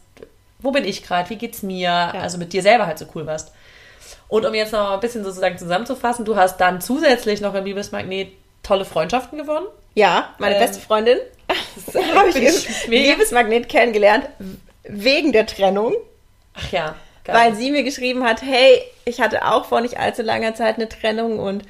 wo 0.60 0.72
bin 0.72 0.86
ich 0.86 1.04
gerade, 1.04 1.30
wie 1.30 1.36
geht's 1.36 1.62
mir, 1.62 1.90
ja. 1.90 2.12
also 2.12 2.38
mit 2.38 2.54
dir 2.54 2.62
selber 2.62 2.88
halt 2.88 2.98
so 2.98 3.06
cool 3.14 3.26
warst. 3.26 3.52
Und 4.30 4.46
um 4.46 4.54
jetzt 4.54 4.72
noch 4.72 4.92
ein 4.92 5.00
bisschen 5.02 5.24
sozusagen 5.26 5.58
zusammenzufassen, 5.58 6.24
du 6.24 6.38
hast 6.38 6.58
dann 6.58 6.80
zusätzlich 6.80 7.42
noch 7.42 7.54
im 7.54 7.66
Liebesmagnet 7.66 8.30
tolle 8.66 8.86
Freundschaften 8.86 9.38
gewonnen. 9.38 9.68
Ja, 9.94 10.34
meine 10.40 10.56
ähm, 10.56 10.62
beste 10.62 10.80
Freundin 10.80 11.18
habe 12.16 12.30
ich 12.30 12.86
im 12.86 12.92
Liebesmagnet 12.92 13.70
kennengelernt, 13.70 14.28
wegen 14.84 15.32
der 15.32 15.46
Trennung. 15.46 15.94
Ach 16.54 16.72
ja. 16.72 16.96
Geil. 17.24 17.36
Weil 17.36 17.56
sie 17.56 17.72
mir 17.72 17.84
geschrieben 17.84 18.24
hat, 18.24 18.44
hey, 18.44 18.82
ich 19.04 19.20
hatte 19.20 19.48
auch 19.48 19.66
vor 19.66 19.82
nicht 19.82 20.00
allzu 20.00 20.22
langer 20.22 20.54
Zeit 20.54 20.76
eine 20.76 20.88
Trennung 20.88 21.40
und 21.40 21.64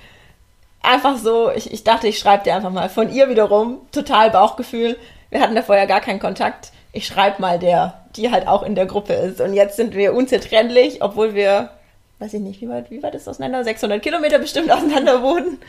einfach 0.82 1.18
so, 1.18 1.50
ich, 1.52 1.72
ich 1.72 1.84
dachte, 1.84 2.08
ich 2.08 2.20
schreibe 2.20 2.44
dir 2.44 2.56
einfach 2.56 2.72
mal. 2.72 2.90
Von 2.90 3.12
ihr 3.14 3.30
wiederum, 3.30 3.80
total 3.92 4.32
Bauchgefühl. 4.32 4.98
Wir 5.30 5.40
hatten 5.40 5.56
da 5.56 5.62
vorher 5.62 5.88
gar 5.88 6.02
keinen 6.02 6.20
Kontakt. 6.20 6.72
Ich 6.92 7.08
schreibe 7.08 7.42
mal 7.42 7.58
der 7.58 8.06
die 8.16 8.32
halt 8.32 8.48
auch 8.48 8.64
in 8.64 8.76
der 8.76 8.86
Gruppe 8.86 9.14
ist. 9.14 9.42
Und 9.42 9.54
jetzt 9.54 9.76
sind 9.76 9.96
wir 9.96 10.14
unzertrennlich, 10.14 11.02
obwohl 11.02 11.36
wir, 11.36 11.70
weiß 12.20 12.34
ich 12.34 12.42
nicht, 12.42 12.62
wie 12.62 12.70
weit, 12.70 12.90
wie 12.92 13.04
weit 13.04 13.16
ist 13.16 13.28
auseinander? 13.28 13.64
600 13.64 14.02
Kilometer 14.02 14.40
bestimmt 14.40 14.72
auseinander 14.72 15.22
wohnen. 15.22 15.60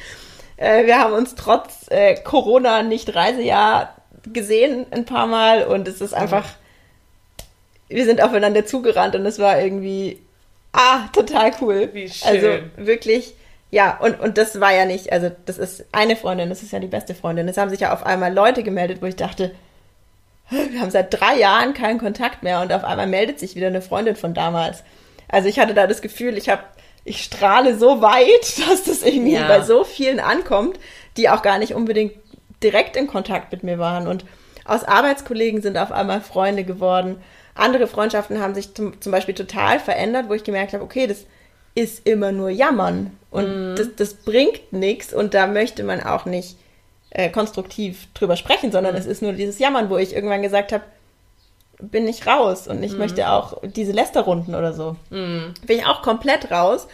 Äh, 0.56 0.86
wir 0.86 0.98
haben 0.98 1.12
uns 1.12 1.34
trotz 1.34 1.86
äh, 1.90 2.14
Corona 2.14 2.82
nicht 2.82 3.14
Reisejahr 3.14 3.94
gesehen 4.32 4.86
ein 4.90 5.04
paar 5.04 5.26
Mal 5.26 5.64
und 5.64 5.86
es 5.86 6.00
ist 6.00 6.14
einfach, 6.14 6.46
wir 7.88 8.04
sind 8.04 8.22
aufeinander 8.22 8.66
zugerannt 8.66 9.14
und 9.14 9.24
es 9.26 9.38
war 9.38 9.60
irgendwie, 9.60 10.20
ah, 10.72 11.08
total 11.12 11.52
cool. 11.60 11.90
Wie 11.92 12.08
schön. 12.08 12.28
Also 12.28 12.48
wirklich, 12.76 13.34
ja, 13.70 13.98
und, 13.98 14.18
und 14.20 14.38
das 14.38 14.60
war 14.60 14.72
ja 14.72 14.84
nicht, 14.84 15.12
also 15.12 15.30
das 15.44 15.58
ist 15.58 15.84
eine 15.92 16.16
Freundin, 16.16 16.48
das 16.48 16.62
ist 16.62 16.72
ja 16.72 16.78
die 16.78 16.86
beste 16.86 17.14
Freundin. 17.14 17.48
Es 17.48 17.56
haben 17.56 17.70
sich 17.70 17.80
ja 17.80 17.92
auf 17.92 18.04
einmal 18.04 18.32
Leute 18.32 18.62
gemeldet, 18.62 19.02
wo 19.02 19.06
ich 19.06 19.16
dachte, 19.16 19.54
wir 20.48 20.80
haben 20.80 20.90
seit 20.90 21.12
drei 21.12 21.38
Jahren 21.38 21.74
keinen 21.74 21.98
Kontakt 21.98 22.42
mehr 22.42 22.60
und 22.60 22.72
auf 22.72 22.84
einmal 22.84 23.08
meldet 23.08 23.40
sich 23.40 23.56
wieder 23.56 23.66
eine 23.66 23.82
Freundin 23.82 24.16
von 24.16 24.32
damals. 24.32 24.84
Also 25.28 25.48
ich 25.48 25.58
hatte 25.58 25.74
da 25.74 25.86
das 25.88 26.02
Gefühl, 26.02 26.38
ich 26.38 26.48
habe, 26.48 26.62
ich 27.06 27.22
strahle 27.22 27.78
so 27.78 28.02
weit, 28.02 28.58
dass 28.68 28.84
das 28.84 29.02
irgendwie 29.02 29.34
ja. 29.34 29.48
bei 29.48 29.62
so 29.62 29.84
vielen 29.84 30.20
ankommt, 30.20 30.78
die 31.16 31.30
auch 31.30 31.42
gar 31.42 31.58
nicht 31.58 31.74
unbedingt 31.74 32.12
direkt 32.62 32.96
in 32.96 33.06
Kontakt 33.06 33.52
mit 33.52 33.62
mir 33.62 33.78
waren. 33.78 34.06
Und 34.06 34.24
aus 34.64 34.84
Arbeitskollegen 34.84 35.62
sind 35.62 35.78
auf 35.78 35.92
einmal 35.92 36.20
Freunde 36.20 36.64
geworden. 36.64 37.22
Andere 37.54 37.86
Freundschaften 37.86 38.40
haben 38.40 38.54
sich 38.54 38.74
zum, 38.74 39.00
zum 39.00 39.12
Beispiel 39.12 39.34
total 39.34 39.78
verändert, 39.78 40.28
wo 40.28 40.34
ich 40.34 40.44
gemerkt 40.44 40.74
habe, 40.74 40.84
okay, 40.84 41.06
das 41.06 41.24
ist 41.74 42.06
immer 42.06 42.32
nur 42.32 42.50
Jammern 42.50 43.16
und 43.30 43.70
mhm. 43.70 43.76
das, 43.76 43.88
das 43.96 44.14
bringt 44.14 44.72
nichts 44.72 45.12
und 45.12 45.34
da 45.34 45.46
möchte 45.46 45.84
man 45.84 46.02
auch 46.02 46.24
nicht 46.24 46.56
äh, 47.10 47.30
konstruktiv 47.30 48.08
drüber 48.14 48.36
sprechen, 48.36 48.72
sondern 48.72 48.94
mhm. 48.94 49.00
es 49.00 49.06
ist 49.06 49.22
nur 49.22 49.34
dieses 49.34 49.58
Jammern, 49.58 49.90
wo 49.90 49.98
ich 49.98 50.14
irgendwann 50.14 50.42
gesagt 50.42 50.72
habe, 50.72 50.84
bin 51.80 52.08
ich 52.08 52.26
raus 52.26 52.68
und 52.68 52.82
ich 52.82 52.92
mhm. 52.92 52.98
möchte 52.98 53.30
auch 53.30 53.60
diese 53.62 53.92
Lästerrunden 53.92 54.54
oder 54.54 54.72
so. 54.72 54.96
Mhm. 55.10 55.54
Bin 55.66 55.78
ich 55.78 55.86
auch 55.86 56.02
komplett 56.02 56.50
raus. 56.50 56.86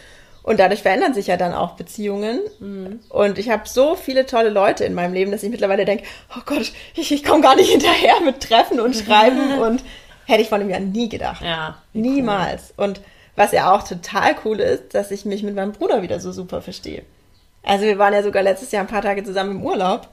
Und 0.43 0.59
dadurch 0.59 0.81
verändern 0.81 1.13
sich 1.13 1.27
ja 1.27 1.37
dann 1.37 1.53
auch 1.53 1.75
Beziehungen. 1.75 2.41
Mhm. 2.59 2.99
Und 3.07 3.37
ich 3.37 3.49
habe 3.49 3.63
so 3.65 3.95
viele 3.95 4.25
tolle 4.25 4.49
Leute 4.49 4.83
in 4.83 4.93
meinem 4.93 5.13
Leben, 5.13 5.31
dass 5.31 5.41
ich 5.41 5.49
mittlerweile 5.49 5.85
denke, 5.85 6.03
oh 6.35 6.41
Gott, 6.45 6.73
ich, 6.95 7.11
ich 7.13 7.23
komme 7.23 7.41
gar 7.41 7.55
nicht 7.55 7.69
hinterher 7.71 8.19
mit 8.25 8.41
Treffen 8.41 8.81
und 8.81 8.93
Schreiben. 8.93 9.59
und 9.61 9.83
hätte 10.25 10.41
ich 10.41 10.49
von 10.49 10.61
ihm 10.61 10.69
ja 10.69 10.79
nie 10.79 11.07
gedacht. 11.09 11.41
Ja. 11.41 11.77
Niemals. 11.93 12.73
Cool. 12.77 12.85
Und 12.85 13.01
was 13.35 13.51
ja 13.51 13.73
auch 13.73 13.83
total 13.83 14.35
cool 14.45 14.59
ist, 14.59 14.93
dass 14.93 15.11
ich 15.11 15.25
mich 15.25 15.43
mit 15.43 15.55
meinem 15.55 15.71
Bruder 15.71 16.01
wieder 16.01 16.19
so 16.19 16.31
super 16.31 16.61
verstehe. 16.61 17.03
Also 17.63 17.85
wir 17.85 17.97
waren 17.97 18.13
ja 18.13 18.21
sogar 18.21 18.43
letztes 18.43 18.71
Jahr 18.71 18.83
ein 18.83 18.89
paar 18.89 19.01
Tage 19.01 19.23
zusammen 19.23 19.51
im 19.51 19.65
Urlaub, 19.65 20.07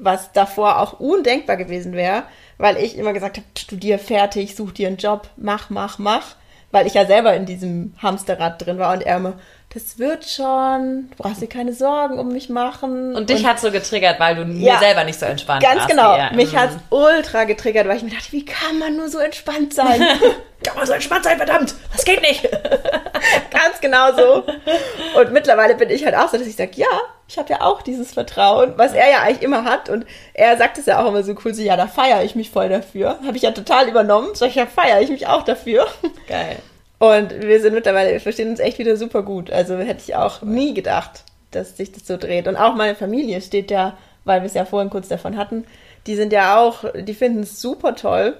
was 0.00 0.32
davor 0.32 0.80
auch 0.80 0.98
undenkbar 0.98 1.56
gewesen 1.56 1.92
wäre, 1.92 2.24
weil 2.58 2.76
ich 2.76 2.96
immer 2.96 3.12
gesagt 3.12 3.36
habe, 3.36 3.46
studier 3.56 3.98
fertig, 3.98 4.56
such 4.56 4.72
dir 4.72 4.88
einen 4.88 4.96
Job, 4.96 5.28
mach, 5.36 5.70
mach, 5.70 5.98
mach, 5.98 6.34
weil 6.70 6.86
ich 6.86 6.94
ja 6.94 7.06
selber 7.06 7.34
in 7.34 7.46
diesem 7.46 7.94
Hamsterrad 7.98 8.64
drin 8.64 8.78
war 8.78 8.92
und 8.92 9.02
er 9.02 9.16
immer, 9.16 9.34
das 9.72 9.98
wird 9.98 10.24
schon, 10.24 11.10
du 11.10 11.16
brauchst 11.16 11.40
dir 11.40 11.46
keine 11.46 11.72
Sorgen 11.72 12.18
um 12.18 12.28
mich 12.32 12.48
machen. 12.48 13.14
Und 13.14 13.30
dich 13.30 13.40
und, 13.40 13.46
hat 13.46 13.60
so 13.60 13.70
getriggert, 13.70 14.18
weil 14.18 14.34
du 14.34 14.42
ja, 14.42 14.74
mir 14.74 14.78
selber 14.80 15.04
nicht 15.04 15.18
so 15.18 15.26
entspannt 15.26 15.62
warst. 15.62 15.76
Ganz 15.76 15.88
genau. 15.88 16.16
Ja. 16.16 16.32
Mich 16.32 16.52
mhm. 16.52 16.58
hat's 16.58 16.76
ultra 16.90 17.44
getriggert, 17.44 17.86
weil 17.86 17.96
ich 17.96 18.02
mir 18.02 18.10
dachte, 18.10 18.32
wie 18.32 18.44
kann 18.44 18.78
man 18.78 18.96
nur 18.96 19.08
so 19.08 19.18
entspannt 19.18 19.72
sein? 19.72 20.00
kann 20.64 20.76
man 20.76 20.86
so 20.86 20.92
entspannt 20.92 21.24
sein, 21.24 21.36
verdammt, 21.36 21.74
das 21.92 22.04
geht 22.04 22.20
nicht. 22.20 22.44
ganz 23.80 24.14
genau 24.14 24.16
so. 24.16 24.44
Und 25.18 25.32
mittlerweile 25.32 25.74
bin 25.74 25.90
ich 25.90 26.04
halt 26.04 26.14
auch 26.14 26.28
so, 26.28 26.38
dass 26.38 26.46
ich 26.46 26.56
sage, 26.56 26.72
ja, 26.74 26.86
ich 27.28 27.38
habe 27.38 27.50
ja 27.50 27.60
auch 27.60 27.82
dieses 27.82 28.12
Vertrauen, 28.12 28.74
was 28.76 28.92
er 28.92 29.10
ja 29.10 29.22
eigentlich 29.22 29.42
immer 29.42 29.64
hat. 29.64 29.88
Und 29.88 30.06
er 30.34 30.56
sagt 30.56 30.78
es 30.78 30.86
ja 30.86 31.02
auch 31.02 31.08
immer 31.08 31.22
so 31.22 31.34
cool, 31.44 31.54
so, 31.54 31.62
ja, 31.62 31.76
da 31.76 31.86
feiere 31.86 32.24
ich 32.24 32.34
mich 32.34 32.50
voll 32.50 32.68
dafür. 32.68 33.18
Habe 33.24 33.36
ich 33.36 33.42
ja 33.42 33.52
total 33.52 33.88
übernommen. 33.88 34.30
Sag 34.34 34.48
ich, 34.48 34.56
ja, 34.56 34.66
feiere 34.66 35.00
ich 35.00 35.10
mich 35.10 35.26
auch 35.26 35.42
dafür. 35.42 35.86
Geil. 36.28 36.56
Und 36.98 37.40
wir 37.40 37.60
sind 37.60 37.74
mittlerweile, 37.74 38.12
wir 38.12 38.20
verstehen 38.20 38.50
uns 38.50 38.60
echt 38.60 38.78
wieder 38.78 38.96
super 38.96 39.22
gut. 39.22 39.50
Also 39.50 39.78
hätte 39.78 40.02
ich 40.06 40.16
auch 40.16 40.42
nie 40.42 40.74
gedacht, 40.74 41.24
dass 41.50 41.76
sich 41.76 41.92
das 41.92 42.06
so 42.06 42.16
dreht. 42.16 42.46
Und 42.46 42.56
auch 42.56 42.74
meine 42.74 42.94
Familie 42.94 43.40
steht 43.40 43.70
ja, 43.70 43.96
weil 44.24 44.42
wir 44.42 44.46
es 44.46 44.54
ja 44.54 44.64
vorhin 44.64 44.90
kurz 44.90 45.08
davon 45.08 45.36
hatten, 45.36 45.64
die 46.06 46.16
sind 46.16 46.32
ja 46.32 46.58
auch, 46.58 46.84
die 46.94 47.14
finden 47.14 47.42
es 47.42 47.60
super 47.60 47.94
toll 47.94 48.36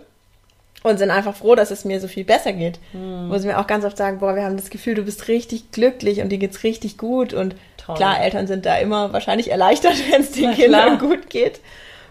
und 0.83 0.99
sind 0.99 1.11
einfach 1.11 1.35
froh, 1.35 1.55
dass 1.55 1.71
es 1.71 1.85
mir 1.85 2.01
so 2.01 2.09
viel 2.09 2.25
besser 2.25 2.53
geht. 2.53 2.79
Hm. 2.93 3.31
Wo 3.31 3.39
sie 3.39 3.47
mir 3.47 3.59
auch 3.59 3.67
ganz 3.67 3.85
oft 3.85 3.97
sagen, 3.97 4.19
boah, 4.19 4.35
wir 4.35 4.45
haben 4.45 4.57
das 4.57 4.71
Gefühl, 4.71 4.95
du 4.95 5.03
bist 5.03 5.29
richtig 5.29 5.73
glücklich 5.73 6.21
und 6.21 6.31
dir 6.31 6.39
geht's 6.39 6.63
richtig 6.63 6.97
gut. 6.97 7.35
Und 7.35 7.55
Toll. 7.77 7.97
klar, 7.97 8.21
Eltern 8.23 8.47
sind 8.47 8.67
da 8.67 8.77
immer 8.77 9.13
wahrscheinlich 9.13 9.51
erleichtert, 9.51 9.95
wenn 10.11 10.23
es 10.23 10.33
den 10.33 10.53
Kindern 10.53 10.99
gut 10.99 11.29
geht 11.29 11.61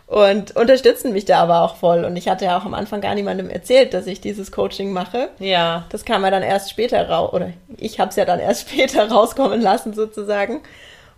und 0.09 0.55
unterstützen 0.55 1.13
mich 1.13 1.25
da 1.25 1.39
aber 1.39 1.61
auch 1.61 1.75
voll. 1.75 2.03
Und 2.03 2.15
ich 2.15 2.27
hatte 2.27 2.45
ja 2.45 2.57
auch 2.57 2.65
am 2.65 2.73
Anfang 2.73 2.99
gar 2.99 3.13
niemandem 3.13 3.51
erzählt, 3.51 3.93
dass 3.93 4.07
ich 4.07 4.19
dieses 4.19 4.51
Coaching 4.51 4.91
mache. 4.91 5.29
Ja. 5.37 5.85
Das 5.89 6.03
kam 6.03 6.23
ja 6.23 6.31
dann 6.31 6.41
erst 6.41 6.71
später 6.71 7.07
raus, 7.07 7.31
oder 7.31 7.53
ich 7.77 7.99
habe 7.99 8.09
es 8.09 8.15
ja 8.15 8.25
dann 8.25 8.39
erst 8.39 8.69
später 8.71 9.09
rauskommen 9.11 9.61
lassen 9.61 9.93
sozusagen. 9.93 10.61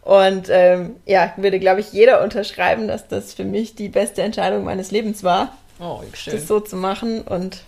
Und 0.02 0.48
ähm, 0.50 0.98
ja, 1.06 1.32
würde, 1.38 1.60
glaube 1.60 1.80
ich, 1.80 1.94
jeder 1.94 2.22
unterschreiben, 2.22 2.90
dass 2.90 3.08
das 3.08 3.34
für 3.34 3.46
mich 3.46 3.76
die 3.76 3.88
beste 3.88 4.24
Entscheidung 4.24 4.66
meines 4.66 4.92
Lebens 4.92 5.24
war, 5.24 5.56
oh, 5.82 6.04
schön. 6.14 6.34
das 6.34 6.48
so 6.48 6.60
zu 6.60 6.76
machen. 6.76 7.22
Und 7.22 7.64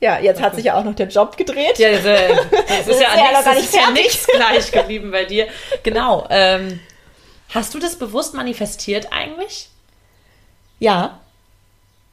ja, 0.00 0.18
jetzt 0.18 0.42
hat 0.42 0.54
sich 0.54 0.64
ja 0.64 0.78
auch 0.78 0.84
noch 0.84 0.94
der 0.94 1.08
Job 1.08 1.36
gedreht. 1.36 1.78
Ja, 1.78 1.92
das, 1.92 2.02
das 2.02 2.88
ist, 2.88 3.00
ja, 3.00 3.16
ja, 3.16 3.54
nichts, 3.54 3.64
ist 3.64 3.74
ja 3.74 3.90
nichts 3.90 4.26
gleich 4.26 4.70
geblieben 4.70 5.10
bei 5.10 5.24
dir. 5.24 5.46
Genau. 5.82 6.26
Ähm, 6.30 6.80
hast 7.54 7.72
du 7.74 7.78
das 7.78 7.96
bewusst 7.96 8.34
manifestiert 8.34 9.08
eigentlich? 9.12 9.68
Ja, 10.78 11.20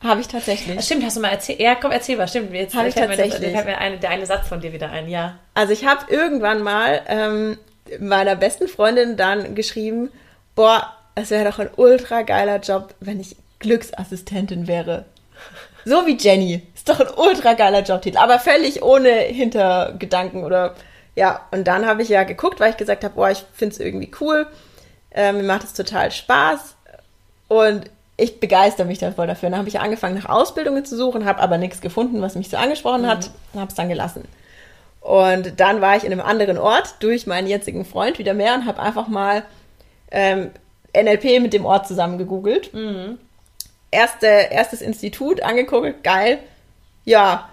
habe 0.03 0.19
ich 0.19 0.27
tatsächlich. 0.27 0.83
Stimmt, 0.83 1.05
hast 1.05 1.15
du 1.15 1.21
mal 1.21 1.29
erzählt? 1.29 1.59
Ja, 1.59 1.75
komm, 1.75 1.91
erzähl 1.91 2.17
mal. 2.17 2.27
Stimmt, 2.27 2.53
jetzt 2.53 2.75
habe 2.75 2.89
ich 2.89 2.95
tatsächlich. 2.95 3.39
Mir, 3.39 3.53
das, 3.53 3.65
mir 3.65 3.77
eine, 3.77 3.97
der 3.97 4.09
eine 4.09 4.25
Satz 4.25 4.47
von 4.47 4.59
dir 4.59 4.73
wieder 4.73 4.91
ein, 4.91 5.07
ja. 5.07 5.39
Also 5.53 5.71
ich 5.71 5.85
habe 5.85 6.11
irgendwann 6.11 6.61
mal 6.61 7.01
ähm, 7.07 7.57
meiner 7.99 8.35
besten 8.35 8.67
Freundin 8.67 9.15
dann 9.15 9.55
geschrieben, 9.55 10.11
boah, 10.55 10.93
es 11.15 11.29
wäre 11.29 11.49
doch 11.49 11.59
ein 11.59 11.69
ultra 11.77 12.23
geiler 12.23 12.59
Job, 12.59 12.95
wenn 12.99 13.19
ich 13.19 13.37
Glücksassistentin 13.59 14.67
wäre. 14.67 15.05
So 15.85 16.05
wie 16.05 16.17
Jenny. 16.17 16.61
Ist 16.75 16.87
doch 16.89 16.99
ein 16.99 17.07
ultra 17.15 17.53
geiler 17.53 17.81
Jobtitel, 17.83 18.17
aber 18.17 18.39
völlig 18.39 18.83
ohne 18.83 19.09
Hintergedanken 19.09 20.43
oder 20.43 20.75
ja. 21.15 21.41
Und 21.51 21.65
dann 21.67 21.85
habe 21.85 22.01
ich 22.01 22.09
ja 22.09 22.23
geguckt, 22.23 22.59
weil 22.59 22.71
ich 22.71 22.77
gesagt 22.77 23.03
habe, 23.03 23.15
boah, 23.15 23.29
ich 23.29 23.43
finde 23.53 23.73
es 23.73 23.79
irgendwie 23.79 24.11
cool. 24.21 24.47
Äh, 25.11 25.31
mir 25.33 25.43
macht 25.43 25.63
es 25.63 25.73
total 25.73 26.11
Spaß 26.11 26.75
und 27.47 27.89
ich 28.17 28.39
begeister 28.39 28.85
mich 28.85 28.99
da 28.99 29.11
voll 29.11 29.27
dafür. 29.27 29.49
dann 29.49 29.59
habe 29.59 29.69
ich 29.69 29.79
angefangen, 29.79 30.15
nach 30.15 30.29
Ausbildungen 30.29 30.85
zu 30.85 30.95
suchen, 30.95 31.25
habe 31.25 31.41
aber 31.41 31.57
nichts 31.57 31.81
gefunden, 31.81 32.21
was 32.21 32.35
mich 32.35 32.49
so 32.49 32.57
angesprochen 32.57 33.07
hat 33.07 33.31
und 33.53 33.59
habe 33.59 33.69
es 33.69 33.75
dann 33.75 33.89
gelassen. 33.89 34.23
Und 35.01 35.59
dann 35.59 35.81
war 35.81 35.97
ich 35.97 36.05
in 36.05 36.11
einem 36.11 36.21
anderen 36.21 36.57
Ort 36.57 36.95
durch 36.99 37.27
meinen 37.27 37.47
jetzigen 37.47 37.85
Freund 37.85 38.19
wieder 38.19 38.33
mehr 38.33 38.55
und 38.55 38.65
habe 38.65 38.81
einfach 38.81 39.07
mal 39.07 39.43
ähm, 40.11 40.51
NLP 40.95 41.41
mit 41.41 41.53
dem 41.53 41.65
Ort 41.65 41.87
zusammen 41.87 42.17
gegoogelt. 42.17 42.73
Mhm. 42.73 43.17
Erste, 43.93 44.27
erstes 44.27 44.81
Institut 44.81 45.41
angeguckt, 45.41 46.03
geil. 46.03 46.39
Ja, 47.05 47.49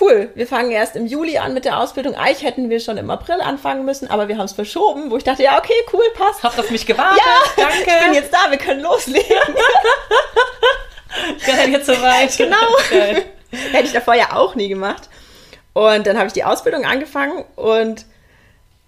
cool. 0.00 0.30
Wir 0.34 0.46
fangen 0.46 0.70
erst 0.70 0.96
im 0.96 1.06
Juli 1.06 1.38
an 1.38 1.54
mit 1.54 1.64
der 1.64 1.78
Ausbildung. 1.78 2.14
Eigentlich 2.14 2.42
hätten 2.42 2.68
wir 2.68 2.80
schon 2.80 2.96
im 2.96 3.10
April 3.10 3.40
anfangen 3.40 3.84
müssen, 3.84 4.10
aber 4.10 4.28
wir 4.28 4.36
haben 4.36 4.46
es 4.46 4.52
verschoben, 4.52 5.10
wo 5.10 5.16
ich 5.16 5.24
dachte, 5.24 5.42
ja, 5.42 5.58
okay, 5.58 5.74
cool, 5.92 6.04
passt. 6.14 6.42
Habt 6.42 6.58
auf 6.58 6.70
mich 6.70 6.86
gewartet. 6.86 7.22
Ja, 7.56 7.64
danke. 7.64 7.78
ich 7.86 8.04
bin 8.04 8.14
jetzt 8.14 8.32
da, 8.32 8.50
wir 8.50 8.58
können 8.58 8.80
loslegen. 8.80 9.26
Geil, 11.46 11.70
jetzt 11.70 11.86
soweit. 11.86 12.32
Genau. 12.36 12.56
Geil. 12.90 13.24
Hätte 13.50 13.86
ich 13.86 13.92
davor 13.92 14.14
ja 14.14 14.34
auch 14.34 14.54
nie 14.54 14.68
gemacht. 14.68 15.08
Und 15.74 16.06
dann 16.06 16.18
habe 16.18 16.26
ich 16.26 16.32
die 16.32 16.44
Ausbildung 16.44 16.84
angefangen 16.84 17.44
und 17.56 18.04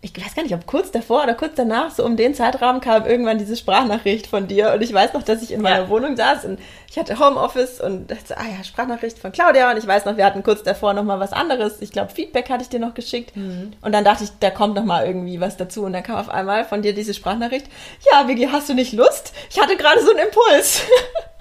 ich 0.05 0.23
weiß 0.23 0.35
gar 0.35 0.43
nicht, 0.43 0.55
ob 0.55 0.67
kurz 0.67 0.91
davor 0.91 1.23
oder 1.23 1.33
kurz 1.33 1.55
danach, 1.57 1.91
so 1.91 2.05
um 2.05 2.17
den 2.17 2.35
Zeitraum, 2.35 2.81
kam 2.83 3.07
irgendwann 3.07 3.39
diese 3.39 3.57
Sprachnachricht 3.57 4.27
von 4.27 4.47
dir. 4.47 4.75
Und 4.75 4.83
ich 4.83 4.93
weiß 4.93 5.15
noch, 5.15 5.23
dass 5.23 5.43
ich 5.43 5.51
in 5.51 5.63
meiner 5.63 5.85
Ja. 5.85 5.89
Wohnung 5.89 6.15
saß 6.15 6.45
und 6.45 6.61
ich 6.91 6.99
hatte 6.99 7.19
Homeoffice 7.19 7.81
und 7.81 8.11
dachte, 8.11 8.37
ah 8.37 8.45
ja, 8.45 8.63
Sprachnachricht 8.63 9.19
von 9.19 9.33
Claudia. 9.33 9.71
Und 9.71 9.79
ich 9.79 9.87
weiß 9.87 10.05
noch, 10.05 10.19
wir 10.19 10.27
hatten 10.27 10.43
kurz 10.43 10.63
davor 10.63 10.93
noch 10.93 11.05
mal 11.05 11.21
was 11.21 11.33
anderes. 11.33 11.81
Ich 11.81 11.91
glaube, 11.91 12.13
Feedback 12.13 12.51
hatte 12.51 12.63
ich 12.63 12.69
dir 12.69 12.81
noch 12.81 12.93
geschickt. 12.93 13.35
Mhm. 13.35 13.73
Und 13.81 13.93
dann 13.93 14.05
dachte 14.05 14.25
ich, 14.25 14.31
da 14.41 14.51
kommt 14.51 14.75
noch 14.75 14.85
mal 14.85 15.07
irgendwie 15.07 15.41
was 15.41 15.57
dazu. 15.57 15.85
Und 15.85 15.95
dann 15.95 16.03
kam 16.03 16.17
auf 16.17 16.29
einmal 16.29 16.65
von 16.67 16.83
dir 16.83 16.95
diese 16.95 17.15
Sprachnachricht. 17.15 17.67
Ja, 18.13 18.29
Vicky, 18.29 18.47
hast 18.53 18.69
du 18.69 18.75
nicht 18.75 18.93
Lust? 18.93 19.33
Ich 19.51 19.59
hatte 19.61 19.77
gerade 19.77 20.01
so 20.03 20.11
einen 20.11 20.27
Impuls. 20.29 20.83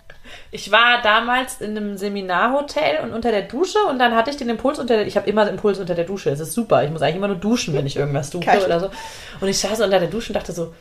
Ich 0.54 0.72
war 0.72 1.02
damals 1.02 1.62
in 1.62 1.76
einem 1.76 1.98
Seminarhotel 1.98 3.00
und 3.02 3.12
unter 3.12 3.32
der 3.32 3.42
Dusche 3.42 3.80
und 3.89 3.98
dann 3.98 4.16
hatte 4.16 4.30
ich 4.30 4.38
den 4.38 4.50
Impuls 4.50 4.78
unter 4.78 4.98
der, 4.98 5.08
ich 5.08 5.18
habe 5.18 5.28
immer 5.28 5.46
den 5.46 5.56
Impuls 5.56 5.80
unter 5.80 5.96
der 5.96 6.06
Dusche. 6.06 6.30
Es 6.30 6.39
ist 6.39 6.54
super. 6.54 6.84
Ich 6.84 6.92
muss 6.92 7.02
eigentlich 7.02 7.16
immer 7.16 7.28
nur 7.28 7.38
duschen, 7.38 7.74
wenn 7.74 7.88
ich 7.88 7.96
irgendwas 7.96 8.30
dusche 8.30 8.63
oder 8.63 8.80
so. 8.80 8.92
Und 9.42 9.48
ich 9.48 9.58
saß 9.58 9.82
unter 9.82 10.00
der 10.00 10.10
Dusche 10.10 10.30
und 10.30 10.36
dachte 10.36 10.52
so, 10.52 10.72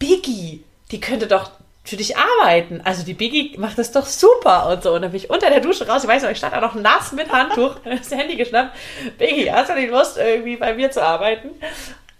Biggie, 0.00 0.64
die 0.90 1.00
könnte 1.00 1.28
doch 1.28 1.52
für 1.84 1.96
dich 1.96 2.16
arbeiten. 2.16 2.80
Also 2.82 3.04
die 3.04 3.14
Biggie 3.14 3.56
macht 3.56 3.78
das 3.78 3.92
doch 3.92 4.04
super 4.04 4.68
und 4.68 4.82
so. 4.82 4.94
Und 4.94 5.02
dann 5.02 5.12
bin 5.12 5.20
ich 5.20 5.30
unter 5.30 5.48
der 5.48 5.60
Dusche 5.60 5.86
raus. 5.86 6.02
Ich 6.02 6.08
weiß 6.08 6.24
noch, 6.24 6.30
ich 6.30 6.38
stand 6.38 6.54
da 6.54 6.60
noch 6.60 6.74
nass 6.74 7.12
mit 7.12 7.30
Handtuch, 7.32 7.76
das 7.84 8.10
Handy 8.10 8.34
geschnappt. 8.34 8.76
Biggie, 9.16 9.52
hast 9.52 9.70
du 9.70 9.74
nicht 9.74 9.90
Lust, 9.90 10.18
irgendwie 10.18 10.56
bei 10.56 10.74
mir 10.74 10.90
zu 10.90 11.02
arbeiten? 11.02 11.50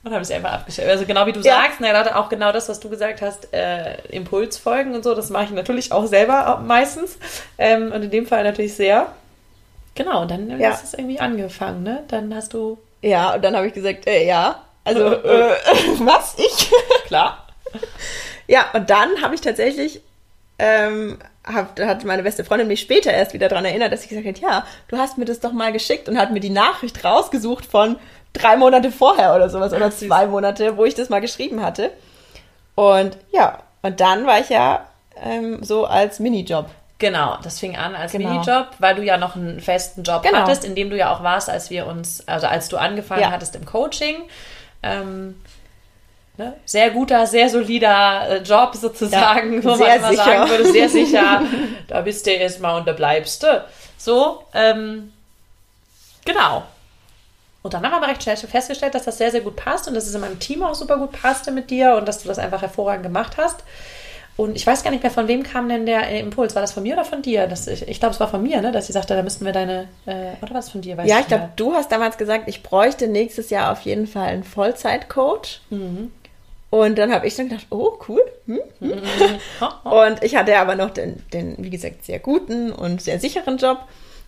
Und 0.09 0.15
habe 0.15 0.23
es 0.23 0.31
einfach 0.31 0.53
abgestellt. 0.53 0.89
Also 0.89 1.05
genau 1.05 1.27
wie 1.27 1.33
du 1.33 1.41
Ja. 1.41 1.61
sagst, 1.63 1.81
ne, 1.81 1.93
Leute, 1.93 2.17
auch 2.17 2.31
genau 2.31 2.51
das, 2.51 2.67
was 2.71 2.81
du 2.81 2.89
gesagt 2.89 3.21
hast, 3.21 3.53
äh, 3.53 3.99
Impulsfolgen 4.09 4.95
und 4.95 5.05
so, 5.05 5.15
das 5.15 5.29
mache 5.29 5.45
ich 5.45 5.51
natürlich 5.51 5.93
auch 5.93 6.07
selber 6.07 6.63
meistens. 6.65 7.19
Ähm, 7.59 7.93
und 7.93 8.03
in 8.05 8.11
dem 8.11 8.27
Fall 8.27 8.43
natürlich 8.43 8.75
sehr. 8.75 9.09
Genau, 9.95 10.23
und 10.23 10.31
dann 10.31 10.49
Ja. 10.59 10.71
du 10.71 10.77
es 10.83 10.95
irgendwie 10.95 11.21
angefangen, 11.21 11.83
ne? 11.83 12.05
Dann 12.09 12.35
hast 12.35 12.55
du, 12.55 12.79
Ja, 13.03 13.35
und 13.35 13.45
dann 13.45 13.55
habe 13.55 13.67
ich 13.67 13.75
gesagt, 13.75 14.07
äh, 14.07 14.27
ja. 14.27 14.63
Also, 14.85 15.05
äh, 15.05 15.53
was? 15.99 16.37
Ich? 16.39 16.71
klar, 17.07 17.47
Ja, 18.47 18.65
und 18.73 18.89
dann 18.89 19.21
habe 19.21 19.35
ich 19.35 19.43
tatsächlich, 19.43 20.01
ähm, 20.59 21.19
hab, 21.45 21.77
da 21.77 21.87
hat 21.87 22.03
meine 22.05 22.23
beste 22.23 22.45
Freundin 22.45 22.67
mich 22.69 22.81
später 22.81 23.13
erst 23.13 23.35
wieder 23.35 23.49
daran 23.49 23.65
erinnert, 23.67 23.93
dass 23.93 24.03
ich 24.05 24.09
gesagt 24.09 24.27
habe, 24.27 24.39
ja, 24.39 24.65
du 24.89 24.97
hast 24.97 25.19
mir 25.19 25.25
das 25.27 25.41
doch 25.41 25.53
mal 25.53 25.71
geschickt 25.73 26.09
und 26.09 26.19
hat 26.19 26.31
mir 26.33 26.41
die 26.41 26.49
Nachricht 26.51 27.05
rausgesucht 27.05 27.67
von 27.67 27.97
drei 28.33 28.57
Monate 28.57 28.91
vorher 28.93 29.35
oder 29.35 29.49
sowas 29.51 29.73
oder 29.73 29.91
zwei 29.91 30.27
Monate, 30.27 30.77
wo 30.77 30.85
ich 30.85 30.95
das 30.95 31.09
mal 31.09 31.21
geschrieben 31.21 31.63
hatte. 31.63 31.91
Und 32.75 33.17
ja, 33.33 33.59
und 33.83 34.01
dann 34.01 34.27
war 34.27 34.39
ich 34.41 34.49
ja 34.49 34.87
ähm, 35.23 35.63
so 35.63 35.87
als 35.87 36.19
Minijob. 36.21 36.67
Genau, 37.01 37.39
das 37.43 37.61
fing 37.61 37.77
an 37.77 37.95
als 37.95 38.13
Genau. 38.13 38.29
Minijob, 38.31 38.69
weil 38.81 38.95
du 38.97 39.03
ja 39.03 39.17
noch 39.19 39.37
einen 39.37 39.61
festen 39.61 40.03
Job 40.03 40.23
Genau. 40.23 40.39
hattest, 40.39 40.65
in 40.65 40.75
dem 40.75 40.91
du 40.91 40.97
ja 40.97 41.13
auch 41.15 41.23
warst, 41.23 41.49
als 41.49 41.71
wir 41.71 41.87
uns, 41.87 42.27
also 42.27 42.47
als 42.49 42.69
du 42.69 42.77
angefangen 42.77 43.23
Ja. 43.23 43.31
hattest 43.31 43.55
im 43.55 43.65
Coaching. 43.65 44.17
Ähm, 44.83 45.41
ne? 46.37 46.55
Sehr 46.65 46.91
guter, 46.91 47.27
sehr 47.27 47.49
solider 47.51 48.29
äh, 48.29 48.37
Job 48.39 48.75
sozusagen, 48.75 49.63
Ja, 49.63 49.65
wo 49.65 49.77
man 49.77 49.97
immer 49.97 50.11
sicher. 50.11 50.25
sagen 50.25 50.51
würde, 50.51 50.73
sehr 50.73 50.89
sicher, 50.89 51.43
da 51.89 52.01
bist 52.01 52.27
du 52.27 52.31
erstmal 52.31 52.79
und 52.81 52.87
da 52.89 52.93
bleibst 52.93 53.43
du. 53.45 53.65
So, 53.97 54.43
ähm, 54.55 55.13
genau. 56.25 56.65
Und 57.63 57.75
dann 57.75 57.85
haben 57.85 58.01
wir 58.01 58.09
recht 58.09 58.23
schnell 58.23 58.37
festgestellt, 58.37 58.95
dass 58.95 59.05
das 59.05 59.19
sehr, 59.19 59.31
sehr 59.31 59.41
gut 59.41 59.57
passt 59.57 59.89
und 59.89 59.95
dass 59.95 60.07
es 60.07 60.15
in 60.15 60.21
meinem 60.21 60.39
Team 60.39 60.63
auch 60.63 60.75
super 60.75 60.97
gut 60.97 61.13
passte 61.13 61.51
mit 61.51 61.71
dir 61.71 61.97
und 61.97 62.07
dass 62.07 62.23
du 62.23 62.29
das 62.29 62.39
einfach 62.39 62.63
hervorragend 62.63 63.03
gemacht 63.03 63.37
hast. 63.37 63.65
Und 64.37 64.55
ich 64.55 64.65
weiß 64.65 64.85
gar 64.85 64.93
nicht 64.93 65.03
mehr, 65.03 65.11
von 65.11 65.27
wem 65.27 65.43
kam 65.43 65.69
denn 65.69 65.85
der 65.85 66.09
Impuls? 66.21 66.55
War 66.55 66.63
das 66.63 66.73
von 66.73 66.85
mir 66.85 66.95
oder 66.95 67.05
von 67.05 67.23
dir? 67.23 67.49
Das, 67.49 67.67
ich 67.67 67.89
ich 67.89 67.99
glaube, 67.99 68.15
es 68.15 68.21
war 68.21 68.29
von 68.29 68.41
mir, 68.41 68.63
ne? 68.63 68.71
dass 68.71 68.87
sie 68.87 68.93
sagte, 68.93 69.17
da 69.17 69.23
müssten 69.25 69.45
wir 69.45 69.53
deine. 69.53 69.89
Äh, 70.07 70.35
oder 70.41 70.55
was 70.55 70.71
von 70.71 70.81
dir? 70.81 70.97
Weiß 70.97 71.11
Ja, 71.11 71.19
ich 71.19 71.27
glaube, 71.27 71.49
du 71.57 71.73
hast 71.73 71.91
damals 71.91 72.17
gesagt, 72.19 72.45
ich 72.47 72.63
bräuchte 72.63 73.09
nächstes 73.09 73.51
Jahr 73.51 73.73
auf 73.73 73.81
jeden 73.81 74.07
Fall 74.07 74.29
einen 74.29 74.45
Vollzeitcoach. 74.45 75.61
Und 76.71 76.99
dann 76.99 77.13
habe 77.13 77.27
ich 77.27 77.35
dann 77.35 77.49
gedacht, 77.49 77.67
oh, 77.71 77.99
cool. 78.09 78.23
Hm? 78.47 78.61
Oh, 79.61 79.67
oh. 79.85 80.07
Und 80.07 80.23
ich 80.23 80.37
hatte 80.37 80.57
aber 80.57 80.77
noch 80.77 80.91
den, 80.91 81.21
den, 81.33 81.57
wie 81.59 81.71
gesagt, 81.71 82.05
sehr 82.05 82.21
guten 82.21 82.71
und 82.71 83.03
sehr 83.03 83.19
sicheren 83.19 83.59
Job 83.59 83.79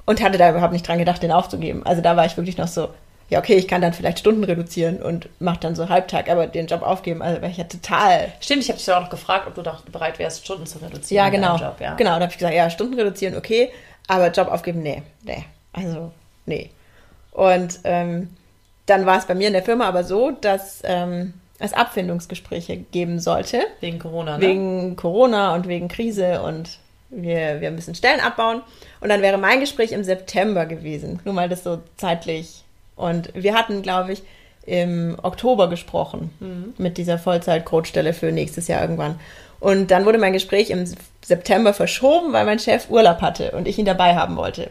und 0.07 0.21
hatte 0.21 0.38
da 0.38 0.51
überhaupt 0.51 0.73
nicht 0.73 0.88
dran 0.88 0.99
gedacht, 0.99 1.23
den 1.23 1.31
aufzugeben. 1.31 1.87
Also 1.87 2.03
da 2.03 2.16
war 2.16 2.27
ich 2.27 2.37
wirklich 2.37 2.59
noch 2.59 2.66
so, 2.66 2.88
ja, 3.31 3.38
okay, 3.38 3.55
ich 3.55 3.69
kann 3.69 3.81
dann 3.81 3.93
vielleicht 3.93 4.19
Stunden 4.19 4.43
reduzieren 4.43 5.01
und 5.01 5.29
mache 5.40 5.61
dann 5.61 5.77
so 5.77 5.88
Halbtag, 5.88 6.29
aber 6.29 6.49
den 6.49 6.66
Job 6.66 6.83
aufgeben, 6.83 7.23
also 7.23 7.40
war 7.40 7.49
ich 7.49 7.57
ja 7.57 7.64
total. 7.64 8.33
Stimmt, 8.40 8.64
ich 8.64 8.69
habe 8.69 8.79
dich 8.79 8.87
ja 8.87 8.99
auch 8.99 9.03
noch 9.03 9.11
gefragt, 9.11 9.47
ob 9.47 9.55
du 9.55 9.62
doch 9.62 9.83
bereit 9.83 10.19
wärst, 10.19 10.45
Stunden 10.45 10.66
zu 10.66 10.79
reduzieren. 10.79 11.25
Ja, 11.25 11.31
genau. 11.31 11.57
Job, 11.57 11.77
ja. 11.81 11.95
Genau, 11.95 12.11
da 12.11 12.23
habe 12.23 12.33
ich 12.33 12.38
gesagt, 12.38 12.55
ja, 12.55 12.69
Stunden 12.69 12.95
reduzieren, 12.95 13.37
okay, 13.37 13.71
aber 14.09 14.31
Job 14.31 14.49
aufgeben, 14.49 14.83
nee, 14.83 15.03
nee. 15.23 15.45
Also, 15.73 16.11
nee. 16.47 16.71
Und 17.31 17.79
ähm, 17.85 18.35
dann 18.87 19.07
war 19.07 19.19
es 19.19 19.27
bei 19.27 19.37
mir 19.37 19.47
in 19.47 19.53
der 19.53 19.62
Firma 19.62 19.87
aber 19.87 20.03
so, 20.03 20.33
dass 20.33 20.83
ähm, 20.85 21.35
es 21.61 21.73
Abfindungsgespräche 21.73 22.79
geben 22.79 23.21
sollte. 23.21 23.61
Wegen 23.79 24.01
Corona, 24.01 24.38
ne? 24.38 24.47
wegen 24.47 24.97
Corona 24.97 25.55
und 25.55 25.69
wegen 25.69 25.87
Krise 25.87 26.43
und 26.43 26.79
wir, 27.11 27.61
wir 27.61 27.71
müssen 27.71 27.95
Stellen 27.95 28.21
abbauen. 28.21 28.62
Und 29.01 29.09
dann 29.09 29.23
wäre 29.23 29.38
mein 29.38 29.61
Gespräch 29.61 29.93
im 29.93 30.03
September 30.03 30.66
gewesen, 30.66 31.21
nur 31.25 31.35
mal 31.35 31.49
das 31.49 31.62
so 31.62 31.79
zeitlich. 31.97 32.64
Und 33.01 33.31
wir 33.35 33.55
hatten, 33.55 33.83
glaube 33.83 34.13
ich, 34.13 34.23
im 34.67 35.17
Oktober 35.23 35.69
gesprochen 35.69 36.75
mit 36.79 36.99
dieser 36.99 37.19
Vollzeit-Coachstelle 37.19 38.13
für 38.13 38.31
nächstes 38.31 38.69
Jahr 38.69 38.83
irgendwann. 38.83 39.19
Und 39.59 39.91
dann 39.91 40.05
wurde 40.05 40.19
mein 40.19 40.33
Gespräch 40.33 40.71
im 40.71 40.85
September 41.25 41.75
verschoben, 41.75 42.33
weil 42.33 42.45
mein 42.45 42.59
Chef 42.59 42.89
Urlaub 42.91 43.21
hatte 43.21 43.53
und 43.53 43.67
ich 43.69 43.79
ihn 43.79 43.85
dabei 43.87 44.15
haben 44.17 44.37
wollte. 44.37 44.71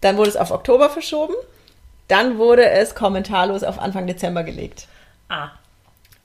Dann 0.00 0.16
wurde 0.16 0.28
es 0.30 0.36
auf 0.36 0.50
Oktober 0.50 0.90
verschoben. 0.90 1.34
Dann 2.08 2.38
wurde 2.38 2.68
es 2.68 2.94
kommentarlos 2.94 3.64
auf 3.64 3.78
Anfang 3.78 4.06
Dezember 4.06 4.42
gelegt. 4.44 4.86
Ah, 5.30 5.48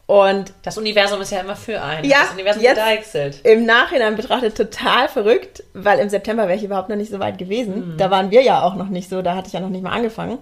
Und 0.07 0.51
das 0.63 0.77
Universum 0.77 1.21
ist 1.21 1.31
ja 1.31 1.39
immer 1.39 1.55
für 1.55 1.81
einen. 1.81 2.03
Ja, 2.09 2.17
das 2.23 2.33
Universum 2.33 2.61
jetzt- 2.63 2.77
deichselt. 2.77 3.39
im 3.43 3.65
Nachhinein 3.65 4.15
betrachtet 4.17 4.57
total 4.57 5.07
verrückt, 5.07 5.63
weil 5.73 5.99
im 5.99 6.09
September 6.09 6.47
wäre 6.47 6.57
ich 6.57 6.63
überhaupt 6.63 6.89
noch 6.89 6.95
nicht 6.97 7.11
so 7.11 7.19
weit 7.19 7.37
gewesen. 7.37 7.95
Da 7.97 8.11
waren 8.11 8.29
wir 8.31 8.41
ja 8.41 8.61
auch 8.63 8.75
noch 8.75 8.89
nicht 8.89 9.09
so, 9.09 9.21
da 9.21 9.35
hatte 9.35 9.47
ich 9.47 9.53
ja 9.53 9.59
noch 9.61 9.69
nicht 9.69 9.83
mal 9.83 9.91
angefangen. 9.93 10.39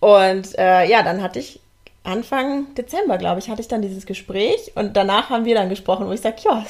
Und 0.00 0.58
äh, 0.58 0.84
ja, 0.86 1.02
dann 1.02 1.22
hatte 1.22 1.38
ich 1.38 1.60
Anfang 2.02 2.74
Dezember, 2.74 3.18
glaube 3.18 3.40
ich, 3.40 3.50
hatte 3.50 3.60
ich 3.60 3.68
dann 3.68 3.82
dieses 3.82 4.06
Gespräch 4.06 4.72
und 4.74 4.96
danach 4.96 5.28
haben 5.30 5.44
wir 5.44 5.54
dann 5.54 5.68
gesprochen, 5.68 6.08
wo 6.08 6.12
ich 6.12 6.22
sage, 6.22 6.36
ja, 6.44 6.64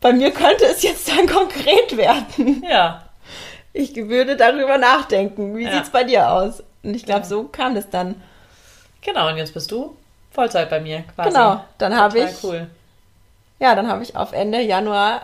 bei 0.00 0.12
mir 0.12 0.32
könnte 0.32 0.64
es 0.66 0.82
jetzt 0.82 1.08
dann 1.08 1.26
konkret 1.28 1.96
werden. 1.96 2.64
Ja. 2.68 3.04
Ich 3.72 3.94
würde 3.96 4.36
darüber 4.36 4.78
nachdenken. 4.78 5.56
Wie 5.56 5.64
Ja. 5.64 5.72
sieht's 5.72 5.90
bei 5.90 6.04
dir 6.04 6.30
aus? 6.30 6.62
Und 6.82 6.94
ich 6.94 7.04
glaube, 7.06 7.24
so 7.24 7.44
kam 7.44 7.74
das 7.74 7.88
dann. 7.90 8.20
Genau, 9.02 9.28
und 9.28 9.36
jetzt 9.36 9.54
bist 9.54 9.70
du 9.70 9.96
Vollzeit 10.30 10.70
bei 10.70 10.80
mir 10.80 11.04
quasi. 11.14 11.30
Genau, 11.30 11.64
dann 11.78 11.96
habe 11.96 12.18
ich 12.18 12.44
cool. 12.44 12.68
Ja, 13.60 13.74
dann 13.74 13.88
habe 13.88 14.02
ich 14.02 14.16
auf 14.16 14.32
Ende 14.32 14.60
Januar 14.60 15.22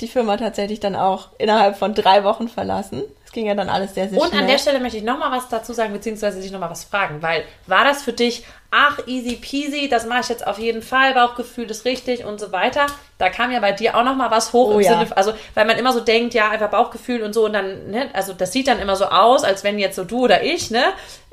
die 0.00 0.08
Firma 0.08 0.36
tatsächlich 0.36 0.80
dann 0.80 0.96
auch 0.96 1.28
innerhalb 1.38 1.76
von 1.76 1.94
drei 1.94 2.24
Wochen 2.24 2.48
verlassen. 2.48 3.02
Ging 3.36 3.48
ja 3.48 3.54
dann 3.54 3.68
alles 3.68 3.92
sehr, 3.92 4.08
sehr 4.08 4.18
Und 4.18 4.28
schnell. 4.28 4.40
an 4.40 4.46
der 4.46 4.56
Stelle 4.56 4.80
möchte 4.80 4.96
ich 4.96 5.04
nochmal 5.04 5.30
was 5.30 5.50
dazu 5.50 5.74
sagen, 5.74 5.92
beziehungsweise 5.92 6.40
dich 6.40 6.50
nochmal 6.50 6.70
was 6.70 6.84
fragen, 6.84 7.20
weil 7.20 7.44
war 7.66 7.84
das 7.84 8.02
für 8.02 8.14
dich, 8.14 8.46
ach, 8.70 8.98
easy 9.06 9.36
peasy, 9.36 9.90
das 9.90 10.06
mache 10.06 10.20
ich 10.20 10.28
jetzt 10.30 10.46
auf 10.46 10.58
jeden 10.58 10.80
Fall, 10.80 11.12
Bauchgefühl 11.12 11.70
ist 11.70 11.84
richtig 11.84 12.24
und 12.24 12.40
so 12.40 12.50
weiter. 12.50 12.86
Da 13.18 13.28
kam 13.28 13.52
ja 13.52 13.60
bei 13.60 13.72
dir 13.72 13.94
auch 13.94 14.04
nochmal 14.04 14.30
was 14.30 14.54
hoch 14.54 14.70
Oh 14.70 14.78
im 14.78 14.80
ja. 14.80 14.98
Sinne, 14.98 15.14
also 15.14 15.34
weil 15.52 15.66
man 15.66 15.76
immer 15.76 15.92
so 15.92 16.00
denkt, 16.00 16.32
ja, 16.32 16.48
einfach 16.48 16.70
Bauchgefühl 16.70 17.22
und 17.22 17.34
so 17.34 17.44
und 17.44 17.52
dann, 17.52 17.90
ne, 17.90 18.08
also 18.14 18.32
das 18.32 18.54
sieht 18.54 18.68
dann 18.68 18.78
immer 18.78 18.96
so 18.96 19.04
aus, 19.04 19.44
als 19.44 19.64
wenn 19.64 19.78
jetzt 19.78 19.96
so 19.96 20.04
du 20.04 20.24
oder 20.24 20.42
ich, 20.42 20.70
ne, 20.70 20.82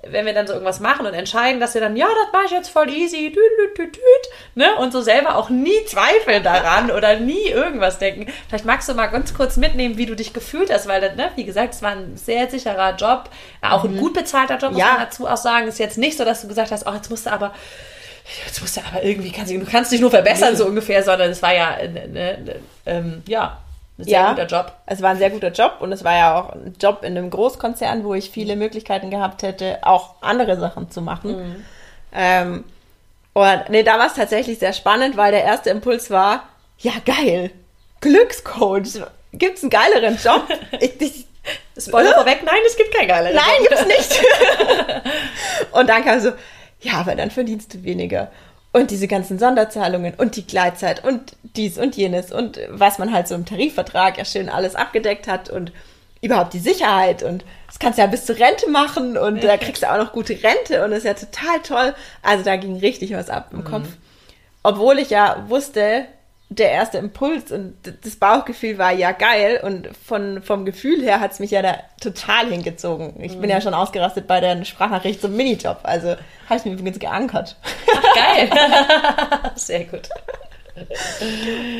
wenn 0.07 0.25
wir 0.25 0.33
dann 0.33 0.47
so 0.47 0.53
irgendwas 0.53 0.79
machen 0.79 1.05
und 1.05 1.13
entscheiden, 1.13 1.59
dass 1.59 1.73
wir 1.73 1.81
dann, 1.81 1.95
ja, 1.95 2.07
das 2.07 2.31
mache 2.33 2.45
ich 2.45 2.51
jetzt 2.51 2.69
voll 2.69 2.89
easy, 2.89 3.31
tüt, 3.33 3.35
tüt, 3.57 3.75
tüt, 3.75 3.93
tüt, 3.93 4.03
ne? 4.55 4.75
Und 4.77 4.91
so 4.91 5.01
selber 5.01 5.35
auch 5.37 5.49
nie 5.49 5.85
zweifeln 5.87 6.43
daran 6.43 6.91
oder 6.91 7.19
nie 7.19 7.47
irgendwas 7.47 7.99
denken. 7.99 8.31
Vielleicht 8.49 8.65
magst 8.65 8.89
du 8.89 8.93
mal 8.93 9.07
ganz 9.07 9.33
kurz 9.33 9.57
mitnehmen, 9.57 9.97
wie 9.97 10.05
du 10.05 10.15
dich 10.15 10.33
gefühlt 10.33 10.71
hast, 10.71 10.87
weil, 10.87 11.01
das, 11.01 11.15
ne, 11.15 11.31
wie 11.35 11.45
gesagt, 11.45 11.73
es 11.73 11.81
war 11.81 11.91
ein 11.91 12.17
sehr 12.17 12.49
sicherer 12.49 12.95
Job, 12.95 13.29
auch 13.61 13.83
ein 13.85 13.97
gut 13.97 14.13
bezahlter 14.13 14.57
Job, 14.57 14.71
muss 14.71 14.79
Ja. 14.81 14.93
man 14.93 14.99
dazu 15.01 15.27
auch 15.27 15.37
sagen. 15.37 15.67
Ist 15.67 15.79
jetzt 15.79 15.97
nicht 15.97 16.17
so, 16.17 16.25
dass 16.25 16.41
du 16.41 16.47
gesagt 16.47 16.71
hast, 16.71 16.85
oh, 16.85 16.93
jetzt 16.93 17.09
musst 17.09 17.25
du 17.25 17.31
aber 17.31 17.53
jetzt 18.45 18.61
musst 18.61 18.77
du 18.77 18.81
aber 18.81 19.03
irgendwie, 19.03 19.31
kannst, 19.31 19.51
du 19.51 19.57
du 19.59 19.65
kannst 19.65 19.91
dich 19.91 19.99
nur 20.01 20.09
verbessern, 20.11 20.55
so 20.55 20.65
ungefähr, 20.65 21.03
sondern 21.03 21.29
es 21.31 21.41
war 21.41 21.53
ja, 21.53 21.75
ne, 21.87 22.07
ne, 22.07 22.55
ähm, 22.85 23.23
ja, 23.27 23.57
ein 23.97 24.03
sehr 24.05 24.13
Ja. 24.19 24.29
guter 24.31 24.45
Job. 24.47 24.71
Es 24.85 25.01
war 25.01 25.11
ein 25.11 25.17
sehr 25.17 25.29
guter 25.29 25.51
Job 25.51 25.77
und 25.79 25.91
es 25.91 26.03
war 26.03 26.13
ja 26.15 26.39
auch 26.39 26.49
ein 26.53 26.75
Job 26.81 27.03
in 27.03 27.17
einem 27.17 27.29
Großkonzern, 27.29 28.03
wo 28.03 28.13
ich 28.13 28.29
viele 28.31 28.55
Möglichkeiten 28.55 29.09
gehabt 29.11 29.43
hätte, 29.43 29.79
auch 29.83 30.15
andere 30.21 30.57
Sachen 30.59 30.89
zu 30.89 31.01
machen. 31.01 31.63
Ähm, 32.13 32.63
und 33.33 33.61
nee, 33.69 33.83
da 33.83 33.97
war 33.99 34.07
es 34.07 34.13
tatsächlich 34.13 34.59
sehr 34.59 34.73
spannend, 34.73 35.17
weil 35.17 35.31
der 35.31 35.43
erste 35.43 35.69
Impuls 35.69 36.09
war, 36.11 36.43
ja 36.79 36.91
geil, 37.05 37.51
Glückscoach, 38.01 39.01
gibt's 39.31 39.61
einen 39.63 39.69
geileren 39.69 40.17
Job? 40.21 40.43
Ich, 40.79 40.99
ich, 41.01 41.25
Spoiler 41.77 42.11
Äh? 42.11 42.13
vorweg, 42.13 42.43
nein, 42.45 42.55
es 42.65 42.77
gibt 42.77 42.93
kein 42.95 43.07
geileres. 43.07 43.35
Nein, 43.35 43.67
gibt's 43.67 43.85
nicht. 43.85 44.21
und 45.71 45.89
dann 45.89 46.03
kam 46.05 46.19
so, 46.19 46.31
ja, 46.81 46.93
aber 46.93 47.15
dann 47.15 47.31
verdienst 47.31 47.73
du 47.73 47.83
weniger. 47.83 48.31
Und 48.73 48.91
diese 48.91 49.07
ganzen 49.07 49.39
Sonderzahlungen 49.39 50.15
und 50.15 50.35
die 50.35 50.45
Gleitzeit 50.45 51.05
und 51.05 51.37
dies 51.55 51.77
und 51.77 51.95
jenes 51.95 52.31
und 52.31 52.59
was 52.69 52.97
man 52.97 53.13
halt 53.13 53.27
so 53.27 53.35
im 53.35 53.45
Tarifvertrag 53.45 54.17
ja 54.17 54.25
schön 54.25 54.49
alles 54.49 54.75
abgedeckt 54.75 55.27
hat 55.27 55.49
und 55.49 55.71
überhaupt 56.21 56.53
die 56.53 56.59
Sicherheit 56.59 57.21
und 57.21 57.45
das 57.67 57.77
kannst 57.77 57.99
du 57.99 58.01
ja 58.01 58.07
bis 58.07 58.25
zur 58.25 58.37
Rente 58.37 58.69
machen 58.69 59.17
und 59.17 59.43
da 59.43 59.57
kriegst 59.57 59.83
du 59.83 59.91
auch 59.91 59.97
noch 59.97 60.11
gute 60.11 60.33
Rente 60.41 60.83
und 60.83 60.91
das 60.91 60.99
ist 60.99 61.05
ja 61.05 61.13
total 61.13 61.59
toll. 61.61 61.95
Also 62.23 62.43
da 62.43 62.55
ging 62.55 62.77
richtig 62.77 63.13
was 63.13 63.29
ab 63.29 63.49
im 63.51 63.63
Kopf. 63.63 63.87
Obwohl 64.63 64.99
ich 64.99 65.09
ja 65.09 65.45
wusste, 65.49 66.05
der 66.55 66.71
erste 66.71 66.97
Impuls 66.97 67.51
und 67.51 67.75
das 68.03 68.15
Bauchgefühl 68.15 68.77
war 68.77 68.91
ja 68.91 69.11
geil 69.11 69.59
und 69.63 69.89
von, 69.95 70.41
vom 70.41 70.65
Gefühl 70.65 71.01
her 71.01 71.19
hat's 71.19 71.39
mich 71.39 71.51
ja 71.51 71.61
da 71.61 71.77
total 72.01 72.47
hingezogen. 72.47 73.15
Ich 73.21 73.37
bin 73.39 73.49
ja 73.49 73.61
schon 73.61 73.73
ausgerastet 73.73 74.27
bei 74.27 74.39
der 74.39 74.63
Sprachnachricht 74.65 75.21
zum 75.21 75.35
Minijob, 75.35 75.79
also 75.83 76.09
habe 76.09 76.57
ich 76.57 76.65
mir 76.65 76.73
übrigens 76.73 76.99
geankert. 76.99 77.57
Geil. 78.15 78.49
Sehr 79.55 79.85
gut. 79.85 80.09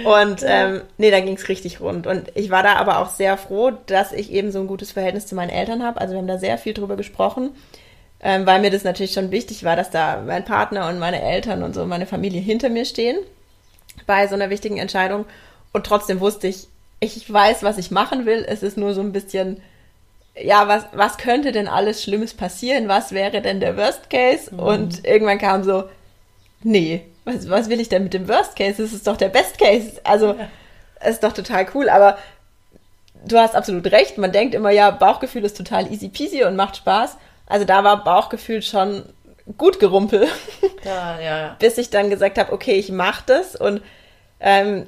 Und 0.05 0.43
ähm, 0.45 0.81
nee, 0.97 1.09
da 1.09 1.19
ging's 1.19 1.49
richtig 1.49 1.81
rund. 1.81 2.05
Und 2.05 2.31
ich 2.35 2.51
war 2.51 2.61
da 2.61 2.75
aber 2.75 2.99
auch 2.99 3.09
sehr 3.09 3.37
froh, 3.37 3.71
dass 3.87 4.11
ich 4.13 4.31
eben 4.31 4.51
so 4.51 4.59
ein 4.59 4.67
gutes 4.67 4.91
Verhältnis 4.91 5.25
zu 5.25 5.33
meinen 5.33 5.49
Eltern 5.49 5.83
habe. 5.83 5.99
Also 5.99 6.13
wir 6.13 6.19
haben 6.19 6.27
da 6.27 6.37
sehr 6.37 6.59
viel 6.59 6.75
drüber 6.75 6.95
gesprochen, 6.95 7.55
ähm, 8.21 8.45
weil 8.45 8.61
mir 8.61 8.69
das 8.69 8.83
natürlich 8.83 9.13
schon 9.13 9.31
wichtig 9.31 9.63
war, 9.63 9.75
dass 9.75 9.89
da 9.89 10.21
mein 10.23 10.45
Partner 10.45 10.87
und 10.89 10.99
meine 10.99 11.23
Eltern 11.23 11.63
und 11.63 11.73
so 11.73 11.85
meine 11.85 12.05
Familie 12.05 12.39
hinter 12.39 12.69
mir 12.69 12.85
stehen 12.85 13.17
bei 14.05 14.27
so 14.27 14.35
einer 14.35 14.49
wichtigen 14.49 14.77
Entscheidung. 14.77 15.25
Und 15.71 15.85
trotzdem 15.85 16.19
wusste 16.19 16.47
ich, 16.47 16.67
ich 16.99 17.31
weiß, 17.31 17.63
was 17.63 17.77
ich 17.77 17.91
machen 17.91 18.25
will. 18.25 18.45
Es 18.47 18.63
ist 18.63 18.77
nur 18.77 18.93
so 18.93 19.01
ein 19.01 19.11
bisschen, 19.11 19.61
ja, 20.35 20.67
was, 20.67 20.85
was 20.93 21.17
könnte 21.17 21.51
denn 21.51 21.67
alles 21.67 22.03
Schlimmes 22.03 22.33
passieren? 22.33 22.87
Was 22.87 23.11
wäre 23.11 23.41
denn 23.41 23.59
der 23.59 23.77
Worst 23.77 24.09
Case? 24.09 24.51
Und 24.55 25.05
irgendwann 25.05 25.39
kam 25.39 25.63
so, 25.63 25.85
nee, 26.61 27.03
was, 27.25 27.49
was 27.49 27.69
will 27.69 27.79
ich 27.79 27.89
denn 27.89 28.03
mit 28.03 28.13
dem 28.13 28.27
Worst 28.27 28.55
Case? 28.55 28.81
Das 28.81 28.93
ist 28.93 29.07
doch 29.07 29.17
der 29.17 29.29
Best 29.29 29.57
Case. 29.57 29.99
Also, 30.03 30.35
es 30.99 31.15
ist 31.15 31.23
doch 31.23 31.33
total 31.33 31.67
cool, 31.73 31.89
aber 31.89 32.17
du 33.25 33.37
hast 33.37 33.55
absolut 33.55 33.91
recht. 33.91 34.17
Man 34.17 34.31
denkt 34.31 34.55
immer, 34.55 34.71
ja, 34.71 34.91
Bauchgefühl 34.91 35.43
ist 35.43 35.57
total 35.57 35.91
easy 35.91 36.09
peasy 36.09 36.43
und 36.43 36.55
macht 36.55 36.77
Spaß. 36.77 37.17
Also 37.45 37.65
da 37.65 37.83
war 37.83 38.03
Bauchgefühl 38.03 38.61
schon 38.61 39.03
gut 39.57 39.79
gerumpel, 39.79 40.27
Ja, 40.83 41.19
ja, 41.19 41.37
ja. 41.39 41.55
bis 41.59 41.77
ich 41.77 41.89
dann 41.89 42.09
gesagt 42.09 42.37
habe, 42.37 42.51
okay, 42.51 42.73
ich 42.73 42.91
mache 42.91 43.23
das 43.25 43.55
und 43.55 43.81
ähm, 44.39 44.87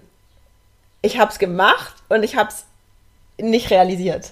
ich 1.01 1.20
habe 1.20 1.32
es 1.32 1.39
gemacht 1.39 1.93
und 2.10 2.24
ich 2.24 2.36
habe 2.36 2.49
es 2.49 2.66
nicht 3.38 3.70
realisiert. 3.72 4.32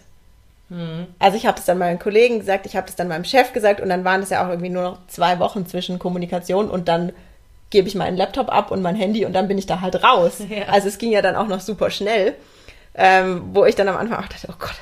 Also 1.19 1.37
ich 1.37 1.45
habe 1.45 1.59
es 1.59 1.65
dann 1.65 1.77
meinen 1.77 1.99
Kollegen 1.99 2.39
gesagt, 2.39 2.65
ich 2.65 2.75
habe 2.75 2.87
es 2.87 2.95
dann 2.95 3.07
meinem 3.07 3.25
Chef 3.25 3.53
gesagt 3.53 3.79
und 3.79 3.89
dann 3.89 4.03
waren 4.05 4.23
es 4.23 4.31
ja 4.31 4.43
auch 4.43 4.49
irgendwie 4.49 4.69
nur 4.69 4.81
noch 4.81 4.97
zwei 5.07 5.37
Wochen 5.37 5.67
zwischen 5.67 5.99
Kommunikation 5.99 6.67
und 6.67 6.87
dann 6.87 7.13
gebe 7.69 7.87
ich 7.87 7.93
meinen 7.93 8.17
Laptop 8.17 8.49
ab 8.51 8.71
und 8.71 8.81
mein 8.81 8.95
Handy 8.95 9.23
und 9.25 9.33
dann 9.33 9.47
bin 9.47 9.59
ich 9.59 9.67
da 9.67 9.81
halt 9.81 10.03
raus. 10.03 10.39
Ja. 10.49 10.65
Also 10.69 10.87
es 10.87 10.97
ging 10.97 11.11
ja 11.11 11.21
dann 11.21 11.35
auch 11.35 11.47
noch 11.47 11.59
super 11.59 11.91
schnell, 11.91 12.33
ähm, 12.95 13.43
wo 13.53 13.65
ich 13.65 13.75
dann 13.75 13.87
am 13.87 13.97
Anfang 13.97 14.17
auch 14.23 14.27
dachte, 14.27 14.47
oh 14.49 14.55
Gott, 14.57 14.75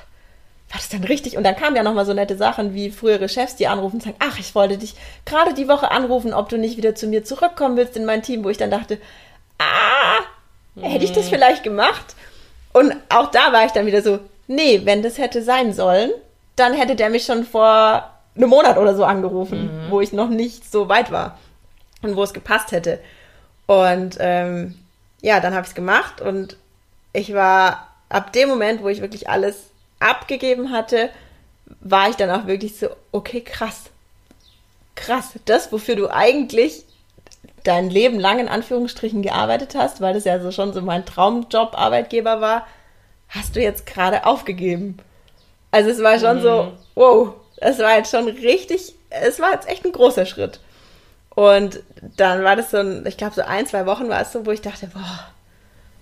war 0.71 0.77
das 0.77 0.89
denn 0.89 1.03
richtig? 1.03 1.35
Und 1.35 1.43
dann 1.43 1.55
kamen 1.55 1.75
ja 1.75 1.83
nochmal 1.83 2.05
so 2.05 2.13
nette 2.13 2.37
Sachen 2.37 2.73
wie 2.73 2.91
frühere 2.91 3.27
Chefs, 3.27 3.57
die 3.57 3.67
anrufen 3.67 3.95
und 3.95 4.03
sagen, 4.03 4.15
ach, 4.19 4.39
ich 4.39 4.55
wollte 4.55 4.77
dich 4.77 4.95
gerade 5.25 5.53
die 5.53 5.67
Woche 5.67 5.91
anrufen, 5.91 6.33
ob 6.33 6.47
du 6.47 6.57
nicht 6.57 6.77
wieder 6.77 6.95
zu 6.95 7.07
mir 7.07 7.25
zurückkommen 7.25 7.75
willst 7.75 7.97
in 7.97 8.05
mein 8.05 8.23
Team, 8.23 8.43
wo 8.45 8.49
ich 8.49 8.57
dann 8.57 8.71
dachte, 8.71 8.97
ah, 9.59 10.21
hätte 10.81 11.03
ich 11.03 11.11
das 11.11 11.27
vielleicht 11.27 11.63
gemacht? 11.63 12.15
Und 12.71 12.95
auch 13.09 13.31
da 13.31 13.51
war 13.51 13.65
ich 13.65 13.73
dann 13.73 13.85
wieder 13.85 14.01
so, 14.01 14.19
nee, 14.47 14.81
wenn 14.85 15.03
das 15.03 15.17
hätte 15.17 15.43
sein 15.43 15.73
sollen, 15.73 16.11
dann 16.55 16.73
hätte 16.73 16.95
der 16.95 17.09
mich 17.09 17.25
schon 17.25 17.43
vor 17.43 18.09
einem 18.35 18.49
Monat 18.49 18.77
oder 18.77 18.95
so 18.95 19.03
angerufen, 19.03 19.69
wo 19.89 19.99
ich 19.99 20.13
noch 20.13 20.29
nicht 20.29 20.71
so 20.71 20.87
weit 20.87 21.11
war 21.11 21.37
und 22.01 22.15
wo 22.15 22.23
es 22.23 22.33
gepasst 22.33 22.71
hätte. 22.71 22.99
Und 23.67 24.17
ähm, 24.19 24.75
ja, 25.21 25.41
dann 25.41 25.53
habe 25.53 25.63
ich 25.63 25.69
es 25.69 25.75
gemacht 25.75 26.21
und 26.21 26.55
ich 27.11 27.33
war 27.33 27.89
ab 28.07 28.31
dem 28.31 28.47
Moment, 28.47 28.83
wo 28.83 28.87
ich 28.87 29.01
wirklich 29.01 29.29
alles 29.29 29.70
abgegeben 30.01 30.71
hatte, 30.71 31.09
war 31.79 32.09
ich 32.09 32.15
dann 32.15 32.29
auch 32.29 32.47
wirklich 32.47 32.77
so, 32.77 32.89
okay, 33.11 33.41
krass. 33.41 33.85
Krass. 34.95 35.31
Das, 35.45 35.71
wofür 35.71 35.95
du 35.95 36.09
eigentlich 36.09 36.83
dein 37.63 37.89
Leben 37.89 38.19
lang 38.19 38.39
in 38.39 38.47
Anführungsstrichen 38.47 39.21
gearbeitet 39.21 39.75
hast, 39.75 40.01
weil 40.01 40.13
das 40.13 40.25
ja 40.25 40.39
so 40.39 40.51
schon 40.51 40.73
so 40.73 40.81
mein 40.81 41.05
Traumjob 41.05 41.77
Arbeitgeber 41.77 42.41
war, 42.41 42.67
hast 43.29 43.55
du 43.55 43.61
jetzt 43.61 43.85
gerade 43.85 44.25
aufgegeben. 44.25 44.97
Also 45.69 45.89
es 45.89 46.01
war 46.01 46.19
schon 46.19 46.41
so, 46.41 46.73
wow, 46.95 47.33
es 47.57 47.79
war 47.79 47.97
jetzt 47.97 48.11
schon 48.11 48.27
richtig, 48.27 48.95
es 49.09 49.39
war 49.39 49.53
jetzt 49.53 49.69
echt 49.69 49.85
ein 49.85 49.91
großer 49.91 50.25
Schritt. 50.25 50.59
Und 51.33 51.81
dann 52.17 52.43
war 52.43 52.55
das 52.55 52.71
so 52.71 52.77
ein, 52.77 53.05
ich 53.05 53.15
glaube 53.15 53.35
so 53.35 53.41
ein, 53.41 53.65
zwei 53.65 53.85
Wochen 53.85 54.09
war 54.09 54.21
es 54.21 54.33
so, 54.33 54.45
wo 54.45 54.51
ich 54.51 54.61
dachte, 54.61 54.87
boah, 54.87 55.30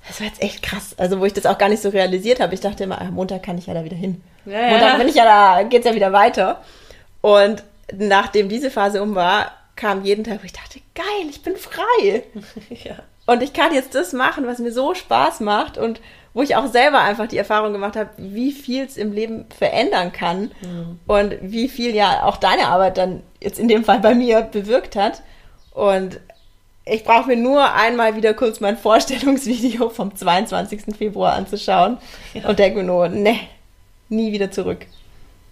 das 0.09 0.19
war 0.19 0.27
jetzt 0.27 0.41
echt 0.41 0.63
krass. 0.63 0.95
Also 0.97 1.19
wo 1.19 1.25
ich 1.25 1.33
das 1.33 1.45
auch 1.45 1.57
gar 1.57 1.69
nicht 1.69 1.81
so 1.81 1.89
realisiert 1.89 2.39
habe. 2.39 2.55
Ich 2.55 2.59
dachte 2.59 2.83
immer, 2.83 2.99
ah, 2.99 3.11
Montag 3.11 3.43
kann 3.43 3.59
ich 3.59 3.67
ja 3.67 3.75
da 3.75 3.85
wieder 3.85 3.95
hin. 3.95 4.21
Ja, 4.45 4.59
ja. 4.59 4.69
Montag 4.71 4.97
bin 4.97 5.07
ich 5.07 5.15
ja 5.15 5.23
da, 5.23 5.63
geht's 5.63 5.85
ja 5.85 5.93
wieder 5.93 6.11
weiter. 6.11 6.61
Und 7.21 7.63
nachdem 7.95 8.49
diese 8.49 8.71
Phase 8.71 9.03
um 9.03 9.13
war, 9.13 9.51
kam 9.75 10.03
jeden 10.03 10.23
Tag, 10.23 10.41
wo 10.41 10.45
ich 10.45 10.53
dachte, 10.53 10.79
geil, 10.95 11.29
ich 11.29 11.43
bin 11.43 11.55
frei. 11.55 12.23
ja. 12.69 12.95
Und 13.27 13.43
ich 13.43 13.53
kann 13.53 13.73
jetzt 13.73 13.93
das 13.93 14.11
machen, 14.11 14.47
was 14.47 14.57
mir 14.57 14.71
so 14.71 14.95
Spaß 14.95 15.41
macht 15.41 15.77
und 15.77 16.01
wo 16.33 16.41
ich 16.41 16.55
auch 16.55 16.67
selber 16.67 17.01
einfach 17.01 17.27
die 17.27 17.37
Erfahrung 17.37 17.71
gemacht 17.73 17.95
habe, 17.95 18.09
wie 18.17 18.51
viel 18.51 18.85
es 18.85 18.97
im 18.97 19.11
Leben 19.11 19.45
verändern 19.55 20.11
kann 20.11 20.51
und 21.05 21.37
wie 21.41 21.69
viel 21.69 21.93
ja 21.93 22.23
auch 22.23 22.37
deine 22.37 22.67
Arbeit 22.67 22.97
dann 22.97 23.21
jetzt 23.39 23.59
in 23.59 23.67
dem 23.67 23.83
Fall 23.83 23.99
bei 23.99 24.15
mir 24.15 24.41
bewirkt 24.41 24.95
hat. 24.95 25.21
Und 25.71 26.19
ich 26.91 27.03
brauche 27.03 27.27
mir 27.27 27.35
nur 27.35 27.73
einmal 27.73 28.15
wieder 28.15 28.33
kurz 28.33 28.59
mein 28.59 28.77
Vorstellungsvideo 28.77 29.89
vom 29.89 30.15
22. 30.15 30.95
Februar 30.97 31.33
anzuschauen 31.33 31.97
und 32.47 32.59
denke 32.59 32.79
mir 32.79 32.83
nur, 32.85 33.09
ne, 33.09 33.39
nie 34.09 34.31
wieder 34.31 34.51
zurück. 34.51 34.85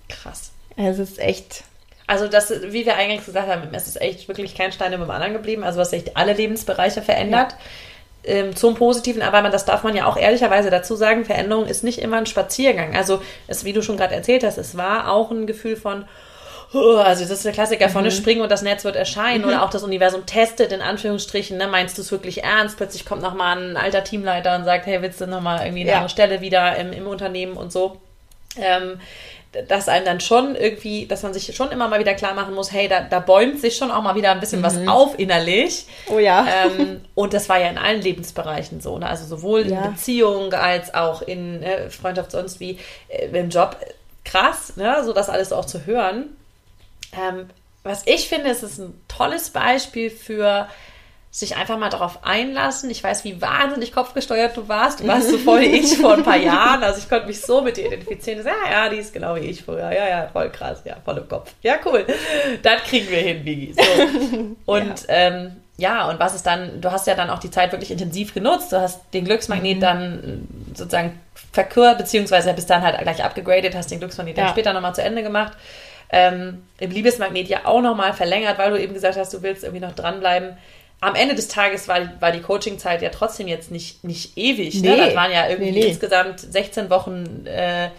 Krass. 0.10 0.52
Es 0.76 1.00
ist 1.00 1.20
echt, 1.20 1.64
Also 2.08 2.28
das, 2.28 2.52
wie 2.72 2.86
wir 2.86 2.96
eingangs 2.96 3.26
gesagt 3.26 3.50
haben, 3.50 3.68
es 3.74 3.88
ist 3.88 4.00
echt 4.00 4.28
wirklich 4.28 4.56
kein 4.56 4.72
Stein 4.72 4.94
im 4.94 5.10
anderen 5.10 5.34
geblieben. 5.34 5.64
Also 5.64 5.80
was 5.80 5.94
echt 5.94 6.16
alle 6.16 6.34
Lebensbereiche 6.34 7.02
verändert. 7.02 7.56
Ähm, 8.24 8.56
zum 8.56 8.76
Positiven, 8.76 9.22
aber 9.22 9.42
man, 9.42 9.52
das 9.54 9.64
darf 9.66 9.84
man 9.84 9.96
ja 9.96 10.06
auch 10.06 10.18
ehrlicherweise 10.18 10.70
dazu 10.70 10.96
sagen, 10.96 11.24
Veränderung 11.24 11.66
ist 11.66 11.84
nicht 11.84 12.00
immer 12.00 12.18
ein 12.18 12.26
Spaziergang. 12.26 12.96
Also 12.96 13.22
es, 13.48 13.64
wie 13.64 13.74
du 13.74 13.82
schon 13.82 13.96
gerade 13.96 14.16
erzählt 14.16 14.44
hast, 14.44 14.58
es 14.58 14.76
war 14.76 15.10
auch 15.12 15.32
ein 15.32 15.48
Gefühl 15.48 15.78
von, 15.78 16.06
also 16.74 17.22
das 17.24 17.32
ist 17.32 17.45
der 17.45 17.53
Klassiker, 17.53 17.89
vorne 17.89 18.11
springen 18.11 18.41
und 18.41 18.51
das 18.51 18.61
Netz 18.61 18.84
wird 18.84 18.95
erscheinen 18.95 19.45
oder 19.45 19.63
auch 19.63 19.70
das 19.70 19.84
Universum 19.84 20.26
testet, 20.26 20.72
in 20.72 20.82
Anführungsstrichen, 20.82 21.57
ne, 21.57 21.68
meinst 21.68 21.97
du 21.97 22.01
es 22.01 22.11
wirklich 22.11 22.43
ernst? 22.43 22.78
Plötzlich 22.78 23.05
kommt 23.05 23.22
nochmal 23.22 23.57
ein 23.57 23.78
alter 23.78 24.03
Teamleiter 24.03 24.55
und 24.55 24.65
sagt, 24.65 24.86
hey, 24.86 25.01
willst 25.01 25.22
du 25.22 25.28
nochmal 25.28 25.61
irgendwie 25.65 25.82
eine 25.82 25.89
Ja. 25.91 25.95
andere 25.97 26.09
Stelle 26.09 26.41
wieder 26.41 26.76
im, 26.78 26.91
im 26.91 27.07
Unternehmen 27.07 27.55
und 27.57 27.72
so. 27.72 27.97
Ähm, 28.59 28.99
dass 29.70 29.88
einem 29.88 30.05
dann 30.05 30.20
schon 30.20 30.55
irgendwie, 30.55 31.05
dass 31.07 31.24
man 31.24 31.34
sich 31.34 31.55
schon 31.55 31.72
immer 31.72 31.88
mal 31.88 31.99
wieder 31.99 32.13
klar 32.15 32.34
machen 32.34 32.53
muss, 32.53 32.72
hey, 32.72 32.88
da, 32.89 32.99
da 33.01 33.20
bäumt 33.20 33.59
sich 33.61 33.78
schon 33.78 33.89
auch 33.91 34.03
mal 34.03 34.13
wieder 34.15 34.32
ein 34.32 34.39
bisschen 34.41 34.61
was 34.61 34.78
auf 34.88 35.18
innerlich. 35.18 35.86
oh 36.13 36.20
ja. 36.20 36.45
ähm, 36.65 37.01
und 37.15 37.34
das 37.34 37.47
war 37.47 37.57
ja 37.59 37.70
in 37.70 37.78
allen 37.78 38.01
Lebensbereichen 38.01 38.82
so, 38.82 38.97
ne? 38.99 39.07
also 39.07 39.26
sowohl 39.26 39.65
Ja. 39.68 39.86
in 39.86 39.91
Beziehung 39.93 40.53
als 40.53 40.93
auch 40.93 41.22
in 41.22 41.63
äh, 41.63 41.89
Freundschaft 41.89 42.32
sonst 42.32 42.59
wie 42.59 42.78
äh, 43.07 43.28
im 43.28 43.49
Job. 43.49 43.78
Krass, 44.26 44.76
ne? 44.76 45.01
so 45.05 45.13
das 45.13 45.30
alles 45.30 45.53
auch 45.53 45.65
zu 45.65 45.86
hören. 45.86 46.36
Ähm, 47.18 47.47
was 47.84 48.03
ich 48.05 48.28
finde, 48.28 48.49
es 48.49 48.63
ist 48.63 48.80
ein 48.80 48.99
tolles 49.07 49.49
Beispiel 49.49 50.09
für 50.09 50.68
sich 51.30 51.55
einfach 51.55 51.78
mal 51.78 51.89
darauf 51.89 52.24
einlassen. 52.24 52.89
Ich 52.89 53.03
weiß, 53.03 53.24
wie 53.24 53.41
wahnsinnig 53.41 53.93
kopfgesteuert 53.93 54.57
du 54.57 54.68
warst. 54.68 55.01
Du 55.01 55.07
warst 55.07 55.30
so 55.30 55.38
voll 55.38 55.61
wie 55.61 55.65
ich 55.65 55.97
vor 55.97 56.13
ein 56.13 56.24
paar 56.24 56.38
Jahren. 56.38 56.84
Also 56.84 56.99
ich 56.99 57.07
konnte 57.07 57.28
mich 57.28 57.41
so 57.41 57.61
mit 57.61 57.78
dir 57.78 57.88
identifizieren. 57.88 58.45
Ja, 58.45 58.72
ja, 58.72 58.89
die 58.89 58.97
ist 58.97 59.13
genau 59.13 59.36
wie 59.36 59.41
ich 59.41 59.63
früher. 59.63 59.91
Ja, 59.91 60.07
ja, 60.07 60.28
voll 60.30 60.49
krass. 60.49 60.82
Ja, 60.84 60.95
voll 61.05 61.18
im 61.18 61.28
Kopf. 61.28 61.53
Ja, 61.61 61.76
cool. 61.86 62.05
Das 62.63 62.82
kriegen 62.84 63.09
wir 63.09 63.20
hin, 63.20 63.43
Biggie. 63.43 63.74
So. 63.74 64.55
Und 64.65 65.07
ja. 65.07 65.13
Ähm, 65.15 65.51
ja, 65.80 66.09
und 66.09 66.20
was 66.20 66.34
ist 66.34 66.47
dann, 66.47 66.82
du 66.82 66.91
hast 66.91 67.05
ja 67.05 67.13
dann 67.13 67.30
auch 67.30 67.38
die 67.38 67.51
Zeit 67.51 67.72
wirklich 67.72 67.91
intensiv 67.91 68.34
genutzt. 68.34 68.72
Du 68.72 68.82
hast 68.82 68.99
den 69.13 69.26
Glücksmagnet 69.26 69.78
mhm. 69.78 69.82
dann 69.82 70.47
sozusagen 70.74 71.20
verkürzt, 71.51 71.99
beziehungsweise 71.99 72.51
bist 72.53 72.68
dann 72.72 72.82
halt 72.82 72.99
gleich 72.99 73.24
abgegradet, 73.24 73.76
hast 73.76 73.91
den 73.91 73.99
Glücksmagnet 73.99 74.38
ja. 74.38 74.45
dann 74.45 74.53
später 74.53 74.74
nochmal 74.74 74.95
zu 74.95 75.03
Ende 75.03 75.22
gemacht. 75.22 75.53
Ähm, 76.10 76.64
Im 76.80 76.91
Liebesmagnet 76.91 77.47
ja 77.47 77.66
auch 77.66 77.82
nochmal 77.82 78.14
verlängert, 78.14 78.58
weil 78.58 78.72
du 78.72 78.80
eben 78.80 78.93
gesagt 78.93 79.18
hast, 79.18 79.34
du 79.34 79.41
willst 79.41 79.64
irgendwie 79.64 79.86
noch 79.86 79.93
dranbleiben 79.93 80.58
am 80.99 81.16
Ende 81.16 81.36
des 81.36 81.47
Tages 81.47 81.88
war, 81.88 81.99
war 82.20 82.32
die 82.32 82.41
Coaching-Zeit 82.41 83.01
ja 83.01 83.10
trotzdem 83.10 83.47
jetzt 83.47 83.72
nicht, 83.72 84.03
nicht 84.03 84.38
ewig. 84.38 84.82
Ne? 84.82 84.89
Nee, 84.89 84.95
ne? 84.95 85.05
Das 85.05 85.16
waren 85.16 85.32
ja 85.32 85.47
irgendwie 85.47 85.72
nee, 85.72 85.80
nee. 85.82 85.88
insgesamt 85.88 86.39
16 86.39 86.89
Wochen 86.89 87.45
äh, 87.45 87.89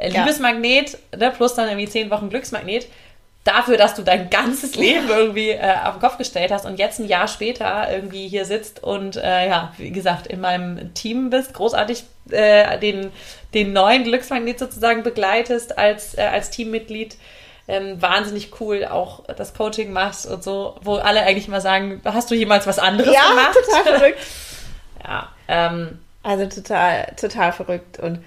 Liebesmagnet, 0.00 0.98
ja. 1.12 1.18
ne? 1.18 1.30
plus 1.30 1.54
dann 1.54 1.68
irgendwie 1.68 1.88
10 1.88 2.10
Wochen 2.10 2.30
Glücksmagnet. 2.30 2.88
Dafür, 3.44 3.76
dass 3.76 3.94
du 3.94 4.02
dein 4.02 4.28
ganzes 4.28 4.74
Leben 4.74 5.08
irgendwie 5.08 5.50
äh, 5.50 5.74
auf 5.84 5.94
den 5.94 6.00
Kopf 6.00 6.18
gestellt 6.18 6.50
hast 6.50 6.66
und 6.66 6.78
jetzt 6.78 6.98
ein 6.98 7.06
Jahr 7.06 7.28
später 7.28 7.88
irgendwie 7.90 8.26
hier 8.26 8.44
sitzt 8.44 8.82
und 8.82 9.16
äh, 9.16 9.48
ja, 9.48 9.72
wie 9.78 9.90
gesagt, 9.90 10.26
in 10.26 10.40
meinem 10.40 10.92
Team 10.94 11.30
bist, 11.30 11.54
großartig 11.54 12.02
äh, 12.30 12.78
den, 12.80 13.12
den 13.54 13.72
neuen 13.72 14.02
Glücksmagnet 14.02 14.58
sozusagen 14.58 15.04
begleitest 15.04 15.78
als, 15.78 16.18
äh, 16.18 16.22
als 16.22 16.50
Teammitglied 16.50 17.16
ähm, 17.68 18.00
wahnsinnig 18.00 18.60
cool 18.60 18.84
auch 18.86 19.24
das 19.26 19.54
Coaching 19.54 19.92
machst 19.92 20.26
und 20.26 20.42
so, 20.42 20.76
wo 20.82 20.96
alle 20.96 21.22
eigentlich 21.22 21.48
mal 21.48 21.60
sagen, 21.60 22.00
hast 22.04 22.30
du 22.30 22.34
jemals 22.34 22.66
was 22.66 22.78
anderes 22.78 23.12
ja, 23.12 23.28
gemacht? 23.28 23.54
Ja, 23.54 23.62
total 23.62 23.98
verrückt. 23.98 24.18
ja. 25.04 25.28
Ähm, 25.48 25.98
also 26.22 26.46
total, 26.46 27.14
total 27.16 27.52
verrückt 27.52 28.00
und 28.00 28.20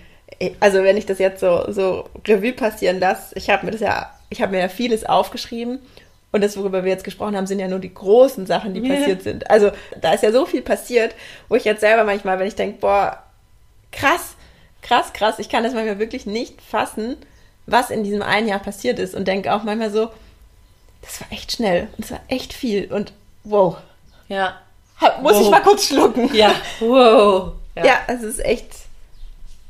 also 0.59 0.83
wenn 0.83 0.97
ich 0.97 1.05
das 1.05 1.19
jetzt 1.19 1.39
so, 1.39 1.65
so 1.71 2.09
Revue 2.27 2.53
passieren 2.53 2.99
lasse, 2.99 3.35
ich 3.35 3.49
habe 3.49 3.65
mir 3.65 3.71
das 3.71 3.81
ja, 3.81 4.11
ich 4.29 4.41
habe 4.41 4.53
mir 4.53 4.59
ja 4.59 4.69
vieles 4.69 5.05
aufgeschrieben 5.05 5.79
und 6.31 6.41
das, 6.41 6.55
worüber 6.57 6.83
wir 6.83 6.91
jetzt 6.91 7.03
gesprochen 7.03 7.35
haben, 7.35 7.47
sind 7.47 7.59
ja 7.59 7.67
nur 7.67 7.79
die 7.79 7.93
großen 7.93 8.45
Sachen, 8.45 8.73
die 8.73 8.81
yeah. 8.81 8.95
passiert 8.95 9.21
sind. 9.23 9.49
Also 9.49 9.71
da 9.99 10.13
ist 10.13 10.23
ja 10.23 10.31
so 10.31 10.45
viel 10.45 10.61
passiert, 10.61 11.13
wo 11.49 11.55
ich 11.55 11.65
jetzt 11.65 11.81
selber 11.81 12.03
manchmal, 12.03 12.39
wenn 12.39 12.47
ich 12.47 12.55
denke, 12.55 12.79
boah, 12.79 13.21
krass, 13.91 14.35
krass, 14.81 15.11
krass, 15.13 15.39
ich 15.39 15.49
kann 15.49 15.63
das 15.63 15.73
manchmal 15.73 15.99
wirklich 15.99 16.25
nicht 16.25 16.61
fassen, 16.61 17.17
was 17.66 17.89
in 17.89 18.03
diesem 18.03 18.22
einen 18.22 18.47
Jahr 18.47 18.59
passiert 18.59 18.99
ist 18.99 19.16
und 19.16 19.28
denke 19.28 19.53
auch 19.53 19.64
manchmal 19.64 19.91
so, 19.91 20.09
das 21.01 21.22
war 21.22 21.32
echt 21.32 21.51
schnell 21.51 21.88
und 21.97 22.05
das 22.05 22.12
war 22.12 22.22
echt 22.28 22.53
viel 22.53 22.91
und 22.91 23.14
wow. 23.43 23.78
Ja. 24.28 24.57
Muss 25.22 25.34
wow. 25.34 25.41
ich 25.41 25.49
mal 25.49 25.62
kurz 25.62 25.88
schlucken. 25.88 26.34
Ja, 26.34 26.53
wow. 26.80 27.53
Ja, 27.76 27.86
ja 27.86 27.99
es 28.07 28.22
ist 28.22 28.43
echt. 28.45 28.68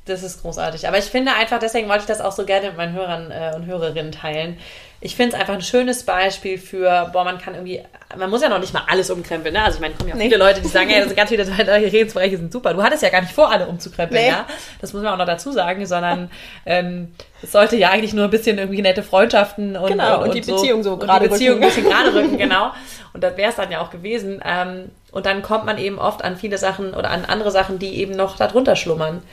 Das 0.05 0.23
ist 0.23 0.41
großartig. 0.41 0.87
Aber 0.87 0.97
ich 0.97 1.05
finde 1.05 1.33
einfach, 1.33 1.59
deswegen 1.59 1.87
wollte 1.87 2.01
ich 2.01 2.07
das 2.07 2.21
auch 2.21 2.31
so 2.31 2.45
gerne 2.45 2.67
mit 2.67 2.77
meinen 2.77 2.93
Hörern 2.93 3.31
äh, 3.31 3.53
und 3.55 3.65
Hörerinnen 3.65 4.11
teilen, 4.11 4.57
ich 5.03 5.15
finde 5.15 5.35
es 5.35 5.41
einfach 5.41 5.55
ein 5.55 5.63
schönes 5.63 6.03
Beispiel 6.03 6.59
für, 6.59 7.09
boah, 7.11 7.23
man 7.23 7.39
kann 7.39 7.55
irgendwie, 7.55 7.81
man 8.15 8.29
muss 8.29 8.43
ja 8.43 8.49
noch 8.49 8.59
nicht 8.59 8.71
mal 8.71 8.83
alles 8.87 9.09
umkrempeln, 9.09 9.51
ne? 9.51 9.63
Also 9.63 9.77
ich 9.77 9.81
meine, 9.81 9.95
kommen 9.95 10.09
ja 10.09 10.15
nee. 10.15 10.25
viele 10.25 10.37
Leute, 10.37 10.61
die 10.61 10.67
sagen, 10.67 10.91
ja, 10.91 10.99
das 10.99 11.07
sind 11.07 11.17
ganz 11.17 11.31
viele 11.31 11.47
Redensbereiche 11.47 12.37
sind 12.37 12.53
super. 12.53 12.75
Du 12.75 12.83
hattest 12.83 13.01
ja 13.01 13.09
gar 13.09 13.21
nicht 13.21 13.33
vor, 13.33 13.51
alle 13.51 13.65
umzukrempeln, 13.65 14.21
nee. 14.21 14.29
ja? 14.29 14.45
Das 14.79 14.93
muss 14.93 15.01
man 15.01 15.11
auch 15.11 15.17
noch 15.17 15.25
dazu 15.25 15.51
sagen, 15.51 15.87
sondern 15.87 16.29
ähm, 16.67 17.15
es 17.41 17.51
sollte 17.51 17.77
ja 17.77 17.89
eigentlich 17.89 18.13
nur 18.13 18.25
ein 18.25 18.29
bisschen 18.29 18.59
irgendwie 18.59 18.83
nette 18.83 19.01
Freundschaften 19.01 19.75
und, 19.75 19.87
genau, 19.87 20.19
und, 20.19 20.29
und, 20.29 20.35
die 20.35 20.43
so, 20.43 20.53
Beziehung 20.53 20.83
so 20.83 20.97
gerade 20.97 21.25
rücken. 21.25 21.33
Beziehung 21.33 21.55
ein 21.55 21.67
bisschen 21.67 21.85
gerade 21.85 22.13
rücken, 22.13 22.37
genau. 22.37 22.71
Und 23.13 23.23
das 23.23 23.35
wäre 23.37 23.49
es 23.49 23.55
dann 23.55 23.71
ja 23.71 23.81
auch 23.81 23.89
gewesen. 23.89 24.39
Ähm, 24.45 24.91
und 25.11 25.25
dann 25.25 25.41
kommt 25.41 25.65
man 25.65 25.79
eben 25.79 25.97
oft 25.97 26.23
an 26.23 26.37
viele 26.37 26.59
Sachen 26.59 26.93
oder 26.93 27.09
an 27.09 27.25
andere 27.25 27.49
Sachen, 27.49 27.79
die 27.79 27.95
eben 27.95 28.15
noch 28.15 28.37
darunter 28.37 28.75
schlummern. 28.75 29.23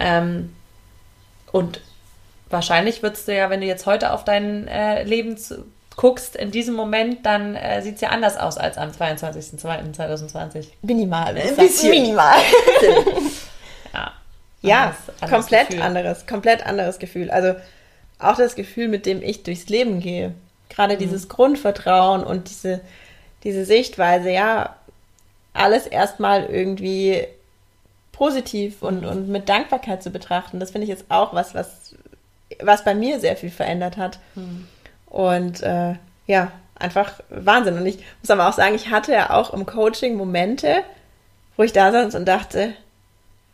Ähm, 0.00 0.52
und 1.52 1.80
wahrscheinlich 2.52 3.02
würdest 3.02 3.26
du 3.28 3.34
ja, 3.34 3.50
wenn 3.50 3.60
du 3.60 3.66
jetzt 3.66 3.86
heute 3.86 4.12
auf 4.12 4.24
dein 4.24 4.68
äh, 4.68 5.02
Leben 5.04 5.36
zu, 5.36 5.64
guckst, 5.96 6.36
in 6.36 6.50
diesem 6.50 6.74
Moment, 6.74 7.24
dann 7.26 7.54
äh, 7.54 7.82
sieht 7.82 7.96
es 7.96 8.00
ja 8.00 8.10
anders 8.10 8.36
aus 8.36 8.58
als 8.58 8.78
am 8.78 8.90
22.02.2020. 8.90 10.66
Minimal. 10.82 11.36
Ein 11.36 11.56
bisschen. 11.56 11.90
Minimal. 11.90 12.36
ja. 13.94 14.12
Ja, 14.62 14.94
anderes, 15.20 15.30
komplett 15.30 15.68
Gefühl. 15.68 15.82
anderes, 15.82 16.26
komplett 16.26 16.66
anderes 16.66 16.98
Gefühl. 16.98 17.30
Also 17.30 17.54
auch 18.18 18.36
das 18.36 18.54
Gefühl, 18.54 18.88
mit 18.88 19.06
dem 19.06 19.20
ich 19.22 19.42
durchs 19.42 19.68
Leben 19.68 20.00
gehe. 20.00 20.34
Gerade 20.68 20.94
mhm. 20.94 21.00
dieses 21.00 21.28
Grundvertrauen 21.28 22.22
und 22.22 22.48
diese, 22.48 22.80
diese 23.42 23.64
Sichtweise, 23.64 24.30
ja, 24.30 24.76
alles 25.52 25.86
erstmal 25.86 26.44
irgendwie 26.46 27.26
positiv 28.12 28.82
und, 28.82 29.04
und 29.04 29.28
mit 29.28 29.48
Dankbarkeit 29.48 30.02
zu 30.02 30.10
betrachten. 30.10 30.60
Das 30.60 30.70
finde 30.70 30.84
ich 30.84 30.90
jetzt 30.90 31.06
auch 31.08 31.34
was, 31.34 31.54
was 31.54 31.94
was 32.60 32.84
bei 32.84 32.94
mir 32.94 33.20
sehr 33.20 33.36
viel 33.36 33.50
verändert 33.50 33.96
hat. 33.96 34.18
Mhm. 34.34 34.66
Und 35.06 35.62
äh, 35.62 35.94
ja, 36.26 36.52
einfach 36.78 37.20
Wahnsinn. 37.30 37.76
Und 37.76 37.86
ich 37.86 37.98
muss 38.20 38.30
aber 38.30 38.48
auch 38.48 38.52
sagen, 38.52 38.74
ich 38.74 38.90
hatte 38.90 39.12
ja 39.12 39.30
auch 39.30 39.52
im 39.52 39.66
Coaching 39.66 40.16
Momente, 40.16 40.82
wo 41.56 41.62
ich 41.62 41.72
da 41.72 41.92
saß 41.92 42.14
und 42.14 42.26
dachte, 42.26 42.74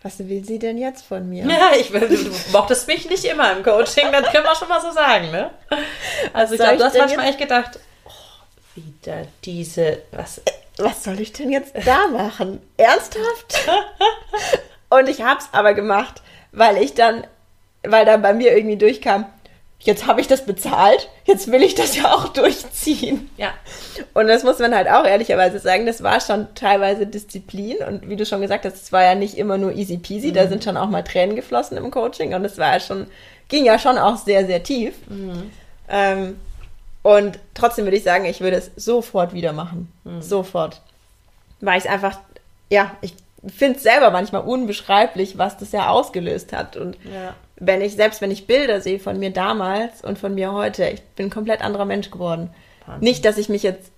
was 0.03 0.18
will 0.20 0.44
sie 0.44 0.59
denn 0.59 0.78
jetzt 0.78 1.05
von 1.05 1.28
mir? 1.28 1.44
Ja, 1.44 1.70
ich 1.78 1.92
will, 1.92 2.09
du 2.09 2.30
mochtest 2.53 2.86
mich 2.86 3.09
nicht 3.11 3.24
immer 3.24 3.53
im 3.53 3.62
Coaching, 3.62 4.12
das 4.12 4.30
können 4.30 4.44
wir 4.44 4.55
schon 4.55 4.68
mal 4.68 4.80
so 4.80 4.92
sagen, 4.92 5.30
ne? 5.30 5.51
Also 6.32 6.55
ich 6.55 6.61
glaube, 6.61 6.76
du 6.76 6.84
hast 6.84 6.96
manchmal 6.96 7.28
echt 7.28 7.38
gedacht, 7.38 7.80
oh, 8.05 8.11
wieder 8.76 9.26
diese, 9.44 9.99
was. 10.12 10.40
Was 10.78 11.03
soll 11.03 11.18
ich 11.18 11.32
denn 11.32 11.51
jetzt 11.51 11.74
da 11.84 12.07
machen? 12.07 12.62
Ernsthaft? 12.76 13.68
und 14.90 15.09
ich 15.09 15.22
hab's 15.22 15.49
aber 15.51 15.74
gemacht, 15.74 16.22
weil 16.53 16.76
ich 16.76 16.94
dann 16.94 17.26
weil 17.91 18.05
da 18.05 18.16
bei 18.16 18.32
mir 18.34 18.57
irgendwie 18.57 18.76
durchkam, 18.76 19.26
jetzt 19.80 20.07
habe 20.07 20.20
ich 20.20 20.26
das 20.26 20.45
bezahlt, 20.45 21.09
jetzt 21.24 21.51
will 21.51 21.62
ich 21.62 21.74
das 21.74 21.97
ja 21.97 22.12
auch 22.12 22.28
durchziehen. 22.28 23.30
Ja. 23.36 23.51
Und 24.14 24.26
das 24.26 24.43
muss 24.43 24.59
man 24.59 24.74
halt 24.74 24.89
auch 24.89 25.05
ehrlicherweise 25.05 25.59
sagen, 25.59 25.86
das 25.86 26.03
war 26.03 26.20
schon 26.20 26.49
teilweise 26.55 27.07
Disziplin 27.07 27.76
und 27.86 28.09
wie 28.09 28.16
du 28.16 28.26
schon 28.26 28.41
gesagt 28.41 28.64
hast, 28.64 28.74
es 28.74 28.93
war 28.93 29.03
ja 29.03 29.14
nicht 29.14 29.39
immer 29.39 29.59
nur 29.59 29.72
easy 29.72 29.99
peasy, 29.99 30.28
mhm. 30.28 30.34
da 30.34 30.49
sind 30.49 30.64
schon 30.64 30.76
auch 30.76 30.89
mal 30.89 31.03
Tränen 31.03 31.36
geflossen 31.36 31.76
im 31.76 31.91
Coaching 31.91 32.34
und 32.34 32.45
es 32.45 32.59
war 32.59 32.74
ja 32.74 32.80
schon, 32.80 33.07
ging 33.49 33.64
ja 33.64 33.78
schon 33.78 33.99
auch 33.99 34.16
sehr, 34.16 34.47
sehr 34.47 34.62
tief. 34.62 34.95
Mhm. 35.09 35.51
Ähm, 35.89 36.36
und 37.03 37.39
trotzdem 37.55 37.86
würde 37.86 37.97
ich 37.97 38.03
sagen, 38.03 38.24
ich 38.24 38.41
würde 38.41 38.57
es 38.57 38.70
sofort 38.76 39.32
wieder 39.32 39.53
machen. 39.53 39.93
Mhm. 40.05 40.20
Sofort. 40.20 40.82
Weil 41.61 41.78
ich 41.78 41.84
es 41.84 41.91
einfach, 41.91 42.18
ja, 42.68 42.97
ich 43.01 43.14
finde 43.47 43.76
es 43.76 43.82
selber 43.82 44.11
manchmal 44.11 44.43
unbeschreiblich, 44.43 45.39
was 45.39 45.57
das 45.57 45.72
ja 45.72 45.89
ausgelöst 45.89 46.53
hat. 46.53 46.76
Und 46.76 46.97
ja. 47.05 47.34
Wenn 47.61 47.81
ich, 47.81 47.95
selbst 47.95 48.21
wenn 48.21 48.31
ich 48.31 48.47
Bilder 48.47 48.81
sehe 48.81 48.99
von 48.99 49.19
mir 49.19 49.31
damals 49.31 50.03
und 50.03 50.19
von 50.19 50.35
mir 50.35 50.53
heute, 50.53 50.89
ich 50.89 51.03
bin 51.17 51.27
ein 51.27 51.31
komplett 51.31 51.61
anderer 51.63 51.85
Mensch 51.85 52.11
geworden. 52.11 52.51
Wahnsinn. 52.87 53.05
Nicht, 53.09 53.25
dass 53.25 53.39
ich 53.39 53.49
mich 53.49 53.63
jetzt 53.63 53.91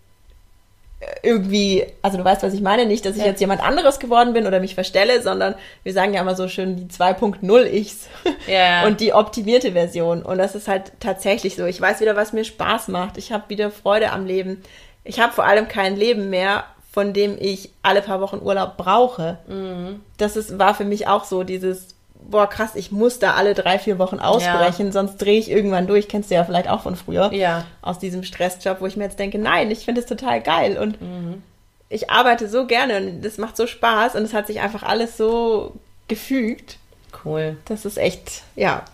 äh, 1.00 1.06
irgendwie, 1.22 1.86
also 2.02 2.16
du 2.16 2.24
weißt, 2.24 2.42
was 2.42 2.54
ich 2.54 2.62
meine, 2.62 2.86
nicht, 2.86 3.04
dass 3.04 3.16
ich 3.16 3.22
ja. 3.22 3.28
jetzt 3.28 3.40
jemand 3.40 3.62
anderes 3.62 3.98
geworden 3.98 4.32
bin 4.32 4.46
oder 4.46 4.60
mich 4.60 4.74
verstelle, 4.74 5.20
sondern 5.22 5.54
wir 5.82 5.92
sagen 5.92 6.14
ja 6.14 6.22
immer 6.22 6.34
so 6.34 6.48
schön 6.48 6.76
die 6.76 6.86
2.0 6.86 7.64
Ichs 7.64 8.08
ja. 8.46 8.84
und 8.86 9.00
die 9.00 9.12
optimierte 9.12 9.72
Version. 9.72 10.22
Und 10.22 10.38
das 10.38 10.54
ist 10.54 10.68
halt 10.68 10.92
tatsächlich 11.00 11.56
so. 11.56 11.66
Ich 11.66 11.80
weiß 11.80 12.00
wieder, 12.00 12.16
was 12.16 12.32
mir 12.32 12.44
Spaß 12.44 12.88
macht. 12.88 13.18
Ich 13.18 13.32
habe 13.32 13.44
wieder 13.48 13.70
Freude 13.70 14.10
am 14.10 14.24
Leben. 14.24 14.62
Ich 15.04 15.20
habe 15.20 15.32
vor 15.32 15.44
allem 15.44 15.68
kein 15.68 15.96
Leben 15.96 16.30
mehr, 16.30 16.64
von 16.92 17.12
dem 17.12 17.36
ich 17.38 17.70
alle 17.82 18.02
paar 18.02 18.20
Wochen 18.20 18.40
Urlaub 18.42 18.76
brauche. 18.76 19.38
Mhm. 19.48 20.00
Das 20.16 20.36
ist, 20.36 20.58
war 20.58 20.74
für 20.74 20.84
mich 20.84 21.06
auch 21.06 21.24
so 21.24 21.44
dieses, 21.44 21.94
boah, 22.28 22.48
krass, 22.48 22.74
ich 22.74 22.92
muss 22.92 23.18
da 23.18 23.34
alle 23.34 23.54
drei, 23.54 23.78
vier 23.78 23.98
Wochen 23.98 24.18
ausbrechen, 24.18 24.86
ja. 24.86 24.92
sonst 24.92 25.18
drehe 25.18 25.38
ich 25.38 25.50
irgendwann 25.50 25.86
durch. 25.86 26.08
Kennst 26.08 26.30
du 26.30 26.34
ja 26.34 26.44
vielleicht 26.44 26.68
auch 26.68 26.82
von 26.82 26.96
früher. 26.96 27.32
Ja. 27.32 27.64
Aus 27.82 27.98
diesem 27.98 28.22
Stressjob, 28.22 28.80
wo 28.80 28.86
ich 28.86 28.96
mir 28.96 29.04
jetzt 29.04 29.18
denke, 29.18 29.38
nein, 29.38 29.70
ich 29.70 29.84
finde 29.84 30.00
es 30.00 30.06
total 30.06 30.40
geil 30.40 30.78
und 30.78 31.00
mhm. 31.00 31.42
ich 31.88 32.10
arbeite 32.10 32.48
so 32.48 32.66
gerne 32.66 32.98
und 32.98 33.22
das 33.22 33.38
macht 33.38 33.56
so 33.56 33.66
Spaß 33.66 34.14
und 34.14 34.22
es 34.22 34.34
hat 34.34 34.46
sich 34.46 34.60
einfach 34.60 34.82
alles 34.82 35.16
so 35.16 35.74
gefügt. 36.08 36.78
Cool. 37.24 37.56
Das 37.64 37.84
ist 37.84 37.98
echt, 37.98 38.42
ja. 38.56 38.84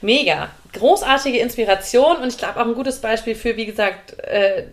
Mega 0.00 0.48
großartige 0.72 1.38
Inspiration 1.38 2.18
und 2.18 2.28
ich 2.28 2.38
glaube 2.38 2.60
auch 2.60 2.66
ein 2.66 2.74
gutes 2.74 3.00
Beispiel 3.00 3.34
für, 3.34 3.56
wie 3.56 3.66
gesagt, 3.66 4.18
äh, 4.20 4.64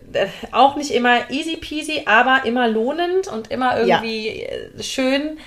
auch 0.52 0.76
nicht 0.76 0.90
immer 0.90 1.30
easy 1.30 1.56
peasy, 1.56 2.02
aber 2.06 2.42
immer 2.44 2.68
lohnend 2.68 3.28
und 3.28 3.50
immer 3.50 3.78
irgendwie 3.78 4.42
ja. 4.42 4.48
Äh, 4.48 4.82
schön 4.82 5.38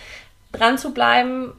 dran 0.52 0.78
zu 0.78 0.94
bleiben. 0.94 1.54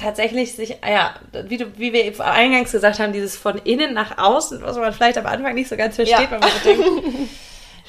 Tatsächlich 0.00 0.54
sich, 0.54 0.78
ja, 0.88 1.14
wie, 1.32 1.58
du, 1.58 1.78
wie 1.78 1.92
wir 1.92 2.24
eingangs 2.24 2.72
gesagt 2.72 2.98
haben, 2.98 3.12
dieses 3.12 3.36
von 3.36 3.58
innen 3.64 3.92
nach 3.92 4.16
außen, 4.16 4.62
was 4.62 4.76
man 4.78 4.92
vielleicht 4.92 5.18
am 5.18 5.26
Anfang 5.26 5.54
nicht 5.54 5.68
so 5.68 5.76
ganz 5.76 5.96
versteht, 5.96 6.18
ja. 6.18 6.30
weil 6.30 6.38
man 6.38 6.48
so 6.48 6.68
denkt, 6.70 6.84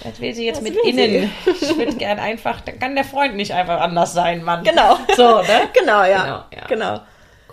was 0.03 0.20
will 0.20 0.34
sie 0.34 0.45
jetzt 0.45 0.57
was 0.57 0.64
mit 0.64 0.76
innen? 0.84 1.32
Sie? 1.45 1.51
Ich 1.51 1.78
würde 1.78 1.95
gern 1.95 2.20
einfach, 2.20 2.59
dann 2.62 2.80
kann 2.80 2.95
der 2.95 3.05
Freund 3.05 3.36
nicht 3.36 3.53
einfach 3.53 3.80
anders 3.80 4.14
sein, 4.14 4.43
Mann. 4.43 4.64
Genau. 4.64 4.97
So, 5.16 5.41
ne? 5.41 5.70
Genau, 5.74 6.03
ja. 6.03 6.24
Genau. 6.24 6.43
Ja. 6.62 6.68
genau. 6.68 7.01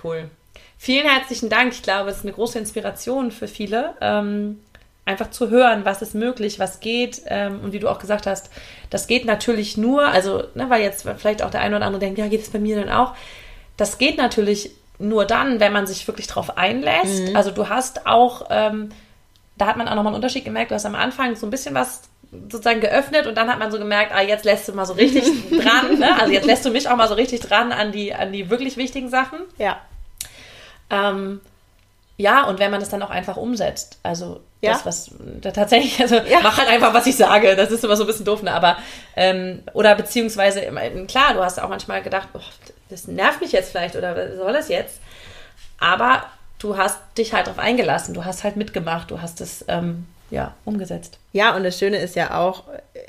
Cool. 0.03 0.31
Vielen 0.77 1.09
herzlichen 1.09 1.51
Dank. 1.51 1.73
Ich 1.73 1.83
glaube, 1.83 2.11
es 2.11 2.19
ist 2.19 2.25
eine 2.25 2.33
große 2.33 2.59
Inspiration 2.59 3.31
für 3.31 3.49
viele. 3.49 3.95
Ähm, 4.01 4.61
einfach 5.05 5.31
zu 5.31 5.51
hören, 5.51 5.85
was 5.85 6.03
ist 6.03 6.15
möglich, 6.15 6.59
was 6.59 6.81
geht. 6.81 7.23
Ähm, 7.27 7.61
und 7.63 7.73
wie 7.73 7.79
du 7.79 7.89
auch 7.89 7.99
gesagt 7.99 8.27
hast, 8.27 8.51
das 8.91 9.07
geht 9.07 9.25
natürlich 9.25 9.77
nur, 9.77 10.07
also, 10.07 10.45
ne, 10.55 10.69
weil 10.69 10.83
jetzt 10.83 11.09
vielleicht 11.17 11.43
auch 11.43 11.51
der 11.51 11.63
eine 11.63 11.77
oder 11.77 11.87
andere 11.87 12.01
denkt, 12.01 12.19
ja, 12.19 12.29
geht 12.29 12.43
es 12.43 12.51
bei 12.51 12.59
mir 12.59 12.77
denn 12.77 12.91
auch? 12.91 13.15
Das 13.79 13.97
geht 13.97 14.19
natürlich 14.19 14.73
nur 14.99 15.25
dann, 15.25 15.61
wenn 15.61 15.73
man 15.73 15.87
sich 15.87 16.07
wirklich 16.07 16.27
drauf 16.27 16.59
einlässt. 16.59 17.31
Mhm. 17.31 17.37
Also 17.37 17.51
du 17.51 17.71
hast 17.71 18.07
auch, 18.07 18.49
ähm, 18.51 18.91
da 19.57 19.67
hat 19.67 19.77
man 19.79 19.89
auch 19.89 19.95
nochmal 19.95 20.13
einen 20.13 20.17
Unterschied 20.17 20.45
gemerkt, 20.45 20.71
du 20.71 20.75
hast 20.75 20.85
am 20.85 20.95
Anfang 20.95 21.37
so 21.37 21.47
ein 21.47 21.51
bisschen 21.51 21.75
was 21.75 22.03
sozusagen 22.31 22.81
geöffnet 22.81 23.27
und 23.27 23.37
dann 23.37 23.49
hat 23.49 23.59
man 23.59 23.71
so 23.71 23.79
gemerkt, 23.79 24.13
ah, 24.13 24.21
jetzt 24.21 24.45
lässt 24.45 24.69
du 24.69 24.73
mal 24.75 24.85
so 24.85 24.93
richtig 24.93 25.25
dran, 25.51 25.99
ne? 25.99 26.21
Also 26.21 26.33
jetzt 26.33 26.47
lässt 26.47 26.65
du 26.67 26.71
mich 26.71 26.89
auch 26.89 26.97
mal 26.97 27.09
so 27.09 27.15
richtig 27.15 27.41
dran 27.41 27.73
an 27.73 27.91
die, 27.91 28.13
an 28.13 28.33
die 28.33 28.51
wirklich 28.51 28.77
wichtigen 28.77 29.09
Sachen. 29.09 29.39
Ja. 29.57 29.81
Ähm, 30.91 31.41
ja, 32.17 32.45
und 32.45 32.59
wenn 32.59 32.71
man 32.71 32.83
es 32.83 32.91
dann 32.91 33.03
auch 33.03 33.11
einfach 33.11 33.37
umsetzt. 33.37 33.99
Also 34.03 34.41
ja. 34.61 34.73
das, 34.73 34.87
was 34.87 35.11
da 35.41 35.51
tatsächlich, 35.51 36.01
also 36.01 36.17
ja. 36.17 36.41
mach 36.43 36.59
halt 36.59 36.69
einfach, 36.69 36.93
was 36.93 37.07
ich 37.07 37.17
sage. 37.17 37.55
Das 37.55 37.71
ist 37.71 37.85
immer 37.85 37.97
so 37.97 38.05
ein 38.05 38.07
bisschen 38.07 38.25
doof, 38.25 38.43
ne? 38.43 38.53
Aber 38.53 38.77
ähm, 39.17 39.63
oder 39.73 39.95
beziehungsweise, 39.95 40.63
klar, 41.07 41.35
du 41.35 41.45
hast 41.45 41.61
auch 41.61 41.69
manchmal 41.69 42.03
gedacht, 42.03 42.29
oh, 42.35 42.41
das 42.89 43.07
nervt 43.07 43.41
mich 43.41 43.53
jetzt 43.53 43.71
vielleicht 43.71 43.97
oder 43.97 44.37
soll 44.37 44.53
das 44.53 44.69
jetzt? 44.69 45.01
Aber 45.79 46.25
du 46.59 46.77
hast 46.77 46.99
dich 47.17 47.33
halt 47.33 47.47
darauf 47.47 47.61
eingelassen, 47.61 48.15
du 48.15 48.25
hast 48.25 48.43
halt 48.43 48.57
mitgemacht, 48.57 49.11
du 49.11 49.21
hast 49.23 49.41
es 49.41 49.65
ähm, 49.69 50.07
ja 50.31 50.55
umgesetzt. 50.65 51.19
Ja, 51.33 51.55
und 51.55 51.63
das 51.63 51.79
Schöne 51.79 51.99
ist 51.99 52.17
ja 52.17 52.39
auch, 52.39 52.65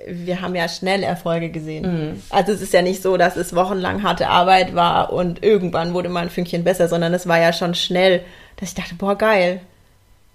wir 0.08 0.41
haben 0.41 0.56
ja 0.56 0.70
schnell 0.70 1.02
Erfolge 1.02 1.50
gesehen. 1.50 2.12
Mhm. 2.12 2.24
Also 2.30 2.52
es 2.52 2.62
ist 2.62 2.74
ja 2.74 2.84
nicht 2.84 3.02
so, 3.02 3.18
dass 3.18 3.38
es 3.38 3.56
wochenlang 3.56 4.04
harte 4.04 4.28
Arbeit 4.28 4.76
war 4.76 5.12
und 5.12 5.43
irgendwann 5.43 5.93
wurde 5.95 6.10
mal 6.10 6.22
ein 6.22 6.30
Fünkchen 6.30 6.64
besser, 6.64 6.88
sondern 6.88 7.14
es 7.14 7.28
war 7.28 7.39
ja 7.39 7.54
schon 7.54 7.74
schnell, 7.74 8.24
dass 8.58 8.70
ich 8.70 8.76
dachte, 8.76 8.95
boah, 8.95 9.18
geil. 9.18 9.62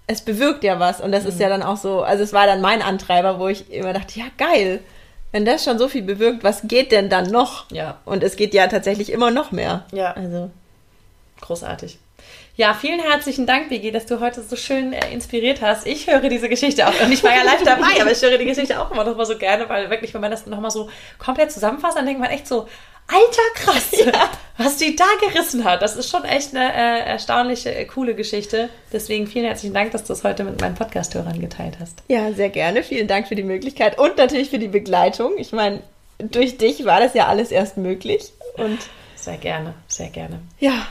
Es 0.07 0.21
bewirkt 0.21 0.63
ja 0.63 0.79
was. 0.79 1.01
Und 1.01 1.11
das 1.11 1.23
mhm. 1.23 1.29
ist 1.29 1.39
ja 1.39 1.49
dann 1.49 1.63
auch 1.63 1.77
so, 1.77 2.03
also 2.03 2.23
es 2.23 2.33
war 2.33 2.45
dann 2.45 2.61
mein 2.61 2.81
Antreiber, 2.81 3.39
wo 3.39 3.47
ich 3.47 3.71
immer 3.71 3.93
dachte, 3.93 4.19
ja, 4.19 4.25
geil. 4.37 4.81
Wenn 5.31 5.45
das 5.45 5.63
schon 5.65 5.77
so 5.77 5.87
viel 5.87 6.03
bewirkt, 6.03 6.43
was 6.43 6.61
geht 6.63 6.91
denn 6.91 7.09
dann 7.09 7.29
noch? 7.29 7.69
Ja. 7.71 7.97
Und 8.05 8.23
es 8.23 8.35
geht 8.35 8.53
ja 8.53 8.67
tatsächlich 8.67 9.11
immer 9.11 9.31
noch 9.31 9.51
mehr. 9.51 9.83
Ja. 9.91 10.13
Also. 10.13 10.49
Großartig. 11.41 11.99
Ja, 12.57 12.73
vielen 12.73 13.01
herzlichen 13.01 13.45
Dank, 13.45 13.67
Bigi, 13.67 13.91
dass 13.91 14.05
du 14.05 14.21
heute 14.21 14.41
so 14.41 14.55
schön 14.55 14.93
äh, 14.93 15.11
inspiriert 15.11 15.61
hast. 15.61 15.85
Ich 15.85 16.07
höre 16.07 16.29
diese 16.29 16.47
Geschichte 16.47 16.87
auch. 16.87 17.01
Und 17.01 17.11
ich 17.11 17.21
war 17.21 17.35
ja 17.35 17.43
live 17.43 17.63
dabei, 17.65 17.99
aber 17.99 18.11
ich 18.11 18.21
höre 18.21 18.37
die 18.37 18.45
Geschichte 18.45 18.79
auch 18.79 18.91
immer 18.91 19.03
noch 19.03 19.17
mal 19.17 19.25
so 19.25 19.37
gerne, 19.37 19.67
weil 19.67 19.89
wirklich, 19.89 20.13
wenn 20.13 20.21
man 20.21 20.31
das 20.31 20.45
nochmal 20.45 20.71
so 20.71 20.89
komplett 21.17 21.51
zusammenfasst, 21.51 21.97
dann 21.97 22.05
denkt 22.05 22.21
man 22.21 22.29
echt 22.29 22.47
so, 22.47 22.65
alter 23.07 23.41
krass, 23.55 23.91
ja. 23.91 24.29
was 24.57 24.77
die 24.77 24.95
da 24.95 25.03
gerissen 25.27 25.65
hat. 25.65 25.81
Das 25.81 25.97
ist 25.97 26.09
schon 26.09 26.23
echt 26.23 26.55
eine 26.55 26.73
äh, 26.73 26.99
erstaunliche, 27.09 27.75
äh, 27.75 27.83
coole 27.83 28.15
Geschichte. 28.15 28.69
Deswegen 28.93 29.27
vielen 29.27 29.45
herzlichen 29.45 29.73
Dank, 29.73 29.91
dass 29.91 30.05
du 30.05 30.13
es 30.13 30.23
heute 30.23 30.45
mit 30.45 30.61
meinen 30.61 30.75
Podcast-Hörern 30.75 31.41
geteilt 31.41 31.75
hast. 31.81 32.03
Ja, 32.07 32.31
sehr 32.31 32.49
gerne. 32.49 32.83
Vielen 32.83 33.09
Dank 33.09 33.27
für 33.27 33.35
die 33.35 33.43
Möglichkeit 33.43 33.99
und 33.99 34.17
natürlich 34.17 34.49
für 34.49 34.59
die 34.59 34.69
Begleitung. 34.69 35.33
Ich 35.37 35.51
meine, 35.51 35.81
durch 36.19 36.57
dich 36.57 36.85
war 36.85 37.01
das 37.01 37.13
ja 37.15 37.27
alles 37.27 37.51
erst 37.51 37.75
möglich. 37.75 38.31
Und 38.55 38.79
sehr 39.15 39.37
gerne, 39.37 39.73
sehr 39.89 40.09
gerne. 40.09 40.39
Ja. 40.59 40.87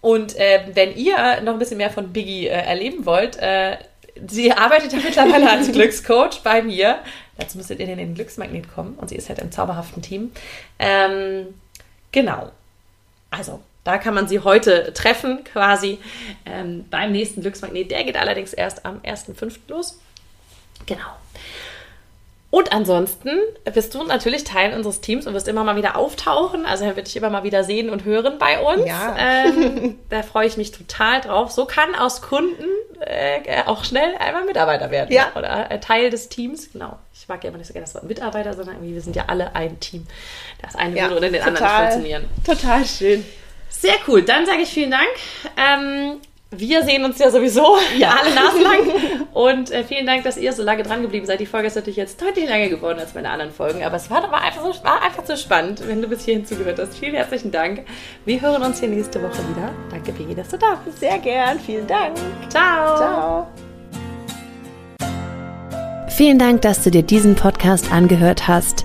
Und 0.00 0.36
äh, 0.36 0.64
wenn 0.74 0.96
ihr 0.96 1.40
noch 1.42 1.54
ein 1.54 1.58
bisschen 1.58 1.78
mehr 1.78 1.90
von 1.90 2.12
Biggie 2.12 2.46
äh, 2.46 2.50
erleben 2.50 3.04
wollt, 3.04 3.36
äh, 3.36 3.78
sie 4.28 4.52
arbeitet 4.52 4.92
ja 4.92 4.98
mittlerweile 5.04 5.50
als 5.50 5.72
Glückscoach 5.72 6.40
bei 6.42 6.62
mir. 6.62 7.00
Dazu 7.36 7.56
müsstet 7.58 7.80
ihr 7.80 7.88
in 7.88 7.98
den 7.98 8.14
Glücksmagnet 8.14 8.72
kommen 8.72 8.94
und 8.94 9.08
sie 9.08 9.16
ist 9.16 9.28
halt 9.28 9.38
im 9.38 9.52
zauberhaften 9.52 10.02
Team. 10.02 10.32
Ähm, 10.78 11.54
genau. 12.12 12.50
Also, 13.30 13.60
da 13.84 13.98
kann 13.98 14.14
man 14.14 14.28
sie 14.28 14.40
heute 14.40 14.92
treffen, 14.92 15.44
quasi 15.44 15.98
ähm, 16.46 16.84
beim 16.90 17.12
nächsten 17.12 17.42
Glücksmagnet. 17.42 17.90
Der 17.90 18.04
geht 18.04 18.16
allerdings 18.16 18.52
erst 18.52 18.84
am 18.84 18.98
1.5. 19.00 19.58
los. 19.68 20.00
Genau. 20.86 21.08
Und 22.50 22.72
ansonsten 22.72 23.30
bist 23.74 23.94
du 23.94 24.02
natürlich 24.04 24.44
Teil 24.44 24.74
unseres 24.74 25.02
Teams 25.02 25.26
und 25.26 25.34
wirst 25.34 25.48
immer 25.48 25.64
mal 25.64 25.76
wieder 25.76 25.96
auftauchen. 25.96 26.64
Also 26.64 26.84
er 26.84 26.96
wird 26.96 27.06
dich 27.06 27.16
immer 27.16 27.28
mal 27.28 27.42
wieder 27.42 27.62
sehen 27.62 27.90
und 27.90 28.04
hören 28.04 28.38
bei 28.38 28.58
uns. 28.58 28.86
Ja. 28.86 29.16
Ähm, 29.18 29.98
da 30.08 30.22
freue 30.22 30.46
ich 30.46 30.56
mich 30.56 30.72
total 30.72 31.20
drauf. 31.20 31.50
So 31.50 31.66
kann 31.66 31.94
aus 31.94 32.22
Kunden 32.22 32.64
äh, 33.00 33.62
auch 33.66 33.84
schnell 33.84 34.14
einmal 34.18 34.44
Mitarbeiter 34.44 34.90
werden. 34.90 35.12
Ja. 35.12 35.32
Oder 35.36 35.70
äh, 35.70 35.78
Teil 35.78 36.08
des 36.08 36.30
Teams. 36.30 36.72
Genau. 36.72 36.98
Ich 37.12 37.28
mag 37.28 37.44
ja 37.44 37.50
immer 37.50 37.58
nicht 37.58 37.66
so 37.66 37.74
gerne 37.74 37.84
das 37.84 37.94
Wort 37.94 38.04
Mitarbeiter, 38.04 38.54
sondern 38.54 38.76
irgendwie, 38.76 38.94
wir 38.94 39.02
sind 39.02 39.14
ja 39.14 39.24
alle 39.26 39.54
ein 39.54 39.78
Team. 39.80 40.06
Das 40.62 40.74
eine 40.74 40.96
ja, 40.96 41.04
würde 41.04 41.16
ohne 41.16 41.30
den 41.30 41.42
total, 41.42 41.54
anderen 41.54 41.92
funktionieren. 41.92 42.24
Total 42.46 42.84
schön. 42.86 43.26
Sehr 43.68 43.94
cool. 44.06 44.22
Dann 44.22 44.46
sage 44.46 44.62
ich 44.62 44.70
vielen 44.70 44.90
Dank. 44.90 45.10
Ähm, 45.58 46.20
wir 46.50 46.82
sehen 46.82 47.04
uns 47.04 47.18
ja 47.18 47.30
sowieso 47.30 47.76
ja. 47.98 48.16
alle 48.20 48.34
naslang. 48.34 49.26
Und 49.34 49.70
äh, 49.70 49.84
vielen 49.84 50.06
Dank, 50.06 50.24
dass 50.24 50.36
ihr 50.36 50.52
so 50.52 50.62
lange 50.62 50.82
dran 50.82 51.02
geblieben 51.02 51.26
seid. 51.26 51.40
Die 51.40 51.46
Folge 51.46 51.66
ist 51.66 51.76
natürlich 51.76 51.96
jetzt 51.96 52.20
deutlich 52.22 52.48
länger 52.48 52.68
geworden 52.68 52.98
als 52.98 53.14
meine 53.14 53.30
anderen 53.30 53.52
Folgen. 53.52 53.84
Aber 53.84 53.96
es 53.96 54.10
war, 54.10 54.22
war, 54.30 54.42
einfach, 54.42 54.62
so, 54.62 54.84
war 54.84 55.02
einfach 55.02 55.24
so 55.26 55.36
spannend, 55.36 55.86
wenn 55.86 56.00
du 56.00 56.08
bis 56.08 56.24
hierhin 56.24 56.46
zugehört 56.46 56.78
hast. 56.78 56.96
Vielen 56.98 57.14
herzlichen 57.14 57.50
Dank. 57.50 57.84
Wir 58.24 58.40
hören 58.40 58.62
uns 58.62 58.80
hier 58.80 58.88
nächste 58.88 59.22
Woche 59.22 59.38
wieder. 59.50 59.72
Danke, 59.90 60.12
Peggy, 60.12 60.34
dass 60.34 60.48
du 60.48 60.56
da 60.56 60.80
bist. 60.84 61.00
Sehr 61.00 61.18
gern. 61.18 61.60
Vielen 61.60 61.86
Dank. 61.86 62.16
Ciao. 62.48 62.96
Ciao. 62.96 63.48
Vielen 66.08 66.38
Dank, 66.38 66.62
dass 66.62 66.82
du 66.82 66.90
dir 66.90 67.02
diesen 67.02 67.36
Podcast 67.36 67.92
angehört 67.92 68.48
hast. 68.48 68.84